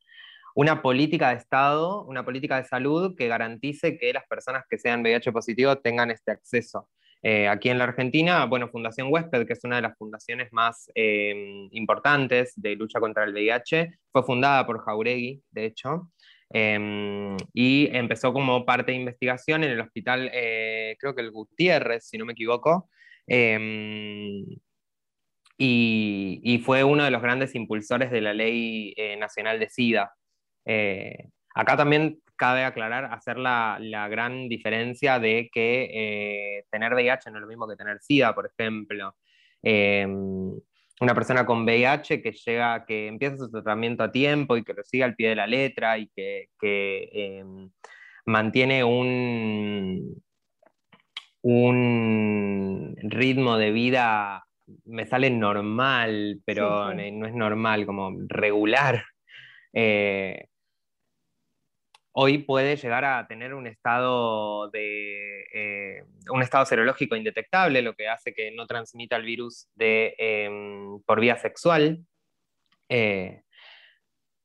una 0.55 0.83
política 0.83 1.31
de 1.31 1.37
Estado, 1.37 2.05
una 2.05 2.23
política 2.23 2.59
de 2.59 2.69
salud 2.69 3.17
que 3.17 3.29
garantice 3.29 3.97
que 3.97 4.13
las 4.13 4.27
personas 4.27 4.65
que 4.69 4.77
sean 4.79 5.01
VIH 5.01 5.33
positivo 5.33 5.77
tengan 5.79 6.11
este 6.11 6.33
acceso. 6.33 6.91
Eh, 7.23 7.49
aquí 7.49 7.69
en 7.69 7.79
la 7.79 7.85
Argentina, 7.85 8.47
bueno, 8.47 8.69
Fundación 8.69 9.09
Huésped, 9.11 9.47
que 9.47 9.53
es 9.53 9.65
una 9.65 9.77
de 9.77 9.83
las 9.83 9.97
fundaciones 9.99 10.53
más 10.53 10.91
eh, 10.95 11.69
importantes 11.73 12.55
de 12.57 12.77
lucha 12.77 12.99
contra 12.99 13.25
el 13.25 13.33
VIH, 13.33 13.99
fue 14.11 14.23
fundada 14.23 14.67
por 14.67 14.83
Jauregui, 14.83 15.43
de 15.51 15.67
hecho, 15.67 16.11
em, 16.49 17.37
y 17.53 17.89
empezó 17.93 18.33
como 18.33 18.65
parte 18.65 18.93
de 18.93 18.99
investigación 18.99 19.65
en 19.65 19.71
el 19.73 19.81
hospital, 19.81 20.31
eh, 20.33 20.97
creo 20.99 21.15
que 21.15 21.23
el 21.23 21.31
Gutiérrez, 21.31 22.07
si 22.09 22.17
no 22.19 22.25
me 22.25 22.33
equivoco, 22.33 22.89
em, 23.27 24.45
y, 25.59 26.41
y, 26.43 26.59
fue 26.61 26.85
uno 26.85 27.05
de 27.05 27.11
los 27.11 27.21
grandes 27.23 27.55
impulsores 27.55 28.11
de 28.11 28.21
la 28.23 28.33
Ley 28.33 28.95
Nacional 29.19 29.59
de 29.61 29.69
SIDA. 29.69 30.11
Acá 31.55 31.77
también 31.77 32.21
cabe 32.41 32.65
aclarar, 32.65 33.05
hacer 33.13 33.37
la, 33.39 33.79
gran 34.11 34.49
diferencia 34.49 35.19
de 35.19 35.51
que 35.53 35.91
eh, 35.93 36.65
tener 36.71 36.95
VIH 36.95 37.31
no 37.31 37.37
es 37.37 37.43
lo 37.43 37.47
mismo 37.47 37.69
que 37.69 37.77
tener 37.77 38.01
SIDA, 38.01 38.35
por 38.35 38.47
ejemplo. 38.47 39.15
Em, 39.63 40.59
una 41.01 41.15
persona 41.15 41.45
con 41.45 41.65
VIH 41.65 42.23
que 42.23 42.33
llega, 42.33 42.85
que 42.87 43.09
empieza 43.09 43.37
su 43.37 43.51
tratamiento 43.51 44.05
a 44.05 44.11
tiempo 44.11 44.57
y 44.57 44.65
que 44.65 44.73
lo 44.73 44.83
sigue 44.85 45.05
al 45.05 45.17
pie 45.17 45.31
de 45.31 45.37
la 45.37 45.47
letra 45.47 45.99
y 45.99 46.09
que, 46.09 46.49
em, 47.13 47.71
mantiene 48.25 48.85
un, 48.85 50.23
un 51.43 52.97
ritmo 53.03 53.59
de 53.59 53.71
vida, 53.71 54.45
me 54.87 55.07
sale 55.07 55.31
normal, 55.31 56.41
pero 56.45 56.95
no 56.95 57.27
es 57.27 57.35
normal, 57.35 57.87
como 57.87 58.13
regular. 58.29 59.05
Eh, 59.73 60.50
hoy 62.23 62.37
puede 62.37 62.77
llegar 62.77 63.03
a 63.07 63.27
tener 63.27 63.55
un 63.55 63.67
estado, 63.67 64.69
de, 64.69 65.47
eh, 65.55 66.05
un 66.31 66.43
estado 66.43 66.67
serológico 66.67 67.17
indetectable, 67.17 67.81
lo 67.81 67.95
que 67.95 68.09
hace 68.09 68.35
que 68.35 68.51
no 68.51 68.67
transmita 68.67 69.17
el 69.17 69.25
virus 69.25 69.69
em, 69.79 71.01
por 71.07 71.19
vía 71.19 71.39
sexual. 71.39 72.05
Eh, 72.91 73.41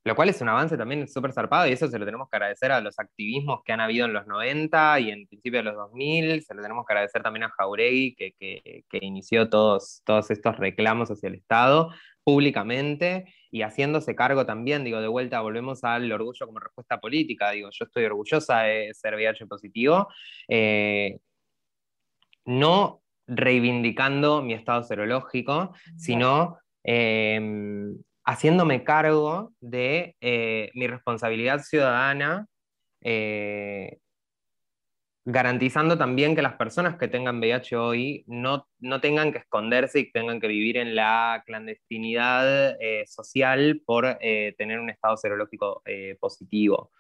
lo 0.06 0.16
cual 0.16 0.30
es 0.30 0.40
un 0.40 0.48
avance 0.48 0.78
también 0.78 1.06
súper 1.10 1.34
zarpado 1.34 1.68
y 1.68 1.74
eso 1.74 1.90
se 1.90 2.00
lo 2.00 2.06
tenemos 2.06 2.30
que 2.30 2.38
agradecer 2.38 2.72
a 2.72 2.80
los 2.80 2.98
activismos 2.98 3.62
que 3.66 3.74
han 3.74 3.82
habido 3.82 4.06
en 4.06 4.14
los 4.14 4.26
90 4.26 5.00
y 5.02 5.10
en 5.10 5.28
principio 5.28 5.60
de 5.60 5.64
los 5.64 5.76
2000, 5.76 6.44
se 6.44 6.54
lo 6.54 6.62
tenemos 6.62 6.86
que 6.86 6.94
agradecer 6.94 7.24
también 7.24 7.44
a 7.44 7.50
Jauregui 7.50 8.16
que, 8.16 8.36
que, 8.88 9.00
inició 9.02 9.50
todos, 9.50 10.02
todos 10.06 10.32
estos 10.32 10.56
reclamos 10.58 11.10
hacia 11.12 11.28
el 11.28 11.36
Estado 11.36 11.90
públicamente 12.26 13.34
y 13.52 13.62
haciéndose 13.62 14.16
cargo 14.16 14.46
también, 14.46 14.84
digo, 14.84 15.00
de 15.00 15.08
vuelta 15.08 15.40
volvemos 15.40 15.86
al 15.86 16.12
orgullo 16.12 16.46
como 16.46 16.60
respuesta 16.60 17.00
política, 17.00 17.52
digo, 17.52 17.70
yo 17.72 17.86
estoy 17.86 18.04
orgullosa 18.04 18.64
de 18.64 18.94
ser 18.94 19.16
VIH 19.16 19.48
positivo, 19.48 20.10
eh, 20.50 21.20
no 22.44 23.02
reivindicando 23.28 24.42
mi 24.42 24.54
estado 24.54 24.84
serológico, 24.84 25.74
sino... 25.96 26.58
Em, 26.84 27.98
haciéndome 28.26 28.84
cargo 28.84 29.54
de 29.62 30.16
eh, 30.20 30.72
mi 30.74 30.88
responsabilidad 30.88 31.60
ciudadana, 31.62 32.48
eh, 33.02 34.00
garantizando 35.26 35.98
también 35.98 36.36
que 36.36 36.42
las 36.42 36.54
personas 36.54 36.98
que 36.98 37.08
tengan 37.08 37.40
VIH 37.40 37.76
hoy 37.76 38.24
no, 38.28 38.68
no, 38.80 39.02
tengan 39.02 39.32
que 39.32 39.40
esconderse 39.40 40.00
y 40.00 40.12
tengan 40.12 40.40
que 40.40 40.48
vivir 40.48 40.78
en 40.78 40.96
la 40.96 41.44
clandestinidad 41.46 42.80
eh, 42.80 43.04
social 43.08 43.82
por 43.86 44.18
tener 44.58 44.80
un 44.80 44.90
estado 44.90 45.18
serológico 45.18 45.82
positivo. 46.20 46.92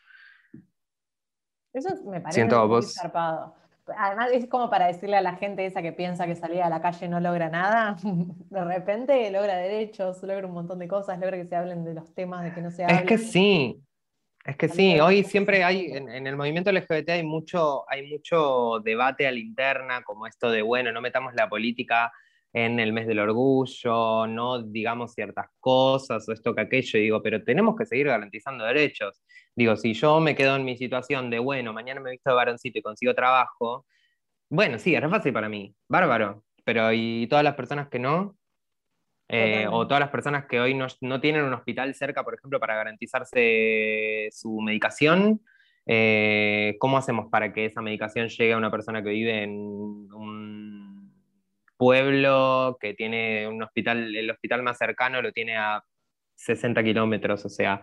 Eso 1.71 1.89
me 2.05 2.21
parece 2.21 2.45
muy 2.45 2.83
zarpado 2.83 3.55
además 3.97 4.31
es 4.33 4.47
como 4.47 4.69
para 4.69 4.87
decirle 4.87 5.17
a 5.17 5.21
la 5.21 5.35
gente 5.35 5.65
esa 5.65 5.81
que 5.81 5.91
piensa 5.91 6.25
que 6.25 6.35
salir 6.35 6.61
a 6.61 6.69
la 6.69 6.81
calle 6.81 7.07
no 7.07 7.19
logra 7.19 7.49
nada, 7.49 7.97
de 8.03 8.63
repente 8.63 9.29
logra 9.31 9.57
derechos, 9.57 10.23
logra 10.23 10.47
un 10.47 10.53
montón 10.53 10.79
de 10.79 10.87
cosas, 10.87 11.19
logra 11.19 11.37
que 11.37 11.45
se 11.45 11.55
hablen 11.55 11.83
de 11.83 11.93
los 11.93 12.13
temas 12.13 12.43
de 12.43 12.53
que 12.53 12.61
no 12.61 12.71
se 12.71 12.83
hablan. 12.83 12.99
Es 12.99 13.05
que 13.05 13.17
sí, 13.17 13.81
es 14.45 14.57
que 14.57 14.69
sí, 14.69 14.99
hoy 14.99 15.23
siempre 15.23 15.63
hay, 15.63 15.87
en, 15.91 16.27
el 16.27 16.37
movimiento 16.37 16.71
LGBT 16.71 17.09
hay 17.09 17.23
mucho, 17.23 17.89
hay 17.89 18.07
mucho 18.07 18.79
debate 18.83 19.25
a 19.25 19.31
la 19.31 19.39
interna, 19.39 20.03
como 20.03 20.27
esto 20.27 20.51
de, 20.51 20.61
bueno, 20.61 20.91
no 20.91 21.01
metamos 21.01 21.33
la 21.33 21.49
política 21.49 22.11
en 22.53 22.79
el 22.79 22.93
mes 22.93 23.07
del 23.07 23.19
orgullo, 23.19 24.27
no 24.27 24.61
digamos 24.61 25.13
ciertas 25.13 25.47
cosas 25.59 26.29
o 26.29 26.31
esto 26.31 26.53
que 26.53 26.61
aquello, 26.61 26.99
digo, 26.99 27.21
pero 27.23 27.43
tenemos 27.43 27.75
que 27.75 27.85
seguir 27.85 28.07
garantizando 28.07 28.63
derechos. 28.63 29.23
Digo, 29.55 29.75
si 29.75 29.93
yo 29.93 30.19
me 30.19 30.35
quedo 30.35 30.55
en 30.55 30.63
mi 30.63 30.77
situación 30.77 31.29
de, 31.29 31.39
bueno, 31.39 31.73
mañana 31.73 31.99
me 31.99 32.09
he 32.09 32.13
visto 32.13 32.29
de 32.29 32.35
varoncito 32.35 32.79
y 32.79 32.81
consigo 32.83 33.15
trabajo, 33.15 33.85
bueno, 34.49 34.77
sí, 34.77 34.95
es 34.95 35.09
fácil 35.09 35.33
para 35.33 35.49
mí, 35.49 35.75
bárbaro, 35.89 36.43
pero 36.63 36.93
¿y 36.93 37.27
todas 37.27 37.43
las 37.43 37.55
personas 37.55 37.89
que 37.89 37.99
no? 37.99 38.37
Eh, 39.27 39.65
o 39.69 39.87
todas 39.87 39.99
las 39.99 40.09
personas 40.09 40.45
que 40.45 40.59
hoy 40.59 40.75
no, 40.75 41.21
tienen 41.21 41.43
un 41.43 41.53
hospital 41.53 41.93
cerca, 41.95 42.23
por 42.23 42.35
ejemplo, 42.35 42.59
para 42.59 42.75
garantizarse 42.75 44.29
su 44.31 44.61
medicación, 44.61 45.41
eh, 45.87 46.75
¿cómo 46.79 46.97
hacemos 46.97 47.27
para 47.31 47.53
que 47.53 47.65
esa 47.65 47.81
medicación 47.81 48.27
llegue 48.29 48.53
a 48.53 48.57
una 48.57 48.71
persona 48.71 49.03
que 49.03 49.09
vive 49.09 49.43
en 49.43 49.51
un 49.51 51.13
pueblo 51.77 52.77
que 52.79 52.93
tiene 52.93 53.47
un 53.47 53.61
hospital, 53.61 54.15
el 54.15 54.29
hospital 54.29 54.63
más 54.63 54.77
cercano 54.77 55.21
lo 55.21 55.31
tiene 55.31 55.57
a 55.57 55.83
60 56.35 56.83
kilómetros, 56.83 57.45
o 57.45 57.49
sea, 57.49 57.81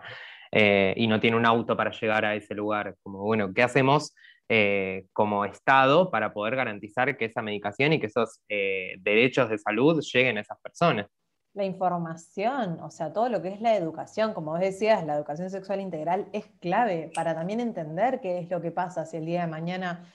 eh, 0.51 0.93
y 0.97 1.07
no 1.07 1.19
tiene 1.19 1.37
un 1.37 1.45
auto 1.45 1.75
para 1.75 1.91
llegar 1.91 2.25
a 2.25 2.35
ese 2.35 2.53
lugar. 2.53 2.95
Como, 3.01 3.19
bueno, 3.19 3.53
¿qué 3.53 3.63
hacemos 3.63 4.13
eh, 4.49 5.05
como 5.13 5.45
Estado 5.45 6.11
para 6.11 6.33
poder 6.33 6.55
garantizar 6.55 7.17
que 7.17 7.25
esa 7.25 7.41
medicación 7.41 7.93
y 7.93 7.99
que 7.99 8.07
esos 8.07 8.41
eh, 8.49 8.95
derechos 8.99 9.49
de 9.49 9.57
salud 9.57 10.01
lleguen 10.01 10.37
a 10.37 10.41
esas 10.41 10.59
personas? 10.61 11.07
La 11.53 11.65
información, 11.65 12.79
o 12.81 12.89
sea, 12.89 13.13
todo 13.13 13.29
lo 13.29 13.41
que 13.41 13.49
es 13.49 13.61
la 13.61 13.75
educación, 13.75 14.33
como 14.33 14.51
vos 14.51 14.59
decías, 14.59 15.05
la 15.05 15.15
educación 15.15 15.49
sexual 15.49 15.81
integral 15.81 16.27
es 16.33 16.45
clave 16.59 17.11
para 17.13 17.35
también 17.35 17.59
entender 17.59 18.21
qué 18.21 18.39
es 18.39 18.49
lo 18.49 18.59
que 18.59 18.71
pasa 18.71 19.05
si 19.05 19.17
el 19.17 19.25
día 19.25 19.41
de 19.41 19.47
mañana 19.47 20.05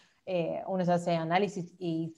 uno 0.66 0.85
se 0.85 0.92
hace 0.92 1.14
análisis 1.14 1.74
y 1.79 2.12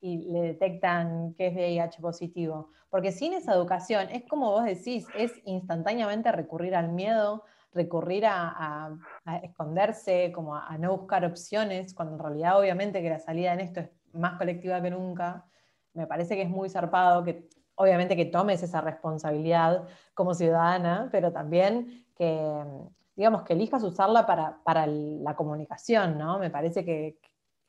le 0.00 0.40
detectan 0.42 1.34
que 1.34 1.46
es 1.46 1.54
VIH 1.54 2.00
positivo. 2.00 2.70
Porque 2.94 3.10
sin 3.10 3.32
esa 3.32 3.52
educación, 3.52 4.08
es 4.12 4.22
como 4.24 4.52
vos 4.52 4.64
decís, 4.64 5.08
es 5.16 5.32
instantáneamente 5.46 6.30
recurrir 6.30 6.76
al 6.76 6.92
miedo, 6.92 7.42
recurrir 7.72 8.24
a, 8.24 8.96
esconderse, 9.42 10.30
como 10.32 10.54
a, 10.54 10.78
no 10.78 10.96
buscar 10.96 11.24
opciones, 11.24 11.92
cuando 11.92 12.14
en 12.14 12.20
realidad 12.20 12.56
obviamente 12.56 13.02
que 13.02 13.10
la 13.10 13.18
salida 13.18 13.52
en 13.52 13.58
esto 13.58 13.80
es 13.80 13.90
más 14.12 14.38
colectiva 14.38 14.80
que 14.80 14.90
nunca. 14.90 15.44
Me 15.92 16.06
parece 16.06 16.36
que 16.36 16.42
es 16.42 16.48
muy 16.48 16.70
zarpado 16.70 17.24
que 17.24 17.48
obviamente 17.76 18.16
que 18.16 18.26
tomes 18.26 18.62
esa 18.62 18.80
responsabilidad 18.80 19.84
como 20.14 20.34
ciudadana, 20.34 21.08
pero 21.10 21.32
también 21.32 22.06
que, 22.16 22.64
digamos, 23.16 23.42
que 23.42 23.54
elijas 23.54 23.82
usarla 23.82 24.26
para, 24.26 24.62
para 24.64 24.86
la 24.86 25.34
comunicación, 25.34 26.18
¿no? 26.18 26.38
Me 26.38 26.50
parece 26.50 26.84
que, 26.84 27.18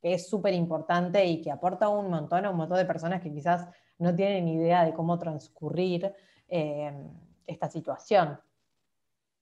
que 0.02 0.13
es 0.13 0.30
súper 0.30 0.54
importante 0.54 1.26
y 1.26 1.41
que 1.41 1.52
aporta 1.52 1.89
un 1.89 2.10
montón 2.10 2.46
a 2.46 2.52
un 2.52 2.58
montón 2.58 2.78
de 2.78 2.86
personas 2.86 3.22
que 3.22 3.32
quizás 3.32 3.68
no 3.98 4.15
tienen 4.15 4.48
idea 4.48 4.86
de 4.86 4.94
cómo 4.94 5.18
transcurrir 5.18 6.13
eh, 6.48 6.94
esta 7.48 7.70
situación. 7.70 8.39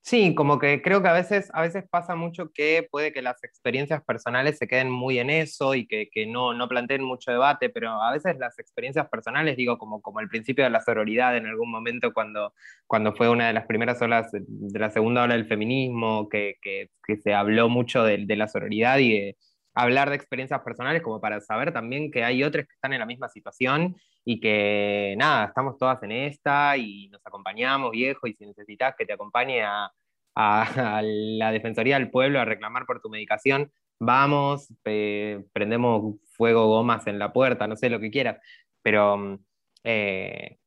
Sí, 0.06 0.36
como 0.36 0.60
que 0.60 0.82
creo 0.82 1.02
que 1.02 1.08
a 1.08 1.14
veces, 1.14 1.50
a 1.54 1.62
veces 1.62 1.86
pasa 1.90 2.14
mucho 2.16 2.52
que 2.52 2.86
puede 2.92 3.14
que 3.14 3.22
las 3.22 3.42
experiencias 3.42 4.04
personales 4.04 4.58
se 4.58 4.68
queden 4.68 4.92
muy 4.92 5.18
en 5.18 5.30
eso 5.30 5.76
y 5.76 5.88
que, 5.88 6.10
no, 6.28 6.54
no, 6.54 6.68
planteen 6.68 7.02
mucho 7.02 7.32
debate, 7.32 7.70
pero 7.70 7.90
a 8.02 8.12
veces 8.12 8.38
las 8.38 8.60
experiencias 8.60 9.08
personales, 9.08 9.56
digo, 9.56 9.78
como, 9.78 10.02
como 10.02 10.20
el 10.20 10.28
principio 10.28 10.66
de 10.66 10.72
la 10.72 10.82
sororidad 10.82 11.38
en 11.38 11.46
algún 11.48 11.72
momento 11.72 12.12
cuando, 12.14 12.54
cuando 12.86 13.16
fue 13.16 13.30
una 13.30 13.48
de 13.48 13.54
las 13.54 13.66
primeras 13.66 14.02
olas 14.02 14.30
de 14.34 14.80
la 14.80 14.90
segunda 14.90 15.24
ola 15.24 15.36
del 15.36 15.48
feminismo, 15.48 16.28
que, 16.28 16.56
que, 16.62 16.90
se 17.24 17.34
habló 17.34 17.70
mucho 17.70 18.04
de, 18.04 18.26
de 18.26 18.36
la 18.36 18.50
sororidad 18.50 18.98
y 18.98 19.14
de, 19.14 19.38
hablar 19.74 20.10
de 20.10 20.16
experiencias 20.16 20.62
personales 20.62 21.02
como 21.02 21.20
para 21.20 21.42
saber 21.42 21.74
también 21.74 22.12
que 22.12 22.24
hay 22.24 22.44
otros 22.44 22.66
que 22.66 22.74
están 22.74 22.94
en 22.94 23.00
la 23.00 23.06
misma 23.06 23.30
situación 23.30 23.96
y 24.26 24.40
que 24.40 25.16
nada, 25.18 25.46
estamos 25.46 25.78
todas 25.78 26.02
en 26.04 26.12
esta 26.12 26.78
y 26.78 27.10
nos 27.10 27.26
acompañamos, 27.26 27.92
viejo, 27.92 28.28
y 28.28 28.34
si 28.34 28.46
necesitas 28.46 28.96
que 28.98 29.06
te 29.06 29.14
acompañe 29.14 29.64
a, 29.64 29.92
la 31.04 31.52
Defensoría 31.52 32.00
del 32.00 32.10
Pueblo 32.10 32.40
a 32.40 32.46
reclamar 32.46 32.86
por 32.86 33.02
tu 33.02 33.10
medicación, 33.10 33.72
vamos, 34.00 34.74
prendemos 34.84 36.16
fuego 36.32 36.68
gomas 36.68 37.06
en 37.08 37.20
la 37.20 37.32
puerta, 37.34 37.68
no 37.68 37.76
sé 37.76 37.90
lo 37.90 38.00
que 38.00 38.12
quieras, 38.12 38.40
pero 38.82 39.40
eh, 39.84 40.58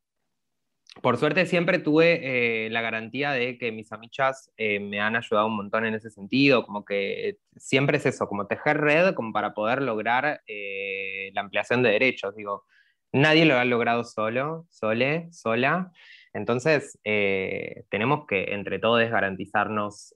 por 1.03 1.17
suerte 1.19 1.47
siempre 1.47 1.79
tuve 1.79 2.67
eh, 2.67 2.71
la 2.71 2.81
garantía 2.81 3.33
de 3.33 3.59
que 3.59 3.73
mis 3.73 3.93
amichas 3.93 4.53
eh, 4.57 4.81
me 4.81 5.01
han 5.01 5.17
ayudado 5.17 5.47
un 5.47 5.57
montón 5.57 5.85
en 5.85 5.95
ese 5.95 6.11
sentido, 6.11 6.65
como 6.65 6.85
que 6.85 7.39
siempre 7.57 7.99
es 7.99 8.07
eso, 8.07 8.27
como 8.29 8.47
tejer 8.47 8.79
red 8.79 9.15
como 9.15 9.33
para 9.33 9.55
poder 9.55 9.83
lograr 9.83 10.43
eh, 10.47 11.31
la 11.35 11.43
ampliación 11.43 11.83
de 11.83 11.91
derechos. 11.91 12.35
Digo, 12.37 12.65
nadie 13.13 13.45
lo 13.45 13.57
ha 13.57 13.65
logrado 13.65 14.05
solo, 14.05 14.67
sole, 14.71 15.29
sola. 15.33 15.93
Entonces, 16.33 16.99
tenemos 17.03 18.27
que 18.27 18.53
entre 18.55 18.79
todos 18.79 19.09
garantizarnos... 19.11 20.15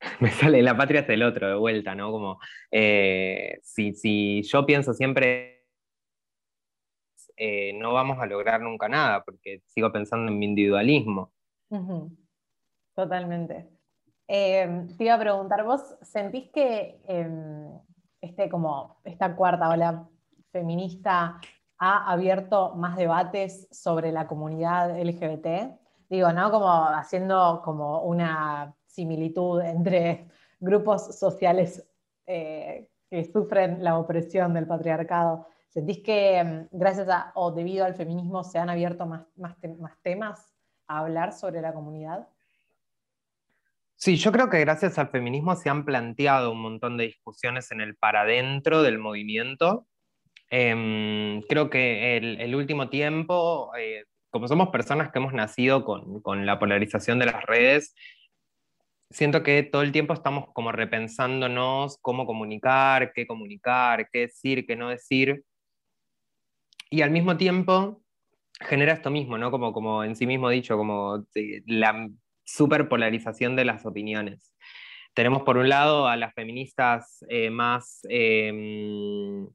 Me 0.20 0.30
sale 0.30 0.62
la 0.62 0.76
patria 0.76 1.00
hasta 1.00 1.12
el 1.12 1.22
otro 1.22 1.48
de 1.48 1.54
vuelta, 1.54 1.94
¿no? 1.94 2.10
Como 2.10 2.38
eh, 2.70 3.58
si, 3.62 4.42
yo 4.42 4.66
pienso 4.66 4.94
siempre 4.94 5.57
eh, 7.38 7.72
no 7.74 7.92
vamos 7.92 8.18
a 8.18 8.26
lograr 8.26 8.60
nunca 8.60 8.88
nada, 8.88 9.22
porque 9.24 9.62
sigo 9.66 9.92
pensando 9.92 10.30
en 10.30 10.38
mi 10.38 10.46
individualismo. 10.46 11.32
Totalmente. 12.94 13.68
Em, 14.26 14.88
te 14.96 15.04
iba 15.04 15.14
a 15.14 15.18
preguntar, 15.18 15.64
¿vos 15.64 15.96
sentís 16.02 16.50
que 16.50 17.00
em, 17.06 17.70
este, 18.20 18.48
como 18.48 19.00
esta 19.04 19.34
cuarta 19.36 19.70
ola 19.70 20.08
feminista 20.50 21.40
ha 21.78 22.12
abierto 22.12 22.74
más 22.74 22.96
debates 22.96 23.68
sobre 23.70 24.12
la 24.12 24.26
comunidad 24.26 24.98
LGBT? 25.00 25.78
Digo, 26.10 26.32
¿no? 26.32 26.50
Como 26.50 26.68
haciendo 26.88 27.62
como 27.64 28.02
una 28.02 28.74
similitud 28.86 29.60
entre 29.60 30.28
grupos 30.58 31.18
sociales 31.18 31.88
eh, 32.26 32.90
que 33.08 33.24
sufren 33.24 33.82
la 33.82 33.96
opresión 33.98 34.52
del 34.52 34.66
patriarcado. 34.66 35.46
¿Sentís 35.68 36.02
que 36.02 36.38
em, 36.38 36.68
gracias 36.70 37.08
a 37.08 37.32
o 37.34 37.52
debido 37.52 37.84
al 37.84 37.94
feminismo 37.94 38.42
se 38.42 38.58
han 38.58 38.70
abierto 38.70 39.06
más, 39.06 39.26
más, 39.36 39.56
más 39.78 40.00
temas 40.02 40.54
a 40.86 41.00
hablar 41.00 41.32
sobre 41.32 41.60
la 41.60 41.72
comunidad? 41.72 42.26
Sí, 43.94 44.16
yo 44.16 44.30
creo 44.30 44.48
que 44.48 44.60
gracias 44.60 44.98
al 44.98 45.08
feminismo 45.08 45.56
se 45.56 45.68
han 45.68 45.84
planteado 45.84 46.52
un 46.52 46.62
montón 46.62 46.96
de 46.96 47.04
discusiones 47.04 47.70
en 47.72 47.80
el 47.80 47.96
para 47.96 48.24
dentro 48.24 48.82
del 48.82 48.98
movimiento. 48.98 49.86
Em, 50.50 51.42
creo 51.42 51.68
que 51.68 52.16
el, 52.16 52.40
el 52.40 52.54
último 52.54 52.88
tiempo, 52.88 53.70
eh, 53.76 54.04
como 54.30 54.48
somos 54.48 54.68
personas 54.68 55.10
que 55.10 55.18
hemos 55.18 55.34
nacido 55.34 55.84
con, 55.84 56.22
con, 56.22 56.46
la 56.46 56.58
polarización 56.58 57.18
de 57.18 57.26
las 57.26 57.42
redes, 57.44 57.94
siento 59.10 59.42
que 59.42 59.62
todo 59.64 59.82
el 59.82 59.92
tiempo 59.92 60.14
estamos 60.14 60.46
como 60.52 60.72
repensándonos 60.72 61.98
cómo 62.00 62.24
comunicar, 62.24 63.12
qué 63.12 63.26
comunicar, 63.26 64.08
qué 64.10 64.20
decir, 64.20 64.64
qué 64.66 64.76
no 64.76 64.90
decir. 64.90 65.44
Y 66.90 67.02
al 67.02 67.10
mismo 67.10 67.36
tiempo 67.36 68.02
genera 68.60 68.92
esto 68.92 69.10
mismo, 69.10 69.38
¿no? 69.38 69.50
Como, 69.50 69.72
como 69.72 70.04
en 70.04 70.16
sí 70.16 70.26
mismo 70.26 70.48
dicho, 70.48 70.76
como 70.76 71.24
la 71.66 72.08
superpolarización 72.44 73.56
de 73.56 73.64
las 73.64 73.84
opiniones. 73.86 74.54
Tenemos 75.14 75.42
por 75.42 75.56
un 75.58 75.68
lado 75.68 76.06
a 76.06 76.16
las 76.16 76.32
feministas 76.34 77.24
eh, 77.28 77.50
más 77.50 78.00
em, 78.08 79.46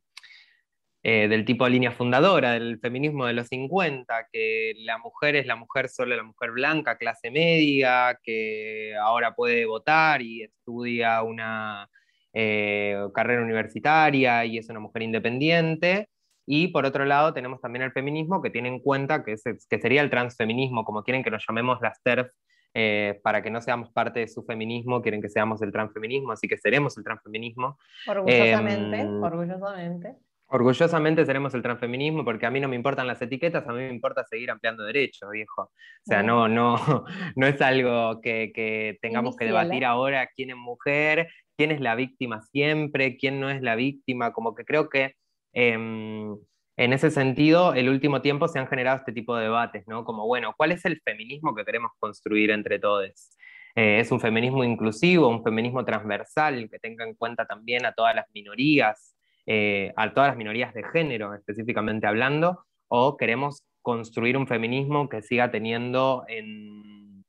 eh, 1.03 1.27
del 1.27 1.45
tipo 1.45 1.65
de 1.65 1.71
línea 1.71 1.91
fundadora 1.91 2.53
del 2.53 2.79
feminismo 2.79 3.25
de 3.25 3.33
los 3.33 3.47
50, 3.47 4.27
que 4.31 4.73
la 4.77 4.97
mujer 4.97 5.35
es 5.35 5.45
la 5.45 5.55
mujer 5.55 5.89
solo 5.89 6.15
la 6.15 6.23
mujer 6.23 6.51
blanca, 6.51 6.97
clase 6.97 7.31
media, 7.31 8.19
que 8.23 8.93
ahora 9.01 9.35
puede 9.35 9.65
votar 9.65 10.21
y 10.21 10.43
estudia 10.43 11.21
una 11.23 11.89
eh, 12.33 12.97
carrera 13.13 13.41
universitaria 13.41 14.45
y 14.45 14.57
es 14.57 14.69
una 14.69 14.79
mujer 14.79 15.01
independiente. 15.01 16.09
Y 16.45 16.69
por 16.69 16.85
otro 16.85 17.05
lado 17.05 17.33
tenemos 17.33 17.61
también 17.61 17.83
el 17.83 17.91
feminismo 17.91 18.41
que 18.41 18.49
tiene 18.49 18.69
en 18.69 18.79
cuenta 18.79 19.23
que, 19.23 19.35
que 19.69 19.79
sería 19.79 20.01
el 20.01 20.09
transfeminismo, 20.09 20.83
como 20.83 21.03
quieren 21.03 21.23
que 21.23 21.31
nos 21.31 21.45
llamemos 21.47 21.79
las 21.81 22.01
TERF 22.03 22.29
eh, 22.75 23.19
para 23.23 23.43
que 23.43 23.51
no 23.51 23.61
seamos 23.61 23.91
parte 23.91 24.21
de 24.21 24.27
su 24.27 24.43
feminismo, 24.43 25.01
quieren 25.01 25.21
que 25.21 25.29
seamos 25.29 25.61
el 25.61 25.71
transfeminismo, 25.71 26.31
así 26.31 26.47
que 26.47 26.57
seremos 26.57 26.97
el 26.97 27.03
transfeminismo. 27.03 27.77
Orgullosamente, 28.07 28.99
em, 28.99 29.21
orgullosamente. 29.21 30.15
Orgullosamente 30.47 31.25
seremos 31.25 31.53
el 31.53 31.61
transfeminismo 31.61 32.25
porque 32.25 32.45
a 32.45 32.51
mí 32.51 32.59
no 32.59 32.67
me 32.67 32.75
importan 32.75 33.07
las 33.07 33.21
etiquetas, 33.21 33.67
a 33.67 33.71
mí 33.71 33.79
me 33.79 33.89
importa 33.89 34.23
seguir 34.23 34.51
ampliando 34.51 34.83
derechos, 34.83 35.29
viejo. 35.31 35.63
O 35.63 35.71
sea, 36.03 36.23
no, 36.23 36.47
no, 36.47 36.75
no 37.35 37.47
es 37.47 37.61
algo 37.61 38.21
que, 38.21 38.97
tengamos 39.01 39.35
que 39.35 39.45
debatir 39.45 39.85
ahora 39.85 40.27
quién 40.35 40.49
es 40.49 40.55
mujer, 40.55 41.29
quién 41.55 41.71
es 41.71 41.79
la 41.79 41.95
víctima 41.95 42.41
siempre, 42.41 43.17
quién 43.17 43.39
no 43.39 43.49
es 43.49 43.61
la 43.61 43.75
víctima, 43.75 44.33
como 44.33 44.55
que 44.55 44.65
creo 44.65 44.89
que 44.89 45.15
em, 45.53 46.35
en 46.75 46.91
ese 46.91 47.11
sentido, 47.11 47.73
el 47.75 47.87
último 47.87 48.21
tiempo 48.21 48.47
se 48.47 48.57
han 48.57 48.67
generado 48.67 48.97
este 48.97 49.11
tipo 49.11 49.35
de 49.35 49.43
debates, 49.43 49.87
¿no? 49.87 50.03
Como, 50.03 50.25
bueno, 50.25 50.55
¿cuál 50.57 50.71
es 50.71 50.83
el 50.85 50.99
feminismo 51.01 51.53
que 51.53 51.65
queremos 51.65 51.91
construir 51.99 52.49
entre 52.49 52.79
todos? 52.79 53.29
Eh, 53.75 53.99
¿Es 53.99 54.11
un 54.11 54.19
feminismo 54.19 54.63
inclusivo, 54.63 55.27
un 55.27 55.43
feminismo 55.43 55.85
transversal 55.85 56.69
que 56.71 56.79
tenga 56.79 57.05
en 57.05 57.13
cuenta 57.13 57.45
también 57.45 57.85
a 57.85 57.93
todas 57.93 58.15
las 58.15 58.25
minorías, 58.33 59.15
eh, 59.45 59.93
a 59.95 60.13
todas 60.13 60.29
las 60.29 60.37
minorías 60.37 60.73
de 60.73 60.83
género 60.83 61.35
específicamente 61.35 62.07
hablando? 62.07 62.65
¿O 62.87 63.17
queremos 63.17 63.63
construir 63.83 64.35
un 64.35 64.47
feminismo 64.47 65.09
que 65.09 65.21
siga 65.21 65.51
teniendo 65.51 66.25
en, 66.27 67.23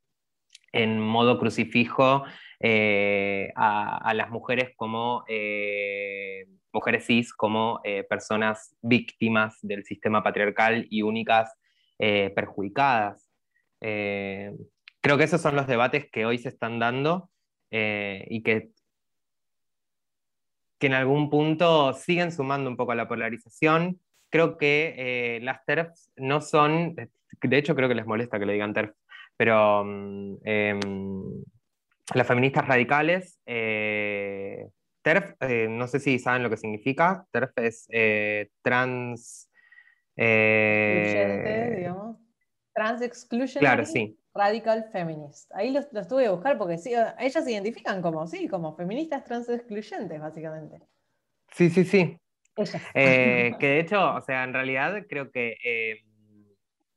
modo 1.01 1.39
crucifijo 1.39 2.25
eh, 2.61 3.53
a, 3.57 4.13
las 4.15 4.31
mujeres 4.31 4.71
como 4.77 5.25
mujeres 6.75 7.07
cis 7.07 7.33
como 7.33 7.81
eh, 7.85 8.05
personas 8.05 8.77
víctimas 8.83 9.59
del 9.63 9.85
sistema 9.85 10.23
patriarcal 10.23 10.87
y 10.91 11.03
únicas 11.03 11.55
eh, 11.99 12.33
perjudicadas. 12.35 13.31
Eh, 13.81 14.53
creo 15.01 15.17
que 15.17 15.25
esos 15.25 15.41
son 15.41 15.55
los 15.55 15.67
debates 15.69 16.11
que 16.11 16.27
hoy 16.27 16.39
se 16.39 16.49
están 16.49 16.79
dando 16.79 17.31
y 17.71 18.45
que, 18.45 18.71
que 20.79 20.87
en 20.87 20.95
algún 20.95 21.29
punto 21.29 21.93
siguen 21.93 22.31
sumando 22.31 22.71
un 22.71 22.77
poco 22.77 22.93
a 22.93 22.95
la 22.95 23.09
polarización. 23.09 23.99
Creo 24.31 24.57
que 24.57 25.41
las 25.43 25.65
TERFs 25.65 26.13
no 26.15 26.41
son, 26.41 26.95
de 26.95 27.59
hecho 27.59 27.75
creo 27.75 27.89
que 27.89 27.97
les 27.97 28.07
molesta 28.07 28.39
que 28.39 28.47
le 28.47 28.53
digan 28.53 28.75
TERF, 28.75 28.93
pero 29.37 29.85
mm, 29.85 30.37
em, 30.45 30.81
las 32.15 32.29
feministas 32.29 32.69
radicales 32.69 33.41
TERF, 35.05 35.35
eh, 35.41 35.69
no 35.69 35.87
sé 35.87 36.01
si 36.01 36.19
saben 36.19 36.43
lo 36.43 36.49
que 36.49 36.57
significa. 36.57 37.27
TERF 37.31 37.53
es 37.59 37.87
eh, 37.91 38.49
trans. 38.63 39.51
Eh, 40.17 41.75
digamos. 41.77 42.17
Trans 42.73 43.03
exclusionary. 43.03 43.61
Claro, 43.61 43.85
sí. 43.85 44.19
Radical 44.35 44.89
feminist. 44.91 45.53
Ahí 45.55 45.71
los, 45.71 45.87
los, 45.93 46.09
tuve 46.09 46.25
que 46.25 46.31
buscar 46.31 46.57
porque 46.57 46.79
sí, 46.79 46.93
ellas 47.19 47.45
se 47.45 47.53
identifican 47.53 48.01
como, 48.01 48.27
sí, 48.27 48.49
como 48.49 48.75
feministas 48.75 49.23
trans 49.25 49.49
excluyentes, 49.49 50.19
básicamente. 50.19 50.79
Sí, 51.53 51.69
sí, 51.69 51.85
sí. 51.85 52.19
que 52.95 53.57
de 53.61 53.81
hecho, 53.81 54.15
o 54.15 54.21
sea, 54.23 54.45
en 54.45 54.55
realidad 54.55 55.05
creo 55.09 55.31
que 55.31 55.55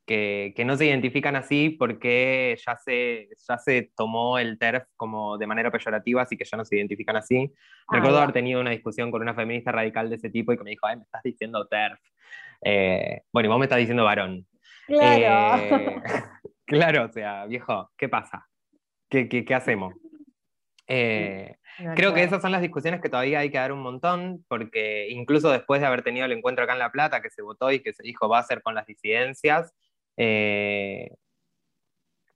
que, 0.07 0.63
no 0.65 0.77
se 0.77 0.85
identifican 0.85 1.35
así 1.35 1.69
porque 1.69 2.57
ya 2.65 2.77
se, 2.77 3.27
ya 3.47 3.57
se 3.57 3.91
tomó 3.95 4.39
el 4.39 4.57
TERF 4.57 4.85
como 4.95 5.37
de 5.37 5.47
manera 5.47 5.69
peyorativa, 5.69 6.21
así 6.21 6.37
que 6.37 6.45
ya 6.45 6.57
no 6.57 6.63
se 6.63 6.77
identifican 6.77 7.17
así. 7.17 7.53
Ah, 7.87 7.97
Recuerdo 7.97 8.19
haber 8.19 8.31
tenido 8.31 8.61
una 8.61 8.71
discusión 8.71 9.11
con 9.11 9.21
una 9.21 9.35
feminista 9.35 9.71
radical 9.71 10.09
de 10.09 10.15
ese 10.15 10.29
tipo 10.29 10.53
y 10.53 10.57
que 10.57 10.63
me 10.63 10.69
dijo, 10.69 10.87
ay, 10.87 10.95
me 10.95 11.03
estás 11.03 11.21
diciendo 11.23 11.67
TERF. 11.67 11.99
Eh, 12.63 13.21
bueno, 13.33 13.47
y 13.47 13.49
vos 13.49 13.59
me 13.59 13.65
estás 13.65 13.79
diciendo 13.79 14.05
varón. 14.05 14.47
Claro. 14.87 15.61
Eh, 15.61 16.01
claro, 16.65 17.05
o 17.05 17.09
sea, 17.09 17.45
viejo, 17.45 17.91
¿qué 17.97 18.07
pasa? 18.07 18.47
¿Qué, 19.09 19.27
qué, 19.27 19.43
qué 19.43 19.55
hacemos? 19.55 19.93
Eh, 20.87 21.57
creo 21.97 22.13
que 22.13 22.23
esas 22.23 22.41
son 22.41 22.53
las 22.53 22.61
discusiones 22.61 23.01
que 23.01 23.09
todavía 23.09 23.39
hay 23.39 23.51
que 23.51 23.57
dar 23.57 23.73
un 23.73 23.81
montón, 23.81 24.45
porque 24.47 25.09
incluso 25.09 25.51
después 25.51 25.81
de 25.81 25.87
haber 25.87 26.01
tenido 26.01 26.25
el 26.25 26.31
encuentro 26.31 26.63
acá 26.63 26.73
en 26.73 26.79
La 26.79 26.93
Plata, 26.93 27.21
que 27.21 27.29
se 27.29 27.41
votó 27.41 27.73
y 27.73 27.81
que 27.81 27.91
se 27.91 28.03
dijo 28.03 28.29
va 28.29 28.39
a 28.39 28.43
ser 28.43 28.61
con 28.61 28.73
las 28.73 28.85
disidencias, 28.85 29.73
eh, 30.17 31.15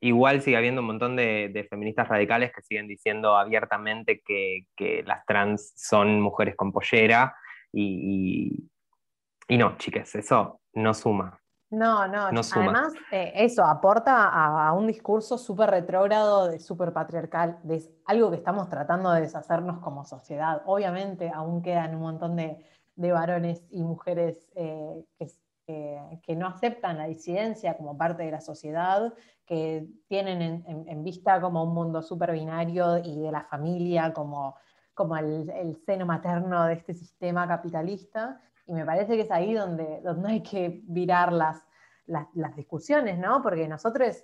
igual 0.02 0.41
sigue 0.41 0.58
habiendo 0.58 0.82
un 0.82 0.88
montón 0.88 1.15
de, 1.15 1.67
feministas 1.70 2.08
radicales 2.08 2.52
que 2.54 2.62
siguen 2.62 2.88
diciendo 2.88 3.36
abiertamente 3.36 4.22
que, 4.26 5.04
las 5.06 5.26
trans 5.26 5.74
son 5.76 6.22
mujeres 6.22 6.56
con 6.56 6.72
pollera 6.72 7.36
y, 7.72 8.70
no, 9.50 9.78
chiques, 9.78 10.15
eso 10.15 10.62
no 10.74 10.94
suma. 10.94 11.38
No, 11.70 12.06
no, 12.06 12.26
además 12.26 12.94
eh, 13.12 13.32
eso 13.34 13.63
aporta 13.63 14.28
a, 14.28 14.74
un 14.74 14.88
discurso 14.88 15.38
súper 15.38 15.70
retrógrado, 15.70 16.50
de 16.50 16.60
súper 16.60 16.91
patriarcal, 16.91 17.60
de 17.63 17.82
algo 18.06 18.30
que 18.30 18.36
estamos 18.36 18.67
tratando 18.67 19.10
de 19.12 19.22
deshacernos 19.22 19.80
como 19.80 20.04
sociedad. 20.04 20.63
Obviamente 20.65 21.32
aún 21.34 21.62
quedan 21.62 21.96
un 21.96 22.02
montón 22.02 22.36
de, 22.36 22.58
varones 22.98 23.63
y 23.72 23.84
mujeres 23.84 24.50
eh, 24.56 25.06
que 25.17 25.28
que, 26.21 26.36
no 26.36 26.47
aceptan 26.47 26.97
la 26.97 27.05
disidencia 27.05 27.75
como 27.77 27.97
parte 27.97 28.23
de 28.23 28.31
la 28.31 28.41
sociedad, 28.41 29.13
que 29.45 29.88
tienen 30.07 30.63
en, 30.65 31.03
vista 31.03 31.41
como 31.41 31.63
un 31.63 31.73
mundo 31.73 32.01
súper 32.01 32.31
binario 32.31 32.97
y 32.99 33.19
de 33.19 33.31
la 33.31 33.43
familia 33.43 34.13
como, 34.13 34.55
como 34.93 35.17
el, 35.17 35.75
seno 35.86 36.05
materno 36.05 36.65
de 36.65 36.73
este 36.73 36.93
sistema 36.93 37.47
capitalista. 37.47 38.41
Y 38.65 38.73
me 38.73 38.86
parece 38.86 39.15
que 39.15 39.23
es 39.23 39.31
ahí 39.31 39.53
donde, 39.53 40.01
donde 40.01 40.29
hay 40.29 40.41
que 40.41 40.81
virar 40.86 41.34
las, 41.34 41.67
las, 42.05 42.55
discusiones, 42.55 43.17
¿no? 43.17 43.41
Porque 43.41 43.67
nosotros, 43.67 44.21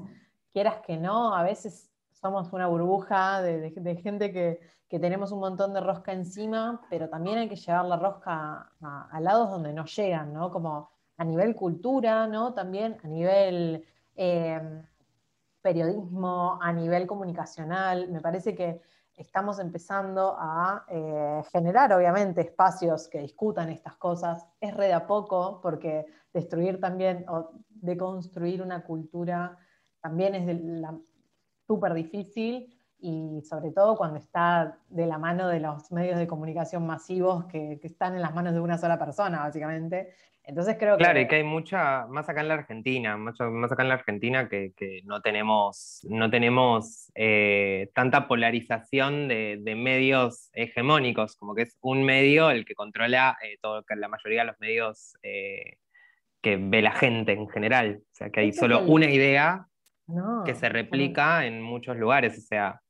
quieras 0.54 0.78
que 0.86 0.98
no, 0.98 1.36
a 1.36 1.44
veces 1.44 1.92
somos 2.12 2.54
una 2.54 2.68
burbuja 2.68 3.42
de, 3.42 4.00
gente 4.02 4.32
que, 4.32 4.78
tenemos 4.90 5.34
un 5.34 5.42
montón 5.42 5.74
de 5.74 5.82
rosca 5.82 6.14
encima, 6.14 6.82
pero 6.90 7.10
también 7.10 7.38
hay 7.38 7.50
que 7.50 7.58
llevar 7.58 7.86
la 7.86 7.98
rosca 7.98 8.72
a, 8.82 9.20
lados 9.20 9.50
donde 9.50 9.74
no 9.74 9.86
llegan, 9.86 10.34
¿no? 10.34 10.50
Como 10.50 10.97
a 11.18 11.26
nivel 11.26 11.56
cultura, 11.56 12.28
¿no? 12.28 12.54
También 12.54 12.98
a 13.04 13.08
nivel 13.08 13.86
eh, 14.16 14.62
periodismo, 15.62 16.60
a 16.62 16.72
nivel 16.72 17.08
comunicacional. 17.08 18.10
Me 18.10 18.22
parece 18.22 18.56
que 18.56 18.82
estamos 19.16 19.60
empezando 19.60 20.36
a 20.40 20.86
eh, 20.90 21.42
generar, 21.52 21.92
obviamente, 21.92 22.42
espacios 22.42 23.08
que 23.08 23.20
discutan 23.20 23.70
estas 23.70 23.98
cosas. 23.98 24.48
Es 24.62 24.76
re 24.76 24.88
de 24.88 24.94
a 24.94 25.08
poco, 25.08 25.60
porque 25.62 26.06
destruir 26.34 26.80
también 26.80 27.26
o 27.28 27.52
deconstruir 27.70 28.62
una 28.62 28.84
cultura 28.84 29.58
también 30.00 30.36
es 30.36 30.86
súper 31.66 31.94
difícil 31.96 32.74
y 33.00 33.42
sobre 33.42 33.72
todo 33.72 33.96
cuando 33.96 34.18
está 34.20 34.80
de 34.90 35.06
la 35.06 35.18
mano 35.18 35.48
de 35.48 35.60
los 35.60 35.92
medios 35.92 36.18
de 36.18 36.28
comunicación 36.28 36.86
masivos 36.86 37.46
que, 37.46 37.80
que 37.80 37.88
están 37.88 38.16
en 38.16 38.22
las 38.22 38.34
manos 38.34 38.54
de 38.54 38.60
una 38.60 38.78
sola 38.78 38.98
persona, 38.98 39.40
básicamente. 39.40 40.14
Entonces 40.48 40.78
creo 40.80 40.98
que... 40.98 41.04
Claro, 41.04 41.20
y 41.20 41.28
que 41.28 41.36
hay 41.36 41.44
mucha, 41.44 42.08
más 42.08 42.30
acá 42.30 42.40
en 42.40 42.48
la 42.48 42.54
Argentina, 42.54 43.18
mucho 43.18 43.52
más 43.52 43.70
acá 43.70 43.84
en 43.84 43.90
la 43.90 43.96
Argentina 43.96 44.48
que, 44.48 44.72
que 44.78 45.02
no 45.04 45.22
tenemos, 45.22 46.00
no 46.10 46.30
tenemos 46.30 47.12
eh, 47.16 47.92
tanta 47.94 48.30
polarización 48.30 49.28
de, 49.28 49.60
de, 49.62 49.76
medios 49.76 50.50
hegemónicos, 50.54 51.36
como 51.36 51.54
que 51.54 51.64
es 51.64 51.78
un 51.82 52.02
medio 52.04 52.50
el 52.50 52.64
que 52.64 52.76
controla 52.76 53.38
eh, 53.44 53.58
todo, 53.62 53.84
la 53.90 54.08
mayoría 54.08 54.42
de 54.42 54.48
los 54.48 54.60
medios 54.62 55.18
eh, 55.22 55.80
que 56.42 56.56
ve 56.56 56.82
la 56.82 56.94
gente 56.94 57.34
en 57.34 57.50
general. 57.50 58.00
O 58.02 58.16
sea, 58.16 58.30
que 58.30 58.40
hay 58.40 58.54
solo 58.54 58.84
una 58.84 59.10
idea 59.10 59.68
que 60.46 60.56
se 60.56 60.70
replica 60.70 61.46
en 61.46 61.62
muchos 61.62 61.98
lugares, 61.98 62.38
o 62.38 62.42
sea... 62.42 62.82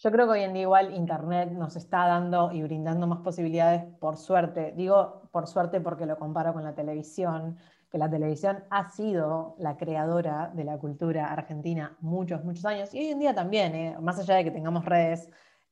Yo 0.00 0.12
creo 0.12 0.26
que 0.26 0.32
hoy 0.34 0.42
en 0.42 0.52
día 0.52 0.62
igual 0.62 0.94
Internet 0.94 1.50
nos 1.50 1.74
está 1.74 2.06
dando 2.06 2.52
y 2.52 2.62
brindando 2.62 3.08
más 3.08 3.18
posibilidades 3.18 3.82
por 3.98 4.16
suerte. 4.16 4.72
Digo 4.76 5.28
por 5.32 5.48
suerte 5.48 5.80
porque 5.80 6.06
lo 6.06 6.16
comparo 6.16 6.52
con 6.52 6.62
la 6.62 6.72
televisión, 6.72 7.58
que 7.90 7.98
la 7.98 8.08
televisión 8.08 8.62
ha 8.70 8.90
sido 8.90 9.56
la 9.58 9.76
creadora 9.76 10.52
de 10.54 10.62
la 10.62 10.78
cultura 10.78 11.32
argentina 11.32 11.96
muchos, 12.00 12.44
muchos 12.44 12.64
años. 12.64 12.94
Y 12.94 13.00
hoy 13.00 13.06
en 13.08 13.18
día 13.18 13.34
también, 13.34 13.74
¿eh? 13.74 13.96
más 14.00 14.20
allá 14.20 14.36
de 14.36 14.44
que 14.44 14.52
tengamos 14.52 14.84
redes, 14.84 15.30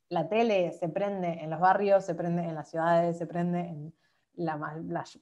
la 0.09 0.29
tele 0.29 0.73
se 0.73 0.89
prende 0.89 1.45
en 1.45 1.49
los 1.49 1.61
barrios, 1.61 2.05
se 2.05 2.17
prende 2.17 2.43
en 2.43 2.57
las 2.57 2.69
ciudades, 2.69 3.19
se 3.19 3.27
prende 3.29 3.61
en 3.61 3.95
la, 4.35 4.57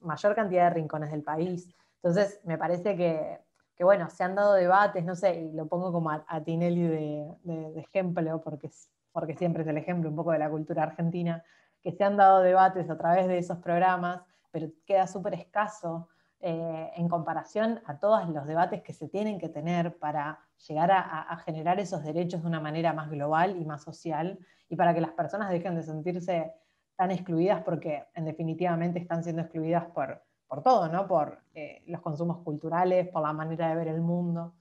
mayor 0.01 0.35
cantidad 0.35 0.65
de 0.65 0.71
rincones 0.71 1.11
del 1.11 1.23
país. 1.23 1.69
Entonces, 2.03 2.41
me 2.45 2.57
parece 2.57 2.97
que, 2.97 3.39
bueno, 3.81 4.09
se 4.09 4.25
han 4.25 4.35
dado 4.35 4.55
debates, 4.55 5.05
no 5.05 5.15
sé, 5.15 5.43
y 5.43 5.53
lo 5.53 5.67
pongo 5.67 5.93
como 5.93 6.11
a, 6.11 6.43
Tinelli 6.43 6.87
de, 6.87 7.27
de, 7.43 7.81
ejemplo, 7.81 8.41
porque 8.43 8.71
porque 9.15 9.37
siempre 9.37 9.63
es 9.63 9.69
el 9.69 9.79
ejemplo 9.79 10.11
un 10.11 10.17
poco 10.17 10.33
de 10.33 10.41
la 10.41 10.51
cultura 10.51 10.83
argentina, 10.83 11.45
que 11.81 11.93
se 11.93 12.03
han 12.03 12.17
dado 12.17 12.41
debates 12.41 12.91
a 12.91 12.99
través 12.99 13.29
de 13.29 13.39
esos 13.39 13.59
programas, 13.59 14.23
pero 14.51 14.69
queda 14.85 15.07
súper 15.07 15.35
escaso 15.35 16.09
eh, 16.41 16.91
en 16.97 17.09
comparación 17.09 17.81
a 17.87 18.01
todos 18.01 18.29
los 18.29 18.45
debates 18.45 18.83
que 18.83 18.93
se 18.93 19.09
tienen 19.09 19.39
que 19.39 19.49
tener 19.49 19.97
para 19.99 20.41
llegar 20.67 20.91
a, 20.91 21.37
generar 21.45 21.79
esos 21.79 22.03
derechos 22.03 22.43
de 22.43 22.49
una 22.49 22.59
manera 22.59 22.93
más 22.93 23.09
global 23.09 23.57
y 23.57 23.65
más 23.65 23.85
social, 23.85 24.39
y 24.69 24.75
para 24.75 24.93
que 24.95 25.01
las 25.01 25.13
personas 25.13 25.49
dejen 25.51 25.77
de 25.77 25.85
sentirse 25.85 26.53
tan 26.97 27.13
excluidas 27.13 27.63
porque 27.63 28.05
en 28.15 28.25
definitivamente 28.25 28.99
están 28.99 29.23
siendo 29.23 29.43
excluidas 29.43 29.85
por, 29.95 30.25
por 30.49 30.61
todo, 30.61 30.89
¿no? 30.89 31.07
por 31.07 31.39
eh, 31.55 31.85
los 31.87 32.01
consumos 32.01 32.39
culturales, 32.39 33.09
por 33.09 33.23
la 33.23 33.33
manera 33.33 33.69
de 33.69 33.77
ver 33.77 33.89
el 33.89 34.01
mundo. 34.01 34.55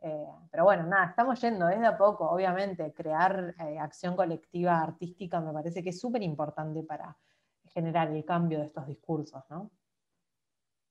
Eh, 0.00 0.26
pero 0.50 0.64
bueno, 0.64 0.84
nada, 0.84 1.06
estamos 1.06 1.40
yendo 1.40 1.66
desde 1.66 1.86
a 1.86 1.98
poco, 1.98 2.30
obviamente, 2.30 2.92
crear 2.92 3.54
eh, 3.58 3.78
acción 3.78 4.14
colectiva 4.14 4.80
artística 4.80 5.40
me 5.40 5.52
parece 5.52 5.82
que 5.82 5.90
es 5.90 6.00
súper 6.00 6.22
importante 6.22 6.82
para 6.84 7.16
generar 7.64 8.08
el 8.08 8.24
cambio 8.24 8.60
de 8.60 8.66
estos 8.66 8.86
discursos, 8.86 9.42
¿no? 9.50 9.70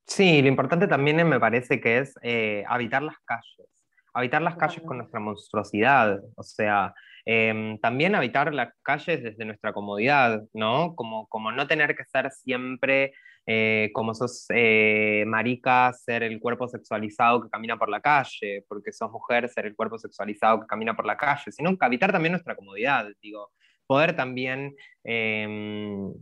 Sí, 0.05 0.41
lo 0.41 0.47
importante 0.47 0.87
también 0.87 1.27
me 1.27 1.39
parece 1.39 1.81
que 1.81 1.99
es 1.99 2.15
eh, 2.21 2.63
habitar 2.67 3.01
las 3.01 3.17
calles, 3.25 3.67
habitar 4.13 4.41
las 4.41 4.55
calles 4.55 4.81
con 4.83 4.97
nuestra 4.97 5.19
monstruosidad, 5.19 6.21
o 6.35 6.43
sea, 6.43 6.93
em, 7.25 7.77
también 7.79 8.15
habitar 8.15 8.53
las 8.53 8.73
calles 8.81 9.21
desde 9.21 9.45
nuestra 9.45 9.73
comodidad, 9.73 10.43
¿no? 10.53 10.95
Como, 10.95 11.27
como 11.27 11.51
no 11.51 11.67
tener 11.67 11.95
que 11.95 12.05
ser 12.05 12.31
siempre 12.31 13.13
eh, 13.49 13.91
como 13.93 14.13
sos 14.13 14.45
eh, 14.53 15.23
marica, 15.25 15.93
ser 15.93 16.23
el 16.23 16.39
cuerpo 16.39 16.67
sexualizado 16.67 17.41
que 17.41 17.49
camina 17.49 17.77
por 17.77 17.89
la 17.89 18.01
calle, 18.01 18.65
porque 18.67 18.91
sos 18.91 19.09
mujer, 19.09 19.47
ser 19.47 19.65
el 19.65 19.75
cuerpo 19.75 19.97
sexualizado 19.97 20.59
que 20.59 20.67
camina 20.67 20.95
por 20.95 21.05
la 21.05 21.15
calle, 21.15 21.51
sino 21.51 21.75
habitar 21.79 22.11
también 22.11 22.33
nuestra 22.33 22.57
comodidad, 22.57 23.07
digo, 23.21 23.51
poder 23.87 24.15
también 24.17 24.75
em, 25.05 26.13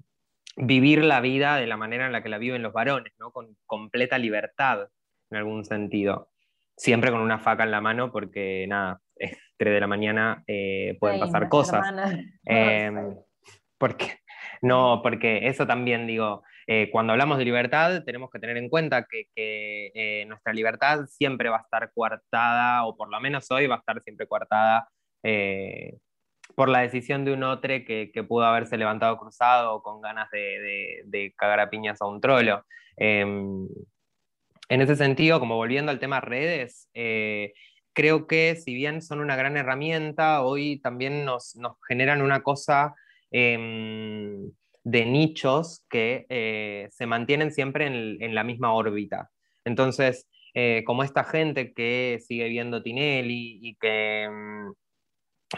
vivir 0.55 1.03
la 1.03 1.19
vida 1.19 1.57
de 1.57 1.67
la 1.67 1.77
manera 1.77 2.05
en 2.05 2.11
la 2.11 2.21
que 2.21 2.29
la 2.29 2.37
viven 2.37 2.61
los 2.61 2.73
varones, 2.73 3.13
¿no? 3.19 3.31
con 3.31 3.57
completa 3.65 4.17
libertad, 4.17 4.87
en 5.31 5.37
algún 5.37 5.65
sentido. 5.65 6.29
Siempre 6.77 7.09
con 7.09 7.21
una 7.21 7.39
faca 7.39 7.63
en 7.63 7.71
la 7.71 7.81
mano, 7.81 8.11
porque 8.11 8.65
nada, 8.67 9.01
es 9.15 9.37
3 9.57 9.73
de 9.73 9.79
la 9.79 9.87
mañana, 9.87 10.43
eh, 10.47 10.95
pueden 10.99 11.19
pasar 11.19 11.49
cosas. 11.49 11.85
Em, 12.45 13.15
porque, 13.77 14.19
no, 14.65 15.01
porque 15.03 15.47
eso 15.47 15.67
también 15.67 16.07
digo, 16.07 16.43
eh, 16.65 16.89
cuando 16.91 17.13
hablamos 17.13 17.37
de 17.37 17.45
libertad, 17.45 18.03
tenemos 18.03 18.31
que 18.31 18.39
tener 18.39 18.57
en 18.57 18.67
cuenta 18.67 19.05
que, 19.05 19.27
eh, 19.35 20.25
nuestra 20.27 20.53
libertad 20.53 21.05
siempre 21.05 21.49
va 21.49 21.57
a 21.57 21.61
estar 21.61 21.91
coartada, 21.93 22.83
o 22.85 22.97
por 22.97 23.11
lo 23.11 23.19
menos 23.19 23.45
hoy 23.51 23.67
va 23.67 23.75
a 23.75 23.77
estar 23.77 24.01
siempre 24.01 24.25
coartada 24.27 24.89
eh, 25.21 25.97
por 26.55 26.69
la 26.69 26.79
decisión 26.79 27.25
de 27.25 27.33
un 27.33 27.43
otro 27.43 27.69
que, 27.85 28.25
pudo 28.27 28.45
haberse 28.45 28.75
levantado 28.75 29.19
cruzado 29.19 29.83
con 29.83 30.01
ganas 30.01 30.31
de, 30.31 31.33
cagar 31.37 31.59
a 31.59 31.69
piñas 31.69 32.01
a 32.01 32.07
un 32.07 32.19
trolo. 32.19 32.65
Em, 32.97 33.67
en 34.69 34.81
ese 34.81 34.95
sentido, 34.95 35.39
como 35.39 35.57
volviendo 35.57 35.91
al 35.91 35.99
tema 35.99 36.21
redes, 36.21 36.89
creo 37.93 38.25
que 38.25 38.55
si 38.55 38.73
bien 38.73 39.03
son 39.03 39.19
una 39.19 39.35
gran 39.35 39.57
herramienta, 39.57 40.41
hoy 40.41 40.79
también 40.81 41.23
nos 41.23 41.55
generan 41.87 42.23
una 42.23 42.41
cosa 42.41 42.95
em, 43.37 44.49
de 44.85 45.05
nichos 45.05 45.83
que 45.89 46.25
eh, 46.29 46.87
se 46.91 47.05
mantienen 47.05 47.51
siempre 47.51 47.85
en, 47.87 48.33
la 48.33 48.45
misma 48.45 48.73
órbita. 48.73 49.29
Entonces, 49.65 50.29
eh, 50.53 50.83
como 50.85 51.03
esta 51.03 51.25
gente 51.25 51.73
que 51.73 52.19
sigue 52.25 52.47
viendo 52.47 52.81
Tinelli 52.81 53.59
y 53.61 53.75
que 53.75 54.29
mm, 54.31 54.71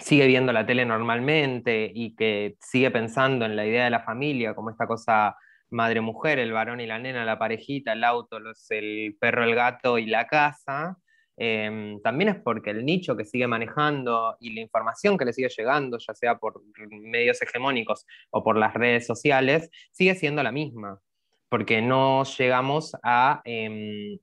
sigue 0.01 0.25
viendo 0.25 0.51
la 0.53 0.65
tele 0.65 0.85
normalmente 0.85 1.91
y 1.93 2.15
que 2.15 2.55
sigue 2.61 2.89
pensando 2.89 3.45
en 3.45 3.55
la 3.55 3.67
idea 3.67 3.83
de 3.83 3.91
la 3.91 4.03
familia 4.03 4.55
como 4.55 4.71
esta 4.71 4.87
cosa 4.87 5.35
madre-mujer, 5.69 6.39
el 6.39 6.53
varón 6.53 6.79
y 6.79 6.87
la 6.87 6.97
nena, 6.97 7.25
la 7.25 7.37
parejita, 7.37 7.93
el 7.93 8.03
auto, 8.03 8.39
el 8.69 9.17
perro, 9.19 9.43
el 9.43 9.53
gato 9.53 9.99
y 9.99 10.07
la 10.07 10.25
casa, 10.25 10.97
Em, 11.37 12.01
también 12.01 12.29
es 12.29 12.41
porque 12.41 12.71
el 12.71 12.83
nicho 12.83 13.15
que 13.15 13.23
sigue 13.23 13.45
manejando 13.45 14.37
y 14.39 14.53
la 14.53 14.61
información 14.61 15.17
que 15.17 15.25
le 15.25 15.33
sigue 15.33 15.49
llegando, 15.55 15.99
ya 15.99 16.15
sea 16.15 16.39
por 16.39 16.61
medios 16.89 17.39
hegemónicos 17.41 18.05
o 18.31 18.43
por 18.43 18.57
las 18.57 18.73
redes 18.73 19.05
sociales, 19.05 19.69
sigue 19.91 20.15
siendo 20.15 20.41
la 20.41 20.51
misma, 20.51 20.99
porque 21.49 21.81
no 21.81 22.23
llegamos 22.23 22.95
a 23.03 23.41
em, 23.45 24.17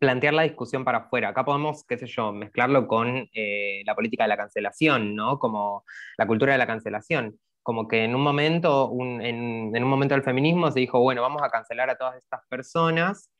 plantear 0.00 0.34
la 0.34 0.42
discusión 0.42 0.84
para 0.84 0.98
afuera. 0.98 1.28
Acá 1.30 1.44
podemos, 1.44 1.84
qué 1.86 1.98
sé 1.98 2.06
yo, 2.06 2.32
mezclarlo 2.32 2.86
con 2.88 3.28
eh, 3.34 3.82
la 3.84 3.94
política 3.94 4.24
de 4.24 4.28
la 4.28 4.36
cancelación, 4.38 5.14
¿no? 5.14 5.38
Como 5.38 5.84
la 6.16 6.26
cultura 6.26 6.52
de 6.52 6.58
la 6.58 6.66
cancelación 6.66 7.38
como 7.62 7.86
que 7.86 8.04
en 8.04 8.14
un 8.14 8.22
momento, 8.22 8.90
en, 8.98 9.76
en, 9.76 9.84
un 9.84 9.90
momento 9.90 10.14
del 10.14 10.24
feminismo 10.24 10.70
se 10.70 10.80
dijo, 10.80 11.00
bueno, 11.00 11.20
vamos 11.20 11.42
a 11.42 11.50
cancelar 11.50 11.90
a 11.90 11.98
todas 11.98 12.16
estas 12.16 12.40
personas 12.48 13.30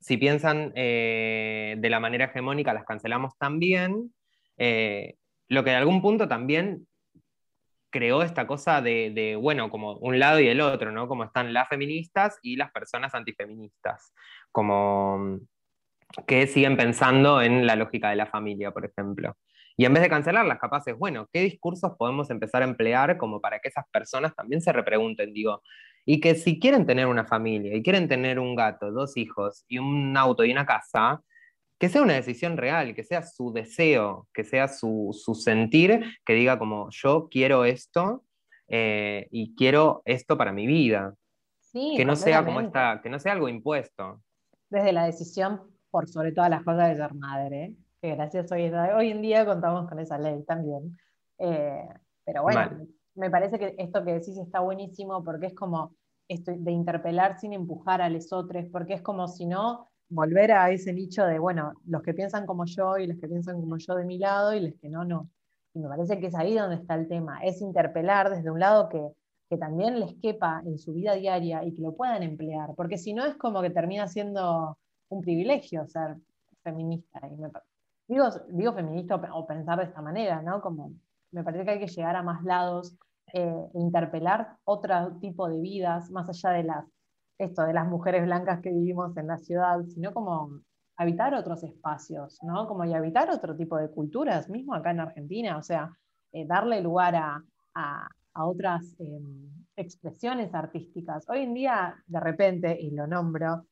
si 0.00 0.16
piensan 0.16 0.72
eh, 0.74 1.76
de 1.78 1.90
la 1.90 2.00
manera 2.00 2.26
hegemónica, 2.26 2.72
las 2.72 2.84
cancelamos 2.84 3.36
también, 3.38 4.12
eh, 4.56 5.16
lo 5.48 5.62
que 5.62 5.70
de 5.70 5.76
algún 5.76 6.00
punto 6.00 6.26
también 6.28 6.86
creó 7.90 8.22
esta 8.22 8.46
cosa 8.46 8.80
de, 8.80 9.36
bueno, 9.40 9.68
como 9.70 9.96
un 9.98 10.18
lado 10.18 10.40
y 10.40 10.48
el 10.48 10.60
otro, 10.60 10.92
¿no? 10.92 11.08
Como 11.08 11.24
están 11.24 11.52
las 11.52 11.68
feministas 11.68 12.38
y 12.40 12.56
las 12.56 12.70
personas 12.70 13.14
antifeministas, 13.14 14.14
como 14.52 15.40
que 16.26 16.46
siguen 16.46 16.76
pensando 16.76 17.42
en 17.42 17.66
la 17.66 17.76
lógica 17.76 18.10
de 18.10 18.16
la 18.16 18.26
familia, 18.26 18.70
por 18.70 18.84
ejemplo. 18.86 19.36
Y 19.76 19.86
en 19.86 19.94
vez 19.94 20.02
de 20.02 20.08
cancelarlas, 20.08 20.58
capaces, 20.58 20.96
bueno, 20.96 21.28
¿qué 21.32 21.40
discursos 21.40 21.92
podemos 21.98 22.30
empezar 22.30 22.62
a 22.62 22.66
emplear 22.66 23.16
como 23.16 23.40
para 23.40 23.60
que 23.60 23.68
esas 23.68 23.84
personas 23.90 24.34
también 24.34 24.60
se 24.60 24.72
repregunten? 24.72 25.32
Digo, 25.32 25.62
y 26.04 26.20
que 26.20 26.34
si 26.34 26.58
quieren 26.58 26.86
tener 26.86 27.06
una 27.06 27.24
familia 27.24 27.74
y 27.74 27.82
quieren 27.82 28.08
tener 28.08 28.38
un 28.38 28.54
gato, 28.54 28.90
dos 28.90 29.16
hijos 29.16 29.64
y 29.68 29.78
un 29.78 30.16
auto 30.16 30.44
y 30.44 30.52
una 30.52 30.66
casa, 30.66 31.22
que 31.78 31.88
sea 31.88 32.02
una 32.02 32.14
decisión 32.14 32.56
real, 32.56 32.94
que 32.94 33.04
sea 33.04 33.22
su 33.22 33.52
deseo, 33.52 34.28
que 34.34 34.44
sea 34.44 34.68
su, 34.68 35.18
sentir, 35.34 36.04
que 36.26 36.34
diga 36.34 36.58
como 36.58 36.88
yo 36.90 37.28
quiero 37.30 37.64
esto 37.64 38.24
eh, 38.68 39.28
y 39.30 39.54
quiero 39.54 40.02
esto 40.04 40.36
para 40.36 40.52
mi 40.52 40.66
vida. 40.66 41.14
que 41.72 42.04
no 42.04 42.16
sea 42.16 42.44
como 42.44 42.60
esta, 42.60 43.00
que 43.02 43.08
no 43.08 43.18
sea 43.18 43.32
algo 43.32 43.48
impuesto. 43.48 44.20
Desde 44.68 44.92
la 44.92 45.06
decisión, 45.06 45.62
por 45.90 46.06
sobre 46.06 46.32
todas 46.32 46.50
las 46.50 46.62
cosas, 46.64 46.90
de 46.90 46.96
ser 46.96 47.14
madre, 47.14 47.74
que 48.00 48.14
gracias 48.14 48.52
hoy, 48.52 48.70
hoy 48.70 49.10
en 49.10 49.22
día 49.22 49.46
contamos 49.46 49.88
con 49.88 49.98
esa 49.98 50.18
ley 50.18 50.44
también. 50.44 50.98
Eh, 51.38 51.88
pero 52.24 52.42
bueno, 52.42 52.86
me 53.14 53.30
parece 53.30 53.58
que 53.58 53.74
esto 53.78 54.04
que 54.04 54.12
decís 54.12 54.36
está 54.38 54.60
buenísimo 54.60 55.22
porque 55.24 55.46
es 55.46 55.54
como 55.54 55.94
esto 56.28 56.52
de 56.56 56.70
interpelar 56.70 57.38
sin 57.38 57.52
empujar 57.52 58.00
a 58.00 58.08
los 58.08 58.32
otros, 58.32 58.64
porque 58.70 58.94
es 58.94 59.02
como 59.02 59.26
si 59.26 59.46
no 59.46 59.88
volver 60.08 60.52
a 60.52 60.70
ese 60.70 60.92
nicho 60.92 61.24
de, 61.24 61.38
bueno, 61.38 61.72
los 61.86 62.02
que 62.02 62.14
piensan 62.14 62.46
como 62.46 62.64
yo 62.66 62.98
y 62.98 63.06
los 63.06 63.18
que 63.18 63.28
piensan 63.28 63.60
como 63.60 63.78
yo 63.78 63.94
de 63.94 64.04
mi 64.04 64.18
lado 64.18 64.54
y 64.54 64.60
los 64.60 64.74
que 64.80 64.88
no, 64.88 65.04
no. 65.04 65.28
Y 65.74 65.80
me 65.80 65.88
parece 65.88 66.18
que 66.18 66.26
es 66.28 66.34
ahí 66.34 66.54
donde 66.54 66.76
está 66.76 66.94
el 66.94 67.08
tema, 67.08 67.40
es 67.42 67.60
interpelar 67.60 68.30
desde 68.30 68.50
un 68.50 68.60
lado 68.60 68.88
que, 68.88 69.12
que 69.48 69.56
también 69.56 69.98
les 69.98 70.14
quepa 70.14 70.62
en 70.64 70.78
su 70.78 70.92
vida 70.92 71.14
diaria 71.14 71.64
y 71.64 71.74
que 71.74 71.82
lo 71.82 71.94
puedan 71.94 72.22
emplear, 72.22 72.74
porque 72.76 72.98
si 72.98 73.12
no 73.12 73.24
es 73.24 73.36
como 73.36 73.62
que 73.62 73.70
termina 73.70 74.06
siendo 74.08 74.78
un 75.08 75.20
privilegio 75.20 75.86
ser 75.86 76.16
feminista. 76.62 77.20
Digo, 78.06 78.28
digo 78.48 78.72
feminista 78.72 79.16
o 79.16 79.46
pensar 79.46 79.78
de 79.78 79.84
esta 79.84 80.02
manera, 80.02 80.42
¿no? 80.42 80.60
Como 80.60 80.92
me 81.32 81.44
parece 81.44 81.64
que 81.64 81.70
hay 81.72 81.80
que 81.80 81.86
llegar 81.86 82.16
a 82.16 82.22
más 82.22 82.42
lados 82.44 82.96
eh, 83.32 83.68
interpelar 83.74 84.56
otro 84.64 85.16
tipo 85.20 85.48
de 85.48 85.60
vidas, 85.60 86.10
más 86.10 86.28
allá 86.28 86.50
de 86.50 86.64
las, 86.64 86.84
esto, 87.38 87.62
de 87.62 87.72
las 87.72 87.86
mujeres 87.86 88.24
blancas 88.24 88.60
que 88.60 88.72
vivimos 88.72 89.16
en 89.16 89.28
la 89.28 89.38
ciudad, 89.38 89.80
sino 89.84 90.12
como 90.12 90.60
habitar 90.96 91.34
otros 91.34 91.62
espacios, 91.62 92.38
¿no? 92.42 92.66
Como 92.66 92.84
y 92.84 92.92
habitar 92.92 93.30
otro 93.30 93.56
tipo 93.56 93.76
de 93.78 93.88
culturas, 93.88 94.50
mismo 94.50 94.74
acá 94.74 94.90
en 94.90 95.00
Argentina, 95.00 95.56
o 95.56 95.62
sea, 95.62 95.96
eh, 96.32 96.44
darle 96.46 96.80
lugar 96.80 97.14
a, 97.16 97.42
otras 98.32 98.94
em, 98.98 99.50
expresiones 99.76 100.54
artísticas. 100.54 101.28
Hoy 101.28 101.40
en 101.40 101.54
día, 101.54 101.96
de 102.06 102.20
repente, 102.20 102.80
y 102.80 102.90
lo 102.90 103.06
nombro, 103.06 103.66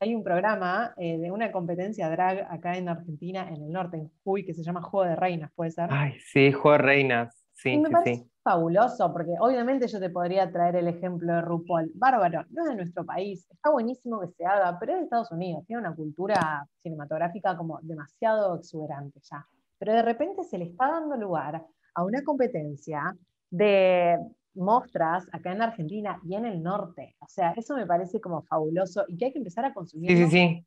hay 0.00 0.14
un 0.14 0.22
programa 0.22 0.94
eh, 0.96 1.18
de 1.18 1.30
una 1.30 1.52
competencia 1.52 2.10
drag 2.10 2.46
acá 2.50 2.76
en 2.76 2.88
Argentina, 2.88 3.48
en 3.48 3.62
el 3.62 3.72
norte, 3.72 3.96
en 3.96 4.10
Jujuy, 4.22 4.44
que 4.44 4.54
se 4.54 4.62
llama 4.62 4.82
Juego 4.82 5.08
de 5.08 5.16
Reinas, 5.16 5.50
¿puede 5.54 5.70
ser? 5.70 5.88
Ay, 5.90 6.14
sí, 6.20 6.52
Juego 6.52 6.78
de 6.78 6.78
Reinas. 6.78 7.44
Sí, 7.54 7.78
me 7.78 7.88
sí, 7.88 7.92
parece 7.92 8.30
fabuloso, 8.44 9.10
porque 9.12 9.32
obviamente 9.40 9.88
yo 9.88 9.98
te 9.98 10.10
podría 10.10 10.52
traer 10.52 10.76
el 10.76 10.88
ejemplo 10.88 11.32
de 11.32 11.40
RuPaul. 11.40 11.90
Bárbaro, 11.94 12.44
no 12.50 12.62
es 12.62 12.68
de 12.68 12.76
nuestro 12.76 13.04
país, 13.06 13.46
está 13.50 13.70
buenísimo 13.70 14.20
que 14.20 14.28
se 14.28 14.44
haga, 14.44 14.76
pero 14.78 14.92
es 14.92 14.98
de 14.98 15.04
Estados 15.04 15.32
Unidos, 15.32 15.64
tiene 15.66 15.80
una 15.80 15.94
cultura 15.94 16.66
cinematográfica 16.82 17.56
como 17.56 17.78
demasiado 17.82 18.56
exuberante 18.56 19.18
ya. 19.22 19.46
Pero 19.78 19.94
de 19.94 20.02
repente 20.02 20.44
se 20.44 20.58
le 20.58 20.66
está 20.66 20.88
dando 20.88 21.16
lugar 21.16 21.64
a 21.94 22.04
una 22.04 22.22
competencia 22.22 23.16
de 23.50 24.18
mostras 24.54 25.26
acá 25.32 25.52
en 25.52 25.62
Argentina 25.62 26.20
y 26.24 26.34
en 26.34 26.46
el 26.46 26.62
norte. 26.62 27.16
O 27.20 27.28
sea, 27.28 27.52
eso 27.56 27.76
me 27.76 27.86
parece 27.86 28.20
como 28.20 28.42
fabuloso 28.42 29.04
y 29.08 29.16
que 29.16 29.26
hay 29.26 29.32
que 29.32 29.38
empezar 29.38 29.64
a 29.64 29.74
consumir. 29.74 30.10
Sí, 30.10 30.24
sí, 30.24 30.30
sí. 30.30 30.66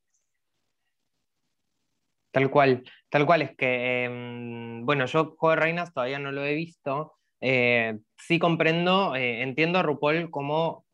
Tal 2.32 2.52
cual, 2.52 2.84
tal 3.10 3.26
cual 3.26 3.42
es 3.42 3.56
que, 3.56 4.04
em, 4.06 4.86
bueno, 4.86 5.06
yo 5.06 5.36
Juego 5.38 5.56
de 5.56 5.62
Reinas 5.62 5.94
todavía 5.94 6.20
no 6.20 6.32
lo 6.32 6.44
he 6.44 6.54
visto. 6.54 7.14
Eh, 7.42 7.98
sí 8.18 8.40
comprendo, 8.40 9.16
eh, 9.16 9.42
entiendo 9.42 9.80
a 9.80 9.84
RuPaul 9.84 10.30
como, 10.30 10.86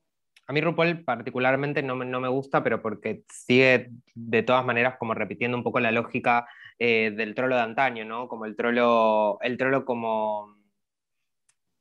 a 0.47 0.53
mí 0.53 0.61
RuPaul 0.61 1.03
particularmente 1.03 1.81
no 1.83 1.95
me, 1.95 2.05
no 2.05 2.19
me, 2.19 2.27
gusta, 2.29 2.63
pero 2.63 2.81
porque 2.81 3.23
sigue 3.29 3.89
de 4.13 4.43
todas 4.43 4.65
maneras 4.65 4.95
como 4.97 5.13
repitiendo 5.13 5.57
un 5.57 5.63
poco 5.63 5.79
la 5.79 5.91
lógica 5.91 6.47
eh, 6.79 7.11
del 7.15 7.35
trolo 7.35 7.55
de 7.55 7.61
antaño, 7.61 8.05
¿no? 8.05 8.27
Como 8.27 8.45
el 8.45 8.55
trolo, 8.55 9.37
el 9.41 9.57
trolo 9.57 9.85
como 9.85 10.62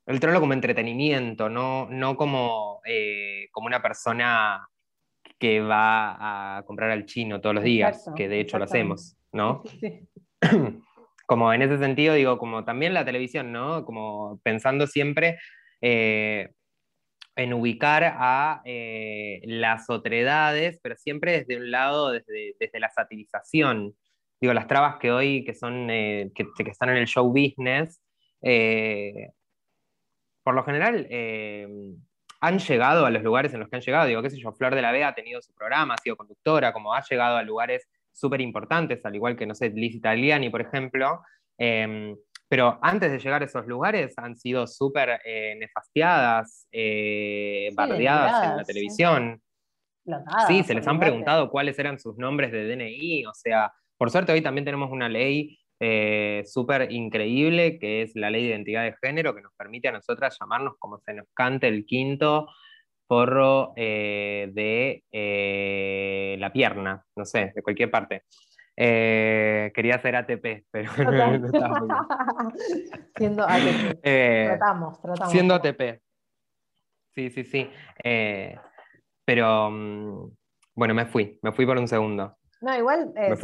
el 0.07 0.21
trolo 0.21 0.41
como 0.41 0.53
entretenimiento, 0.53 1.49
no, 1.49 1.89
no 1.89 2.17
como, 2.17 2.81
eh, 2.85 3.49
como 3.53 3.67
una 3.67 3.83
persona 3.83 4.69
que 5.39 5.61
va 5.61 6.57
a 6.59 6.63
comprar 6.65 6.91
al 6.91 7.07
chino 7.07 7.41
todos 7.41 7.55
los 7.55 7.65
días, 7.65 8.11
que 8.17 8.29
de 8.29 8.41
hecho 8.41 8.59
lo 8.59 8.65
hacemos, 8.65 9.17
¿no? 9.33 9.63
como 11.27 11.53
en 11.53 11.63
ese 11.63 11.79
sentido, 11.79 12.15
digo, 12.15 12.39
como 12.39 12.65
también 12.65 12.95
la 12.95 13.05
televisión, 13.05 13.53
¿no? 13.53 13.85
Como 13.85 14.41
pensando 14.43 14.87
siempre 14.87 15.39
eh, 15.81 16.51
en 17.37 17.53
ubicar 17.53 18.05
a 18.05 18.61
eh, 18.65 19.41
las 19.45 19.89
otredades, 19.89 20.81
pero 20.83 20.97
siempre 20.97 21.39
desde 21.39 21.57
un 21.57 21.71
lado, 21.71 22.11
desde, 22.11 22.55
desde 22.59 22.81
la 22.81 22.91
satirización. 22.91 23.95
Digo, 24.41 24.53
las 24.53 24.67
trabas 24.67 24.97
que 24.97 25.13
hoy, 25.13 25.45
que 25.45 25.55
son, 25.55 25.87
que, 25.87 26.33
que, 26.35 26.71
están 26.71 26.91
en 26.91 26.97
el 26.97 27.07
show 27.07 27.29
business, 27.29 28.03
por 30.43 30.55
lo 30.55 30.65
general 30.65 31.07
eh, 31.11 31.67
han 32.41 32.59
llegado 32.59 33.07
a 33.07 33.11
los 33.11 33.23
lugares 33.23 33.55
en 33.55 33.61
los 33.61 33.69
que 33.69 33.77
han 33.77 33.83
llegado. 33.83 34.07
Digo, 34.07 34.23
qué 34.23 34.31
sé 34.31 34.41
yo, 34.41 34.53
Flor 34.53 34.75
de 34.75 34.83
la 34.83 34.93
Vega 34.93 35.09
ha 35.09 35.15
tenido 35.15 35.41
su 35.41 35.55
programa, 35.55 35.95
ha 35.95 35.99
sido 35.99 36.17
conductora, 36.17 36.73
como 36.73 36.93
ha 36.95 37.03
llegado 37.03 37.37
a 37.37 37.43
lugares 37.43 37.89
súper 38.13 38.41
importantes, 38.41 39.05
al 39.05 39.15
igual 39.15 39.37
que, 39.37 39.47
no 39.47 39.55
sé, 39.55 39.71
Liz 39.71 39.95
Italiani, 39.95 40.51
por 40.51 40.61
ejemplo. 40.61 41.23
Em, 41.57 42.17
pero 42.49 42.79
antes 42.83 43.11
de 43.11 43.19
llegar 43.19 43.43
a 43.43 43.47
esos 43.47 43.67
lugares 43.67 44.15
han 44.19 44.37
sido 44.37 44.67
súper 44.67 45.21
eh, 45.25 45.55
nefastiadas, 45.59 46.67
eh, 46.71 47.71
bardeadas 47.75 48.51
en 48.51 48.57
la 48.59 48.65
televisión. 48.65 49.43
sí, 50.49 50.63
se 50.65 50.75
les 50.75 50.87
han 50.87 50.99
preguntado 50.99 51.49
cuáles 51.49 51.79
eran 51.79 51.99
sus 51.99 52.19
nombres 52.19 52.53
de 52.53 52.67
DNI, 52.67 53.25
o 53.27 53.35
sea, 53.35 53.73
por 53.97 54.11
suerte 54.11 54.33
hoy 54.33 54.43
también 54.43 54.65
tenemos 54.65 54.91
una 54.91 55.09
ley 55.09 55.62
eh, 55.85 56.45
súper 56.47 56.93
increíble, 56.93 57.77
que 57.81 58.03
es 58.03 58.15
la 58.15 58.31
ley 58.31 58.45
de 58.45 58.51
identidad 58.51 58.85
de 58.85 58.95
género, 59.03 59.35
que 59.35 59.43
nos 59.43 59.53
permite 59.55 59.89
a 59.89 59.93
nosotras 59.93 60.39
llamarnos 60.41 60.75
como 60.79 61.01
se 61.01 61.13
nos 61.13 61.27
cante 61.35 61.67
el 61.67 61.85
quinto 61.85 62.47
forro 63.09 63.73
eh, 63.75 64.49
de 64.53 65.03
eh, 65.11 66.37
la 66.39 66.53
pierna, 66.53 67.05
no 67.17 67.25
sé, 67.25 67.51
de 67.53 67.63
cualquier 67.65 67.91
parte. 67.91 68.23
quería 68.77 69.97
hacer 69.97 70.15
ATP, 70.15 70.67
pero 70.71 70.93
no, 71.03 71.47
estaba 71.47 71.81
Siendo 73.17 73.43
ATP. 73.43 74.03
tratamos, 74.03 75.03
tratamos. 75.03 75.33
Siendo 75.33 75.55
ATP. 75.57 76.01
Sí, 77.13 77.29
sí, 77.31 77.43
sí. 77.43 77.69
pero 79.25 79.69
mm, 79.69 80.31
bueno, 80.77 80.95
me 80.95 81.07
fui, 81.07 81.41
me 81.43 81.51
fui 81.51 81.67
por 81.67 81.77
un 81.77 81.89
segundo. 81.89 82.37
No, 82.63 82.77
igual, 82.77 83.13
eh, 83.17 83.35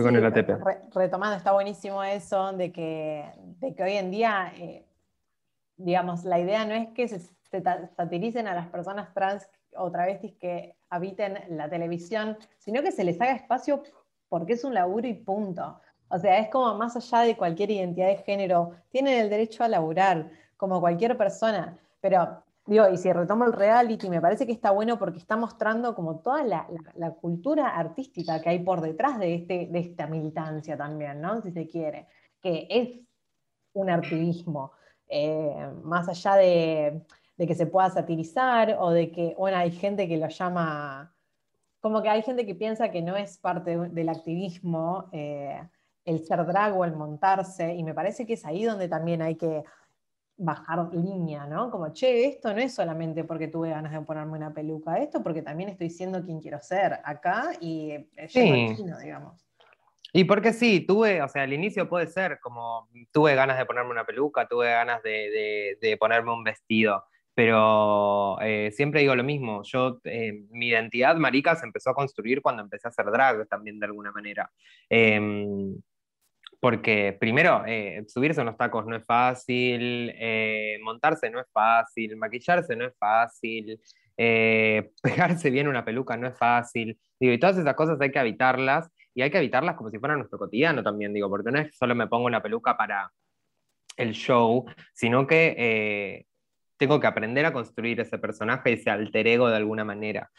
retomando, 0.95 1.37
está 1.37 1.53
buenísimo 1.53 2.05
eso 2.05 2.53
de 2.53 2.71
que, 2.71 3.25
de 3.59 3.75
que 3.75 3.83
hoy 3.83 3.93
en 3.95 4.13
día, 4.13 4.53
eh, 4.57 4.87
digamos, 5.77 6.25
la 6.25 6.39
idea 6.39 6.65
no 6.65 6.75
es 6.75 6.89
que 6.91 7.09
se, 7.09 7.21
satiricen 7.97 8.47
a 8.47 8.55
las 8.55 8.69
personas 8.69 9.13
trans 9.13 9.51
o 9.77 9.91
travestis 9.91 10.35
que 10.35 10.77
habiten 10.89 11.37
la 11.51 11.69
televisión, 11.69 12.39
sino 12.59 12.81
que 12.81 12.93
se 12.93 13.03
les 13.03 13.21
haga 13.21 13.33
espacio 13.33 13.83
porque 14.29 14.53
es 14.53 14.63
un 14.63 14.73
laburo 14.73 15.09
y 15.09 15.15
punto. 15.15 15.81
O 16.11 16.19
sea, 16.19 16.39
es 16.39 16.49
como 16.49 16.75
más 16.77 16.95
allá 16.97 17.27
de 17.27 17.37
cualquier 17.37 17.73
identidad 17.73 18.07
de 18.07 18.19
género, 18.19 18.73
tienen 18.91 19.19
el 19.19 19.31
derecho 19.31 19.65
a 19.65 19.69
laburar, 19.69 20.31
como 20.57 20.81
cualquier 20.81 21.17
persona, 21.17 21.77
pero 22.01 22.43
Digo, 22.69 22.87
y 22.91 22.99
si 22.99 23.11
retomo 23.11 23.47
el 23.47 23.55
reality, 23.55 24.11
me 24.11 24.21
parece 24.21 24.45
que 24.45 24.53
está 24.53 24.73
bueno 24.73 24.99
porque 24.99 25.17
está 25.17 25.39
mostrando 25.39 25.95
como 25.95 26.21
toda 26.21 26.45
la, 26.45 26.67
cultura 27.19 27.69
artística 27.69 28.43
que 28.43 28.51
hay 28.51 28.59
por 28.59 28.83
detrás 28.83 29.19
de, 29.19 29.37
este, 29.37 29.69
de 29.71 29.79
esta 29.79 30.07
militancia 30.07 30.77
también, 30.77 31.19
¿no? 31.23 31.41
Si 31.41 31.51
se 31.51 31.67
quiere, 31.67 32.09
que 32.43 32.67
es 32.69 33.01
un 33.73 33.89
activismo, 33.89 34.73
eh, 35.09 35.67
más 35.83 36.11
allá 36.11 36.35
de, 36.35 37.07
que 37.39 37.55
se 37.55 37.65
pueda 37.65 37.89
satirizar 37.89 38.77
o 38.79 38.91
de 38.91 39.11
que, 39.13 39.35
bueno, 39.39 39.57
hay 39.57 39.71
gente 39.71 40.07
que 40.07 40.19
lo 40.19 40.29
llama, 40.29 41.15
como 41.81 42.03
que 42.03 42.11
hay 42.11 42.21
gente 42.21 42.45
que 42.45 42.55
piensa 42.55 42.91
que 42.91 43.01
no 43.01 43.17
es 43.17 43.39
parte 43.39 43.79
del 43.79 44.11
activismo 44.11 45.09
eh, 45.13 45.59
el 46.05 46.23
ser 46.23 46.45
drag 46.45 46.77
o 46.77 46.85
el 46.85 46.95
montarse, 46.95 47.75
y 47.75 47.83
me 47.83 47.95
parece 47.95 48.27
que 48.27 48.35
es 48.35 48.45
ahí 48.45 48.65
donde 48.65 48.89
también 48.89 49.23
hay 49.23 49.37
que 49.37 49.65
bajar 50.39 50.89
línea, 50.95 51.47
¿no? 51.47 51.71
Como, 51.71 51.93
che, 51.93 52.27
esto 52.27 52.55
no 52.55 52.61
es 52.61 52.73
solamente 52.73 53.25
porque 53.25 53.49
tuve 53.49 53.71
ganas 53.71 53.93
de 53.93 54.01
ponerme 54.01 54.39
una 54.39 54.55
peluca, 54.55 54.97
esto 54.99 55.23
porque 55.23 55.43
también 55.43 55.69
estoy 55.69 55.91
siendo 55.91 56.25
quien 56.25 56.41
quiero 56.41 56.61
ser 56.61 57.01
acá 57.05 57.51
y 57.61 57.91
eh, 57.91 58.29
sí. 58.29 58.77
digamos. 59.03 59.45
Y 60.13 60.25
porque 60.25 60.53
sí, 60.53 60.81
tuve, 60.81 61.21
o 61.21 61.29
sea, 61.29 61.43
al 61.43 61.53
inicio 61.53 61.89
puede 61.89 62.07
ser 62.07 62.39
como, 62.41 62.89
tuve 63.13 63.35
ganas 63.35 63.59
de 63.59 63.67
ponerme 63.67 63.91
una 63.91 64.07
peluca, 64.07 64.47
tuve 64.47 64.69
ganas 64.69 65.03
de, 65.03 65.97
ponerme 66.01 66.33
un 66.33 66.45
vestido, 66.45 67.05
pero 67.35 68.41
eh, 68.41 68.71
siempre 68.73 69.01
digo 69.01 69.15
lo 69.15 69.25
mismo, 69.25 69.63
yo, 69.65 70.01
eh, 70.05 70.45
mi 70.51 70.69
identidad 70.69 71.17
marica 71.17 71.57
se 71.57 71.67
empezó 71.67 71.91
a 71.91 71.95
construir 71.95 72.41
cuando 72.41 72.63
empecé 72.63 72.89
a 72.89 72.91
hacer 72.91 73.07
drag 73.07 73.47
también 73.49 73.79
de 73.79 73.87
alguna 73.87 74.13
manera. 74.13 74.51
Porque 76.61 77.17
primero, 77.19 77.63
eh, 77.67 78.05
subirse 78.09 78.41
a 78.41 78.45
los 78.45 78.57
tacos 78.57 78.87
no 78.87 78.97
es 78.97 79.05
fácil, 79.05 80.13
eh, 80.17 80.79
montarse 80.83 81.31
no 81.31 81.41
es 81.41 81.47
fácil, 81.53 82.17
maquillarse 82.17 82.75
no 82.75 82.87
es 82.87 82.97
fácil, 82.99 83.81
eh, 84.17 84.91
pegarse 85.03 85.51
bien 85.51 85.69
una 85.69 85.85
peluca 85.85 86.17
no 86.17 86.27
es 86.27 86.37
fácil. 86.37 86.99
Digo, 87.21 87.33
y 87.33 87.39
todas 87.39 87.59
esas 87.59 87.75
cosas 87.75 88.01
hay 88.01 88.11
que 88.11 88.19
evitarlas 88.19 88.91
y 89.15 89.23
hay 89.23 89.31
que 89.31 89.39
evitarlas 89.39 89.77
como 89.77 89.91
si 89.91 89.99
fuera 89.99 90.17
nuestro 90.17 90.39
cotidiano 90.39 90.83
también, 90.83 91.13
digo, 91.13 91.29
porque 91.29 91.51
no 91.53 91.61
es 91.61 91.77
solo 91.77 91.95
me 91.95 92.09
pongo 92.09 92.27
una 92.27 92.43
peluca 92.43 92.77
para 92.77 93.11
el 93.97 94.13
show, 94.13 94.65
sino 94.95 95.27
que 95.27 96.25
tengo 96.77 97.01
que 97.01 97.07
aprender 97.09 97.45
a 97.45 97.53
construir 97.53 98.01
ese 98.01 98.19
personaje 98.19 98.71
y 98.71 98.75
ese 98.75 98.91
alter 98.91 99.27
ego 99.27 99.49
de 99.49 99.57
alguna 99.57 99.85
manera. 99.85 100.31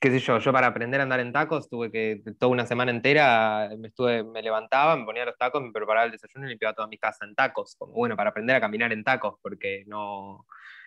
Qué 0.00 0.10
sé 0.10 0.18
yo, 0.20 0.38
yo 0.38 0.52
para 0.52 0.68
aprender 0.68 1.00
a 1.00 1.04
andar 1.04 1.20
en 1.20 1.32
tacos 1.32 1.68
tuve 1.68 1.90
que 1.90 2.22
toda 2.38 2.52
una 2.52 2.66
semana 2.66 2.90
entera 2.90 3.70
me 3.78 3.88
estuve, 3.88 4.24
me 4.24 4.42
levantaba, 4.42 4.96
me 4.96 5.04
ponía 5.04 5.24
los 5.24 5.36
tacos, 5.38 5.62
me 5.62 5.72
preparaba 5.72 6.06
el 6.06 6.12
desayuno 6.12 6.46
y 6.46 6.50
limpiaba 6.50 6.74
toda 6.74 6.88
mi 6.88 6.98
casa 6.98 7.24
en 7.24 7.34
tacos, 7.34 7.76
como 7.78 7.92
bueno, 7.94 8.16
para 8.16 8.30
aprender 8.30 8.56
a 8.56 8.60
caminar 8.60 8.92
en 8.92 9.04
tacos, 9.04 9.36
porque 9.42 9.84
no 9.86 10.46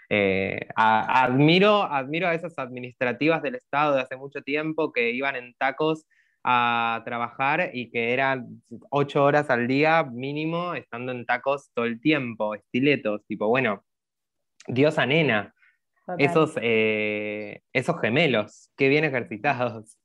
eh, 0.09 0.67
admiro, 0.75 1.83
admiro 1.83 2.27
a 2.27 2.33
esas 2.33 2.57
administrativas 2.57 3.41
del 3.41 3.55
Estado 3.55 3.95
de 3.95 4.01
hace 4.01 4.15
mucho 4.15 4.41
tiempo 4.41 4.91
que 4.91 5.11
iban 5.11 5.35
en 5.35 5.53
tacos 5.55 6.05
a 6.43 7.01
trabajar 7.05 7.71
y 7.73 7.91
que 7.91 8.13
eran 8.13 8.63
ocho 8.89 9.23
horas 9.23 9.49
al 9.49 9.67
día 9.67 10.03
mínimo 10.03 10.73
estando 10.73 11.11
en 11.11 11.25
tacos 11.25 11.69
todo 11.73 11.85
el 11.85 11.99
tiempo, 11.99 12.55
estiletos, 12.55 13.25
tipo, 13.27 13.47
bueno, 13.47 13.83
diosa 14.67 15.05
nena, 15.05 15.53
esos, 16.17 16.53
eh, 16.61 17.61
esos 17.73 17.99
gemelos, 18.01 18.71
qué 18.75 18.89
bien 18.89 19.03
ejercitados. 19.03 19.97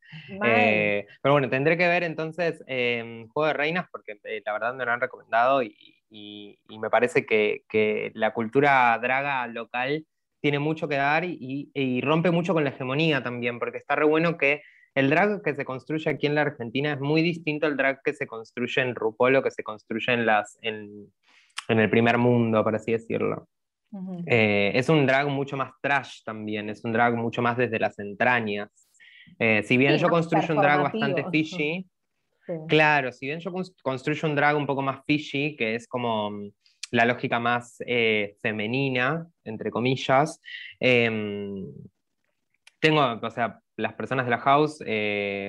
Eh, 0.45 1.07
pero 1.23 1.33
bueno, 1.33 1.49
tendré 1.49 1.77
que 1.77 1.89
ver 1.89 2.05
entonces 2.05 2.63
em, 2.69 3.27
Juego 3.29 3.49
de 3.49 3.53
Reinas 3.55 3.89
porque 3.91 4.21
eh, 4.25 4.43
la 4.45 4.53
verdad 4.53 4.75
me 4.75 4.85
lo 4.85 4.93
han 4.93 5.01
recomendado 5.01 5.63
y, 5.63 5.81
me 6.69 6.91
parece 6.91 7.27
que, 7.27 8.13
la 8.15 8.33
cultura 8.33 8.97
draga 9.01 9.47
local 9.49 10.07
tiene 10.41 10.59
mucho 10.59 10.87
que 10.87 10.97
dar 10.97 11.25
y, 11.25 11.71
y, 11.75 12.01
rompe 12.01 12.31
mucho 12.31 12.55
con 12.55 12.63
la 12.65 12.71
hegemonía 12.71 13.23
también, 13.23 13.59
porque 13.59 13.79
está 13.79 13.97
re 13.97 14.05
bueno 14.05 14.37
que 14.37 14.63
el 14.95 15.11
drag 15.11 15.43
que 15.43 15.55
se 15.55 15.65
construye 15.65 16.09
aquí 16.09 16.27
en 16.27 16.37
la 16.37 16.43
Argentina 16.43 16.93
es 16.93 17.01
muy 17.01 17.23
distinto 17.23 17.67
al 17.67 17.77
drag 17.77 18.01
que 18.03 18.13
se 18.13 18.27
construye 18.27 18.83
en 18.83 18.95
RuPaul 18.95 19.37
o 19.37 19.43
que 19.43 19.51
se 19.51 19.65
construye 19.65 20.13
en, 20.13 20.27
las, 20.27 20.57
en, 20.63 21.13
en 21.69 21.81
el 21.81 21.91
primer 21.91 22.19
mundo, 22.19 22.63
por 22.63 22.77
así 22.77 22.93
decirlo. 22.93 23.49
Eh, 24.27 24.73
es 24.75 24.89
un 24.89 25.07
drag 25.07 25.29
mucho 25.29 25.57
más 25.57 25.73
trash 25.81 26.23
también, 26.25 26.69
es 26.69 26.85
un 26.85 26.93
drag 26.93 27.17
mucho 27.17 27.43
más 27.43 27.57
desde 27.57 27.79
las 27.79 27.99
entrañas. 27.99 28.71
Eh, 29.39 29.63
si 29.63 29.77
bien 29.77 29.97
yo 29.97 30.09
construyo 30.09 30.55
un 30.55 30.61
drag 30.61 30.83
bastante 30.83 31.25
fishy, 31.31 31.87
claro, 32.69 33.13
si 33.13 33.27
bien 33.27 33.41
yo 33.41 33.53
construyo 33.83 34.29
un 34.29 34.35
drag 34.35 34.57
un 34.57 34.67
poco 34.67 34.83
más 34.83 35.01
fishy, 35.07 35.57
que 35.57 35.77
es 35.77 35.87
como 35.87 36.31
mm, 36.31 36.51
la 36.91 37.05
lógica 37.05 37.39
más 37.39 37.77
eh, 37.87 38.37
femenina, 38.43 39.27
entre 39.45 39.71
comillas, 39.71 40.41
em, 40.81 41.65
tengo, 42.81 43.01
o 43.23 43.31
sea, 43.31 43.61
las 43.77 43.95
personas 43.95 44.27
de 44.27 44.31
la 44.31 44.39
house, 44.39 44.79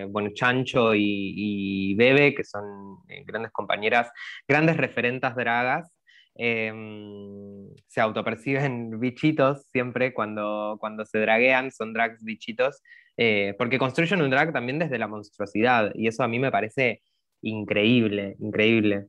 bueno, 0.09 0.29
Chancho 0.33 0.95
y, 0.95 1.33
y, 1.35 1.95
Bebe, 1.95 2.33
que 2.33 2.43
son 2.43 2.99
grandes 3.25 3.51
compañeras, 3.51 4.09
grandes 4.47 4.77
referentas 4.77 5.35
dragas, 5.35 5.94
Em, 6.37 7.73
se 7.87 8.01
autoperciben 8.01 8.99
bichitos 8.99 9.67
siempre 9.67 10.13
cuando, 10.13 10.75
cuando 10.81 11.05
se 11.05 11.19
draguean, 11.19 11.71
son 11.71 11.93
drags 11.93 12.23
bichitos, 12.23 12.83
eh, 13.15 13.55
porque 13.57 13.79
construyen 13.79 14.21
un 14.21 14.29
drag 14.29 14.51
también 14.51 14.77
desde 14.77 14.99
la 14.99 15.07
monstruosidad, 15.07 15.93
y 15.95 16.07
eso 16.07 16.23
a 16.23 16.27
mí 16.27 16.37
me 16.37 16.51
parece 16.51 17.01
increíble, 17.41 18.35
increíble. 18.39 19.07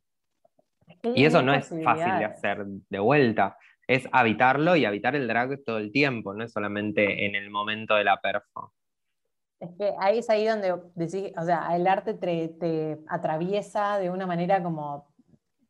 Y 1.02 1.24
eso 1.24 1.42
no 1.42 1.52
es 1.52 1.68
fácil 1.82 2.18
de 2.18 2.24
hacer 2.26 2.64
de 2.64 2.98
vuelta, 3.00 3.56
es 3.88 4.08
habitarlo 4.12 4.76
y 4.76 4.84
habitar 4.84 5.16
el 5.16 5.26
drag 5.26 5.64
todo 5.64 5.78
el 5.78 5.90
tiempo, 5.90 6.32
no 6.32 6.44
es 6.44 6.52
solamente 6.52 7.26
en 7.26 7.34
el 7.34 7.50
momento 7.50 7.96
de 7.96 8.04
la 8.04 8.20
perfo. 8.20 8.72
Es 9.58 9.70
que 9.76 9.92
ahí 9.98 10.18
es 10.18 10.30
ahí 10.30 10.46
donde 10.46 10.74
decís, 10.94 11.32
o 11.36 11.44
sea, 11.44 11.74
el 11.74 11.88
arte 11.88 12.14
te 12.14 12.98
atraviesa 13.08 13.98
de 13.98 14.10
una 14.10 14.26
manera 14.26 14.62
como 14.62 15.08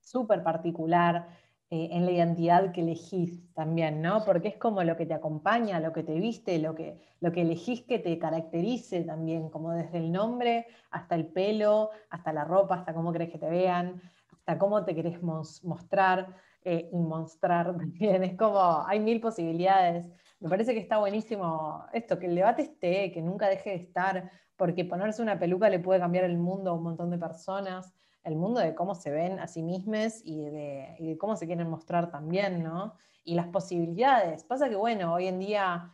súper 0.00 0.42
particular 0.42 1.28
eh, 1.68 1.88
en 1.90 2.04
la 2.06 2.12
identidad 2.12 2.70
que 2.70 2.80
elegís 2.80 3.52
también, 3.52 4.00
¿no? 4.00 4.24
Porque 4.24 4.46
es 4.46 4.56
como 4.56 4.84
lo 4.84 4.96
que 4.96 5.04
te 5.04 5.14
acompaña, 5.14 5.80
lo 5.80 5.92
que 5.92 6.04
te 6.04 6.14
viste, 6.14 6.60
lo 6.60 6.76
que, 6.76 7.00
lo 7.18 7.32
que 7.32 7.42
elegís 7.42 7.82
que 7.82 7.98
te 7.98 8.16
caracterice 8.20 9.02
también, 9.02 9.50
como 9.50 9.72
desde 9.72 9.98
el 9.98 10.12
nombre 10.12 10.68
hasta 10.92 11.16
el 11.16 11.26
pelo, 11.26 11.90
hasta 12.08 12.32
la 12.32 12.44
ropa, 12.44 12.76
hasta 12.76 12.94
cómo 12.94 13.12
querés 13.12 13.30
que 13.30 13.38
te 13.38 13.50
vean, 13.50 14.00
hasta 14.30 14.58
cómo 14.58 14.84
te 14.84 14.94
querés 14.94 15.20
mostrar 15.20 16.36
eh, 16.62 16.88
y 16.92 16.98
mostrar 16.98 17.66
también. 17.76 18.22
Es 18.22 18.36
como, 18.36 18.86
hay 18.86 19.00
mil 19.00 19.20
posibilidades. 19.20 20.08
Me 20.38 20.48
parece 20.48 20.72
que 20.72 20.78
está 20.80 20.98
buenísimo 20.98 21.84
esto, 21.92 22.16
que 22.20 22.26
el 22.26 22.36
debate 22.36 22.62
esté, 22.62 23.10
que 23.10 23.22
nunca 23.22 23.48
deje 23.48 23.70
de 23.70 23.76
estar, 23.76 24.30
porque 24.56 24.84
ponerse 24.84 25.20
una 25.20 25.36
peluca 25.36 25.68
le 25.68 25.80
puede 25.80 25.98
cambiar 25.98 26.26
el 26.26 26.38
mundo 26.38 26.70
a 26.70 26.74
un 26.74 26.84
montón 26.84 27.10
de 27.10 27.18
personas 27.18 27.92
el 28.26 28.34
mundo 28.36 28.60
de 28.60 28.74
cómo 28.74 28.94
se 28.94 29.10
ven 29.10 29.38
a 29.38 29.46
sí 29.46 29.62
mismos 29.62 30.20
y 30.24 30.44
de, 30.44 31.16
cómo 31.18 31.36
se 31.36 31.46
quieren 31.46 31.70
mostrar 31.70 32.10
también, 32.10 32.62
¿no? 32.62 32.94
Y 33.24 33.34
las 33.34 33.46
posibilidades. 33.46 34.42
Pasa 34.42 34.68
que, 34.68 34.74
bueno, 34.74 35.14
hoy 35.14 35.28
en 35.28 35.38
día 35.38 35.92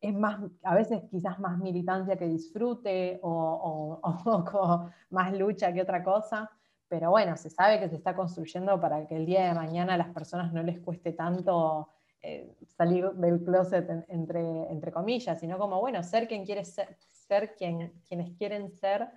es 0.00 0.12
más, 0.12 0.40
a 0.64 0.74
veces 0.74 1.04
quizás 1.08 1.38
más 1.38 1.58
militancia 1.58 2.16
que 2.16 2.26
disfrute 2.26 3.20
o, 3.22 4.00
más 5.10 5.32
lucha 5.32 5.72
que 5.72 5.82
otra 5.82 6.02
cosa, 6.02 6.50
pero 6.88 7.10
bueno, 7.10 7.36
se 7.36 7.50
sabe 7.50 7.78
que 7.78 7.88
se 7.88 7.96
está 7.96 8.16
construyendo 8.16 8.80
para 8.80 9.06
que 9.06 9.14
el 9.14 9.24
día 9.24 9.46
de 9.46 9.54
mañana 9.54 9.94
a 9.94 9.98
las 9.98 10.08
personas 10.08 10.52
no 10.52 10.64
les 10.64 10.80
cueste 10.80 11.12
tanto 11.12 11.88
eh, 12.20 12.52
salir 12.66 13.12
del 13.12 13.44
closet 13.44 13.88
entre, 14.08 14.40
entre 14.72 14.90
comillas, 14.90 15.38
sino 15.38 15.56
como, 15.56 15.78
bueno, 15.80 16.02
ser 16.02 16.26
quien 16.26 16.44
quiere 16.44 16.64
ser, 16.64 16.96
ser 17.10 17.54
quien, 17.54 17.92
quienes 18.08 18.36
quieren 18.36 18.72
ser 18.72 19.08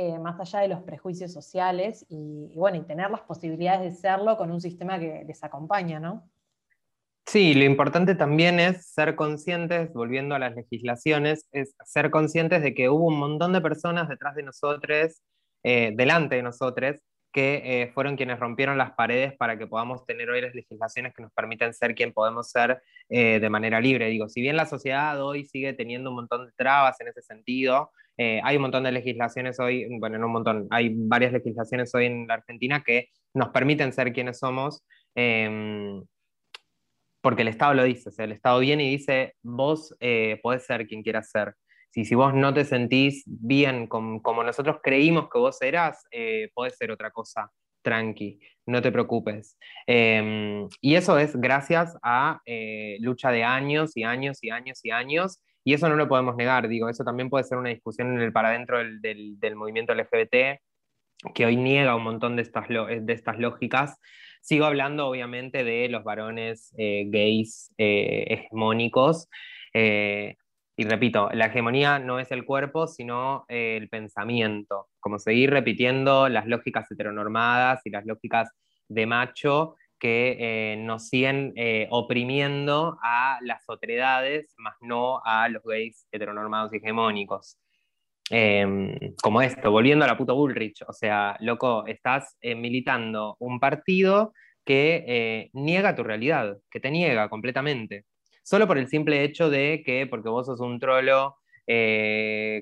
eh, 0.00 0.16
más 0.16 0.38
allá 0.38 0.60
de 0.60 0.68
los 0.68 0.82
prejuicios 0.82 1.32
sociales 1.32 2.06
y, 2.08 2.52
bueno, 2.54 2.76
y 2.76 2.82
tener 2.82 3.10
las 3.10 3.22
posibilidades 3.22 3.82
de 3.82 4.00
serlo 4.00 4.36
con 4.36 4.52
un 4.52 4.60
sistema 4.60 4.96
que 4.96 5.24
les 5.26 5.42
acompaña, 5.42 5.98
¿no? 5.98 6.30
Sí, 7.26 7.52
lo 7.52 7.64
importante 7.64 8.14
también 8.14 8.60
es 8.60 8.86
ser 8.86 9.16
conscientes, 9.16 9.92
volviendo 9.92 10.36
a 10.36 10.38
las 10.38 10.54
legislaciones, 10.54 11.48
es 11.50 11.74
ser 11.84 12.12
conscientes 12.12 12.62
de 12.62 12.74
que 12.74 12.88
hubo 12.88 13.08
un 13.08 13.18
montón 13.18 13.52
de 13.52 13.60
personas 13.60 14.08
detrás 14.08 14.36
de 14.36 14.44
nosotros, 14.44 15.20
eh, 15.64 15.92
delante 15.96 16.36
de 16.36 16.44
nosotros, 16.44 16.98
que 17.32 17.62
eh, 17.64 17.90
fueron 17.92 18.14
quienes 18.14 18.38
rompieron 18.38 18.78
las 18.78 18.92
paredes 18.92 19.36
para 19.36 19.58
que 19.58 19.66
podamos 19.66 20.06
tener 20.06 20.30
hoy 20.30 20.42
las 20.42 20.54
legislaciones 20.54 21.12
que 21.12 21.22
nos 21.22 21.32
permiten 21.32 21.74
ser 21.74 21.96
quien 21.96 22.12
podemos 22.12 22.52
ser 22.52 22.84
de 23.08 23.50
manera 23.50 23.80
libre. 23.80 24.06
Digo, 24.06 24.28
si 24.28 24.42
bien 24.42 24.54
la 24.54 24.66
sociedad 24.66 25.20
hoy 25.20 25.44
sigue 25.44 25.72
teniendo 25.72 26.10
un 26.10 26.16
montón 26.16 26.46
de 26.46 26.52
trabas 26.52 27.00
en 27.00 27.08
ese 27.08 27.22
sentido, 27.22 27.90
eh, 28.20 28.40
hay 28.42 28.56
un 28.56 28.62
montón 28.62 28.82
de 28.82 28.90
legislaciones 28.90 29.60
hoy, 29.60 29.86
bueno, 30.00 30.18
no 30.18 30.26
un 30.26 30.32
montón, 30.32 30.66
hay 30.70 30.92
varias 30.92 31.32
legislaciones 31.32 31.94
hoy 31.94 32.06
en 32.06 32.26
la 32.26 32.34
Argentina 32.34 32.82
que 32.84 33.10
nos 33.32 33.50
permiten 33.50 33.92
ser 33.92 34.12
quienes 34.12 34.40
somos, 34.40 34.84
em, 35.14 36.02
porque 37.20 37.42
el 37.42 37.48
Estado 37.48 37.74
lo 37.74 37.84
dice, 37.84 38.08
o 38.08 38.12
sea, 38.12 38.24
el 38.24 38.32
Estado 38.32 38.58
viene 38.58 38.84
y 38.84 38.90
dice, 38.90 39.34
vos 39.42 39.94
eh, 40.00 40.40
podés 40.42 40.66
ser 40.66 40.88
quien 40.88 41.02
quieras 41.04 41.30
ser. 41.30 41.54
Si, 41.90 42.04
si 42.04 42.16
vos 42.16 42.34
no 42.34 42.52
te 42.52 42.64
sentís 42.64 43.22
bien 43.26 43.86
como 43.86 44.42
nosotros 44.42 44.78
creímos 44.82 45.28
que 45.30 45.38
vos 45.38 45.62
eras, 45.62 46.04
eh, 46.10 46.50
podés 46.54 46.76
ser 46.76 46.90
otra 46.90 47.12
cosa, 47.12 47.50
tranqui, 47.82 48.40
no 48.66 48.82
te 48.82 48.90
preocupes. 48.90 49.56
Em, 49.86 50.68
y 50.80 50.96
eso 50.96 51.18
es 51.18 51.36
gracias 51.36 51.96
a 52.02 52.40
lucha 53.00 53.30
de 53.30 53.44
años 53.44 53.96
y 53.96 54.02
años 54.02 54.38
y 54.42 54.50
años 54.50 54.80
y 54.84 54.90
años 54.90 55.40
y 55.64 55.74
eso 55.74 55.88
no 55.88 55.96
lo 55.96 56.08
podemos 56.08 56.36
negar, 56.36 56.68
digo, 56.68 56.88
eso 56.88 57.04
también 57.04 57.30
puede 57.30 57.44
ser 57.44 57.58
una 57.58 57.70
discusión 57.70 58.14
en 58.14 58.20
el 58.20 58.32
para 58.32 58.50
dentro 58.50 58.78
del, 58.78 59.38
del, 59.38 59.56
movimiento 59.56 59.94
LGBT, 59.94 60.60
que 61.34 61.46
hoy 61.46 61.56
niega 61.56 61.96
un 61.96 62.04
montón 62.04 62.36
de 62.36 62.42
estas, 62.42 62.68
de 62.68 63.12
estas 63.12 63.38
lógicas. 63.38 63.98
Sigo 64.40 64.64
hablando, 64.64 65.08
obviamente, 65.08 65.64
de 65.64 65.88
los 65.88 66.04
varones 66.04 66.72
eh, 66.78 67.04
gays 67.08 67.72
eh, 67.76 68.24
hegemónicos. 68.28 69.28
Eh, 69.74 70.36
y 70.76 70.84
repito, 70.84 71.28
la 71.32 71.46
hegemonía 71.46 71.98
no 71.98 72.20
es 72.20 72.30
el 72.30 72.44
cuerpo, 72.44 72.86
sino 72.86 73.44
el 73.48 73.88
pensamiento. 73.88 74.88
Como 75.00 75.18
seguir 75.18 75.50
repitiendo 75.50 76.28
las 76.28 76.46
lógicas 76.46 76.90
heteronormadas 76.90 77.84
y 77.84 77.90
las 77.90 78.06
lógicas 78.06 78.48
de 78.88 79.06
macho 79.06 79.74
que 79.98 80.36
eh, 80.38 80.76
nos 80.76 81.08
siguen 81.08 81.52
eh, 81.56 81.88
oprimiendo 81.90 82.98
a 83.02 83.38
las 83.42 83.64
otredades, 83.68 84.54
más 84.56 84.76
no 84.80 85.20
a 85.24 85.48
los 85.48 85.62
gays 85.64 86.06
heteronormados 86.12 86.72
y 86.72 86.76
hegemónicos. 86.76 87.58
Em, 88.30 88.94
como 89.22 89.42
esto, 89.42 89.70
volviendo 89.70 90.04
a 90.04 90.08
la 90.08 90.16
puta 90.16 90.32
Bullrich, 90.34 90.82
o 90.86 90.92
sea, 90.92 91.36
loco, 91.40 91.86
estás 91.86 92.36
eh, 92.40 92.54
militando 92.54 93.36
un 93.40 93.58
partido 93.58 94.34
que 94.64 95.48
niega 95.54 95.96
tu 95.96 96.02
realidad, 96.02 96.58
que 96.70 96.78
te 96.78 96.90
niega 96.90 97.30
completamente, 97.30 98.04
solo 98.42 98.66
por 98.66 98.76
el 98.76 98.88
simple 98.88 99.24
hecho 99.24 99.48
de 99.48 99.82
que, 99.84 100.06
porque 100.06 100.28
vos 100.28 100.46
sos 100.46 100.60
un 100.60 100.78
trolo 100.78 101.38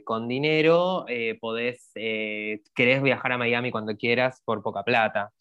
con 0.05 0.29
dinero, 0.29 1.05
podés, 1.41 1.91
querés 1.95 3.03
viajar 3.03 3.33
a 3.33 3.39
Miami 3.39 3.73
cuando 3.73 3.97
quieras 3.97 4.41
por 4.45 4.63
poca 4.63 4.85
plata. 4.85 5.33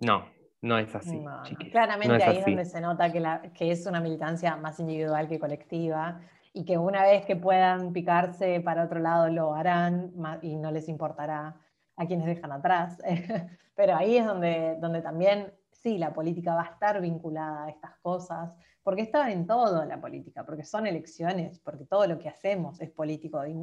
No, 0.00 0.28
no 0.64 0.78
es 0.78 0.94
así. 0.94 1.22
claramente 1.70 2.24
ahí 2.24 2.38
es 2.38 2.46
donde 2.46 2.64
se 2.64 2.80
nota 2.80 3.12
que, 3.12 3.20
la, 3.20 3.42
que, 3.52 3.70
es 3.70 3.84
una 3.86 4.00
militancia 4.00 4.56
más 4.56 4.80
individual 4.80 5.28
que 5.28 5.38
colectiva 5.38 6.20
y 6.54 6.64
que 6.64 6.78
una 6.78 7.02
vez 7.02 7.26
que 7.26 7.36
puedan 7.36 7.92
picarse 7.92 8.60
para 8.60 8.84
otro 8.84 8.98
lado 8.98 9.28
lo 9.28 9.54
harán 9.54 10.12
y 10.40 10.56
no 10.56 10.70
les 10.70 10.88
importará 10.88 11.54
a 11.96 12.06
quienes 12.06 12.26
dejan 12.26 12.50
atrás. 12.50 12.98
Pero 13.76 13.94
ahí 13.94 14.16
es 14.16 14.24
donde, 14.24 14.78
donde 14.80 15.02
también, 15.02 15.52
sí, 15.70 15.98
la 15.98 16.14
política 16.14 16.54
va 16.54 16.62
a 16.62 16.72
estar 16.72 16.98
vinculada 17.00 17.66
a 17.66 17.70
estas 17.70 17.98
cosas, 17.98 18.54
porque 18.82 19.02
está 19.02 19.30
en 19.30 19.46
todo 19.46 19.84
la 19.84 20.00
política, 20.00 20.46
porque 20.46 20.64
son 20.64 20.86
elecciones, 20.86 21.58
porque 21.58 21.84
todo 21.84 22.06
lo 22.06 22.18
que 22.18 22.30
hacemos 22.30 22.80
es 22.80 22.90
político 22.90 23.44
y, 23.46 23.54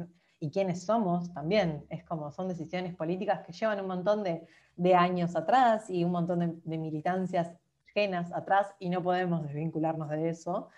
quienes 0.50 0.84
somos 0.84 1.32
también, 1.32 1.84
es 1.88 2.04
como 2.04 2.32
son 2.32 2.48
decisiones 2.48 2.94
políticas 2.94 3.40
que 3.40 3.52
llevan 3.52 3.80
un 3.80 3.86
montón 3.86 4.22
de, 4.24 4.46
años 4.94 5.36
atrás 5.36 5.88
y 5.90 6.04
un 6.04 6.12
montón 6.12 6.60
de, 6.64 6.78
militancias 6.78 7.52
ajenas 7.88 8.32
atrás 8.32 8.74
y 8.78 8.88
no 8.88 9.02
podemos 9.02 9.42
desvincularnos 9.42 10.08
de 10.08 10.30
eso, 10.30 10.68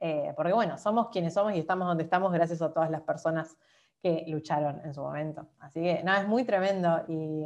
eh, 0.00 0.32
porque 0.36 0.52
bueno, 0.52 0.78
somos 0.78 1.08
quienes 1.10 1.34
somos 1.34 1.54
y 1.54 1.58
estamos 1.58 1.86
donde 1.86 2.04
estamos 2.04 2.32
gracias 2.32 2.62
a 2.62 2.72
todas 2.72 2.90
las 2.90 3.02
personas 3.02 3.56
que 4.02 4.24
lucharon 4.26 4.80
en 4.84 4.94
su 4.94 5.02
momento. 5.02 5.48
Así 5.60 5.80
que 5.80 6.02
nada, 6.02 6.22
es 6.22 6.28
muy 6.28 6.44
tremendo 6.44 7.04
y, 7.06 7.44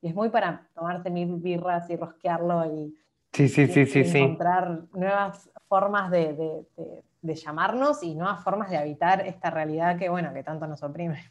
y 0.00 0.08
es 0.08 0.14
muy 0.14 0.30
para 0.30 0.68
tomarse 0.74 1.10
mil 1.10 1.36
birras 1.36 1.88
y 1.90 1.96
rosquearlo 1.96 2.64
y 2.74 2.96
Sí, 3.36 3.48
sí, 3.48 3.66
sí, 3.66 3.84
sí, 3.84 4.04
sí. 4.04 4.18
Encontrar 4.18 4.84
nuevas 4.94 5.50
formas 5.68 6.10
de, 6.10 6.64
llamarnos 7.34 8.02
y 8.02 8.14
nuevas 8.14 8.42
formas 8.42 8.70
de 8.70 8.76
habitar 8.76 9.26
esta 9.26 9.50
realidad 9.50 9.98
que, 9.98 10.08
bueno, 10.08 10.32
que 10.32 10.42
tanto 10.42 10.66
nos 10.66 10.82
oprime. 10.82 11.24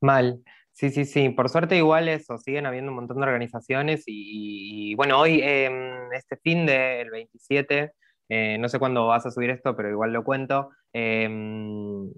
Mal. 0.00 0.42
Sí, 0.72 0.90
sí, 0.90 1.04
sí. 1.04 1.28
Por 1.30 1.48
suerte 1.50 1.76
igual 1.76 2.08
eso, 2.08 2.38
siguen 2.38 2.66
habiendo 2.66 2.90
un 2.90 2.96
montón 2.96 3.18
de 3.18 3.24
organizaciones 3.24 4.04
y, 4.06 4.94
bueno, 4.94 5.18
hoy, 5.18 5.40
em, 5.42 6.10
este 6.12 6.36
fin 6.36 6.64
del 6.64 7.10
27, 7.10 7.92
eh, 8.28 8.56
no 8.58 8.68
sé 8.68 8.78
cuándo 8.78 9.06
vas 9.06 9.26
a 9.26 9.30
subir 9.30 9.50
esto, 9.50 9.76
pero 9.76 9.90
igual 9.90 10.12
lo 10.12 10.24
cuento, 10.24 10.70
em, 10.92 12.10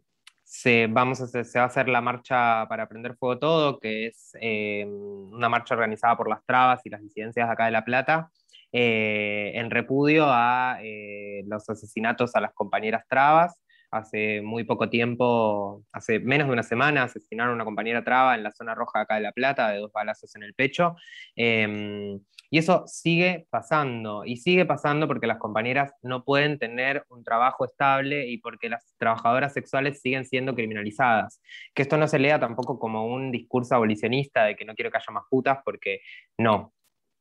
se, 0.45 0.87
vamos 0.87 1.21
a 1.23 1.27
se 1.27 1.59
va 1.59 1.65
a 1.65 1.69
hacer 1.69 1.89
la 1.89 2.01
marcha 2.03 2.67
para 2.69 2.89
prender 2.89 3.17
fuego 3.17 3.39
todo, 3.39 3.81
que 3.81 4.07
es 4.09 4.37
eh, 4.41 4.85
una 4.87 5.49
marcha 5.49 5.75
organizada 5.75 6.17
por 6.17 6.29
las 6.29 6.45
trabas 6.45 6.83
y 6.85 6.91
las 6.91 7.01
disidencias 7.03 7.49
acá 7.51 7.65
de 7.65 7.71
La 7.73 7.85
Plata, 7.85 8.31
eh, 8.73 9.53
en 9.55 9.71
repudio 9.71 10.25
a 10.29 10.79
eh, 10.83 11.45
los 11.47 11.69
asesinatos 11.69 12.35
a 12.35 12.41
las 12.41 12.53
compañeras 12.55 13.05
trabas. 13.09 13.61
Hace 13.91 14.41
muy 14.41 14.65
poco 14.65 14.89
tiempo, 14.89 15.85
hace 15.93 16.19
menos 16.19 16.47
de 16.47 16.55
una 16.55 16.63
semana, 16.63 17.03
asesinaron 17.03 17.53
a 17.53 17.55
una 17.57 17.65
compañera 17.67 18.03
traba 18.03 18.35
en 18.35 18.43
la 18.43 18.51
zona 18.51 18.75
roja 18.75 19.01
acá 19.03 19.17
de 19.17 19.21
La 19.21 19.33
Plata, 19.33 19.69
de 19.69 19.81
dos 19.81 19.93
balazos 19.93 20.35
en 20.35 20.45
el 20.45 20.55
pecho. 20.55 20.97
Em, 21.37 22.19
y 22.49 22.59
eso 22.59 22.85
sigue 22.87 23.47
pasando, 23.51 24.25
y 24.25 24.37
sigue 24.37 24.65
pasando 24.67 25.07
porque 25.07 25.27
las 25.27 25.39
compañeras 25.39 25.93
no 26.03 26.25
pueden 26.25 26.59
tener 26.59 27.05
un 27.11 27.25
trabajo 27.25 27.67
estable 27.67 28.29
y 28.29 28.39
porque 28.39 28.71
las 28.71 28.95
trabajadoras 28.99 29.53
sexuales 29.53 30.01
siguen 30.01 30.25
siendo 30.25 30.55
criminalizadas. 30.55 31.43
Que 31.75 31.83
esto 31.83 31.99
no 31.99 32.09
se 32.09 32.19
lea 32.19 32.41
tampoco 32.41 32.79
como 32.79 33.07
un 33.07 33.31
discurso 33.31 33.75
abolicionista 33.75 34.45
de 34.45 34.57
que 34.57 34.65
no 34.65 34.75
quiero 34.75 34.91
que 34.91 34.99
haya 34.99 35.13
más 35.13 35.25
putas, 35.31 35.59
porque 35.65 36.01
no. 36.39 36.73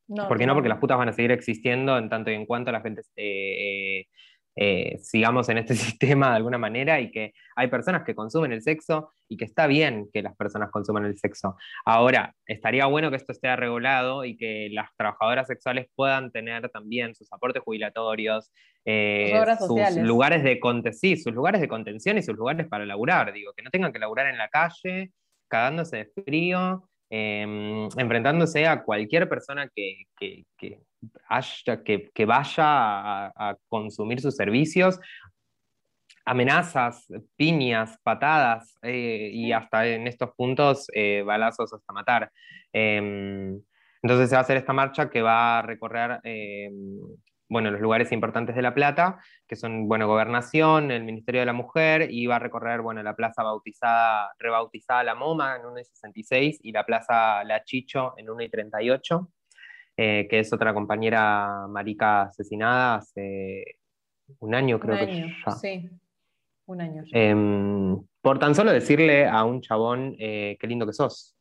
No 0.08 0.28
porque 0.28 0.46
no, 0.46 0.54
porque 0.54 0.68
las 0.68 0.78
putas 0.78 0.98
van 0.98 1.08
a 1.08 1.12
seguir 1.12 1.32
existiendo 1.32 1.96
en 1.96 2.08
tanto 2.08 2.30
y 2.30 2.34
en 2.34 2.46
cuanto 2.46 2.72
la 2.72 2.80
gente 2.80 3.02
eh, 3.16 4.00
eh, 4.00 4.06
eh, 4.54 4.98
sigamos 4.98 5.48
en 5.48 5.58
este 5.58 5.74
sistema 5.74 6.30
de 6.30 6.36
alguna 6.36 6.58
manera 6.58 7.00
y 7.00 7.10
que 7.10 7.32
hay 7.56 7.68
personas 7.68 8.02
que 8.04 8.14
consumen 8.14 8.52
el 8.52 8.62
sexo 8.62 9.10
y 9.28 9.36
que 9.36 9.44
está 9.46 9.66
bien 9.66 10.10
que 10.12 10.22
las 10.22 10.36
personas 10.36 10.70
consuman 10.70 11.06
el 11.06 11.16
sexo. 11.16 11.56
Ahora, 11.84 12.34
estaría 12.46 12.86
bueno 12.86 13.10
que 13.10 13.16
esto 13.16 13.32
esté 13.32 13.54
regulado 13.56 14.24
y 14.24 14.36
que 14.36 14.68
las 14.70 14.90
trabajadoras 14.96 15.46
sexuales 15.46 15.86
puedan 15.94 16.30
tener 16.30 16.68
también 16.68 17.14
sus 17.14 17.32
aportes 17.32 17.62
jubilatorios, 17.62 18.52
eh, 18.84 19.32
sus 19.58 19.96
lugares 20.02 20.42
de 20.42 20.60
sí, 20.92 21.16
sus 21.16 21.32
lugares 21.32 21.60
de 21.60 21.68
contención 21.68 22.18
y 22.18 22.22
sus 22.22 22.36
lugares 22.36 22.66
para 22.68 22.84
laburar, 22.84 23.32
digo, 23.32 23.52
que 23.54 23.62
no 23.62 23.70
tengan 23.70 23.92
que 23.92 23.98
laburar 23.98 24.26
en 24.26 24.36
la 24.36 24.48
calle, 24.48 25.12
cagándose 25.48 25.96
de 25.98 26.22
frío, 26.24 26.88
em, 27.14 27.88
enfrentándose 27.98 28.66
a 28.66 28.82
cualquier 28.82 29.28
persona 29.28 29.68
que, 29.68 30.04
que, 30.16 30.46
que, 30.56 32.24
vaya 32.24 32.64
a, 32.66 33.56
consumir 33.68 34.22
sus 34.22 34.34
servicios, 34.34 34.98
amenazas, 36.24 37.06
piñas, 37.36 37.98
patadas 38.02 38.78
eh, 38.80 39.28
y 39.30 39.52
hasta 39.52 39.86
en 39.86 40.06
estos 40.06 40.30
puntos 40.34 40.86
eh, 40.94 41.22
balazos 41.22 41.74
hasta 41.74 41.92
matar. 41.92 42.32
Em, 42.72 43.60
entonces 44.02 44.30
se 44.30 44.34
va 44.34 44.38
a 44.38 44.42
hacer 44.42 44.56
esta 44.56 44.72
marcha 44.72 45.10
que 45.10 45.20
va 45.20 45.58
a 45.58 45.62
recorrer 45.62 46.18
em, 46.24 46.98
bueno, 47.52 47.70
los 47.70 47.82
lugares 47.82 48.10
importantes 48.12 48.56
de 48.56 48.62
La 48.62 48.72
Plata, 48.72 49.20
que 49.46 49.56
son 49.56 49.86
bueno, 49.86 50.06
Gobernación, 50.06 50.90
el 50.90 51.04
Ministerio 51.04 51.42
de 51.42 51.46
la 51.46 51.52
Mujer, 51.52 52.10
y 52.10 52.26
va 52.26 52.36
a 52.36 52.38
recorrer 52.38 52.80
bueno, 52.80 53.02
la 53.02 53.14
plaza 53.14 53.42
bautizada, 53.42 54.32
rebautizada 54.38 55.04
La 55.04 55.14
Moma 55.14 55.56
en 55.56 55.62
1.66 55.62 56.60
y 56.62 56.72
la 56.72 56.86
plaza 56.86 57.44
La 57.44 57.62
Chicho 57.62 58.14
en 58.16 58.26
1.38. 58.26 59.28
Eh, 59.98 60.26
que 60.30 60.38
es 60.38 60.50
otra 60.50 60.72
compañera 60.72 61.66
marica 61.68 62.22
asesinada 62.22 62.94
hace 62.94 63.76
un 64.38 64.54
año, 64.54 64.80
creo 64.80 64.96
que 64.96 65.28
ya. 65.44 65.52
Sí, 65.52 65.90
un 66.64 66.80
año. 66.80 67.04
Em, 67.12 68.02
por 68.22 68.38
tan 68.38 68.54
solo 68.54 68.72
decirle 68.72 69.28
a 69.28 69.44
un 69.44 69.60
chabón, 69.60 70.16
eh, 70.18 70.56
qué 70.58 70.66
lindo 70.66 70.86
que 70.86 70.94
sos. 70.94 71.36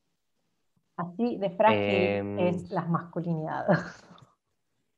Así 0.98 1.38
de 1.38 1.50
frágil 1.52 1.80
em, 1.80 2.40
es 2.40 2.70
la 2.70 2.84
masculinidad. 2.84 3.66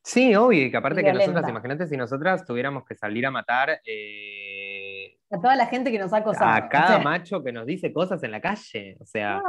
Sí, 0.04 0.34
obvio, 0.34 0.66
y 0.66 0.70
que 0.70 0.76
aparte 0.76 1.02
que 1.02 1.12
nosotras, 1.12 1.48
imagínate 1.48 1.86
si 1.86 1.96
nosotras 1.96 2.44
tuviéramos 2.44 2.84
que 2.84 2.94
salir 2.94 3.24
a 3.24 3.30
matar 3.30 3.80
eh, 3.86 5.16
a 5.34 5.40
toda 5.40 5.56
la 5.56 5.66
gente 5.66 5.90
que 5.90 5.98
nos 5.98 6.12
ha 6.12 6.18
acosado. 6.18 6.50
A 6.50 6.68
cada 6.68 7.00
macho 7.00 7.42
que 7.42 7.50
nos 7.50 7.66
dice 7.66 7.92
cosas 7.92 8.22
en 8.22 8.30
la 8.30 8.40
calle. 8.40 8.96
O 9.00 9.06
sea, 9.06 9.42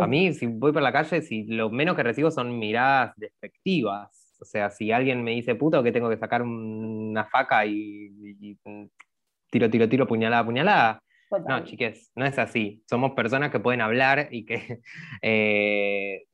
a 0.00 0.06
mí, 0.06 0.34
si 0.34 0.46
voy 0.46 0.72
por 0.72 0.82
la 0.82 0.92
calle, 0.92 1.22
si 1.22 1.44
lo 1.44 1.70
menos 1.70 1.96
que 1.96 2.02
recibo 2.02 2.30
son 2.30 2.58
miradas 2.58 3.14
despectivas. 3.16 4.36
O 4.40 4.44
sea, 4.44 4.68
si 4.70 4.92
alguien 4.92 5.24
me 5.24 5.30
dice 5.30 5.54
puto, 5.54 5.82
que 5.82 5.92
tengo 5.92 6.10
que 6.10 6.18
sacar 6.18 6.42
una 6.42 7.24
faca 7.24 7.64
y, 7.64 8.58
tiro, 9.50 9.70
tiro, 9.70 9.88
tiro, 9.88 10.06
puñalada, 10.06 10.44
puñalada. 10.44 11.00
No, 11.48 11.64
chiques, 11.64 12.12
no 12.14 12.26
es 12.26 12.38
así. 12.38 12.82
Somos 12.88 13.12
personas 13.12 13.50
que 13.50 13.60
pueden 13.60 13.80
hablar 13.80 14.28
y 14.30 14.44
que 14.44 14.80
eh, 15.22 16.24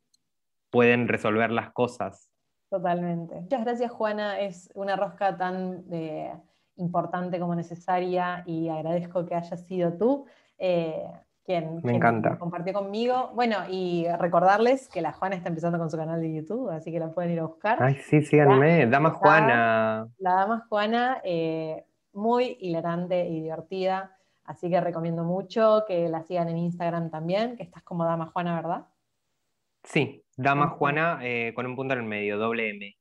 pueden 0.70 1.06
resolver 1.06 1.52
las 1.52 1.70
cosas. 1.72 2.29
Totalmente. 2.70 3.40
Muchas 3.40 3.64
gracias, 3.64 3.90
Juana. 3.90 4.38
Es 4.38 4.70
una 4.74 4.94
rosca 4.94 5.36
tan 5.36 5.84
eh, 5.90 6.32
importante 6.76 7.40
como 7.40 7.54
necesaria 7.54 8.44
y 8.46 8.68
agradezco 8.68 9.26
que 9.26 9.34
hayas 9.34 9.60
sido 9.66 9.92
tú 9.94 10.26
eh, 10.56 11.04
quien, 11.44 11.80
Me 11.82 11.96
encanta. 11.96 12.38
compartió 12.38 12.72
conmigo. 12.72 13.32
Bueno, 13.34 13.56
y 13.68 14.06
recordarles 14.18 14.88
que 14.88 15.02
la 15.02 15.12
Juana 15.12 15.34
está 15.34 15.48
empezando 15.48 15.78
con 15.78 15.90
su 15.90 15.96
canal 15.96 16.20
de 16.20 16.32
YouTube, 16.32 16.70
así 16.70 16.92
que 16.92 17.00
la 17.00 17.10
pueden 17.10 17.32
ir 17.32 17.40
a 17.40 17.46
buscar. 17.46 17.82
Ay, 17.82 17.96
sí, 17.96 18.22
síganme, 18.22 18.86
Dama 18.86 19.10
Juana. 19.10 20.08
La 20.18 20.34
Dama 20.34 20.64
Juana, 20.68 21.20
eh, 21.24 21.84
muy 22.12 22.56
hilarante 22.60 23.26
y 23.28 23.42
divertida, 23.42 24.16
así 24.44 24.70
que 24.70 24.80
recomiendo 24.80 25.24
mucho 25.24 25.84
que 25.88 26.08
la 26.08 26.22
sigan 26.22 26.48
en 26.48 26.58
Instagram 26.58 27.10
también, 27.10 27.56
que 27.56 27.64
estás 27.64 27.82
como 27.82 28.04
Dama 28.04 28.26
Juana, 28.26 28.54
¿verdad? 28.54 28.86
Sí, 29.82 30.22
Dama 30.40 30.68
Juana 30.68 31.18
eh, 31.22 31.52
con 31.54 31.66
un 31.66 31.76
punto 31.76 31.92
en 31.92 32.00
el 32.00 32.06
medio, 32.06 32.38
doble 32.38 32.70
M. 32.70 32.96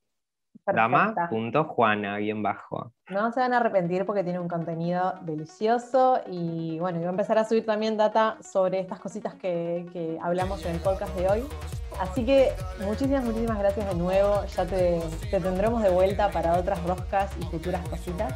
Dama.juana, 0.66 2.18
bien 2.18 2.44
bajo. 2.44 2.92
No 3.10 3.32
se 3.32 3.40
van 3.40 3.54
a 3.54 3.58
arrepentir 3.58 4.06
porque 4.06 4.24
tiene 4.26 4.40
un 4.40 4.50
contenido 4.50 5.16
delicioso 5.22 6.20
y 6.28 6.78
bueno, 6.80 7.00
voy 7.00 7.08
a 7.08 7.12
empezar 7.12 7.38
a 7.38 7.46
subir 7.46 7.66
también 7.66 7.96
data 7.96 8.38
sobre 8.42 8.80
estas 8.80 9.00
cositas 9.00 9.36
que, 9.36 10.18
hablamos 10.22 10.66
en 10.66 10.76
el 10.76 10.82
podcast 10.82 11.16
de 11.16 11.30
hoy. 11.30 11.44
Así 12.00 12.26
que 12.26 12.50
muchísimas, 12.86 13.24
muchísimas 13.24 13.58
gracias 13.58 13.88
de 13.88 13.96
nuevo. 13.96 14.44
Ya 14.46 14.66
te, 14.66 15.00
tendremos 15.32 15.82
de 15.82 15.90
vuelta 15.90 16.30
para 16.32 16.60
otras 16.60 16.84
roscas 16.84 17.36
y 17.40 17.46
futuras 17.46 17.88
cositas. 17.88 18.34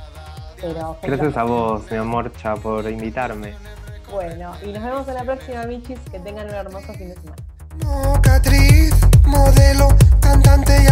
Pero 0.62 0.98
gracias 1.04 1.36
a 1.36 1.44
vos, 1.44 1.92
mi 1.92 1.98
amor, 1.98 2.32
cha, 2.38 2.56
por 2.56 2.90
invitarme. 2.90 3.54
Bueno, 4.10 4.54
y 4.64 4.72
nos 4.72 4.82
vemos 4.82 5.08
en 5.10 5.14
la 5.16 5.24
próxima, 5.26 5.66
Michis. 5.66 6.00
Que 6.10 6.20
tengan 6.20 6.48
un 6.48 6.56
hermoso 6.56 6.94
fin 6.94 7.10
de 7.10 7.16
semana. 7.16 7.53
Modelo, 9.26 9.88
cantante 10.22 10.84
y 10.84 10.88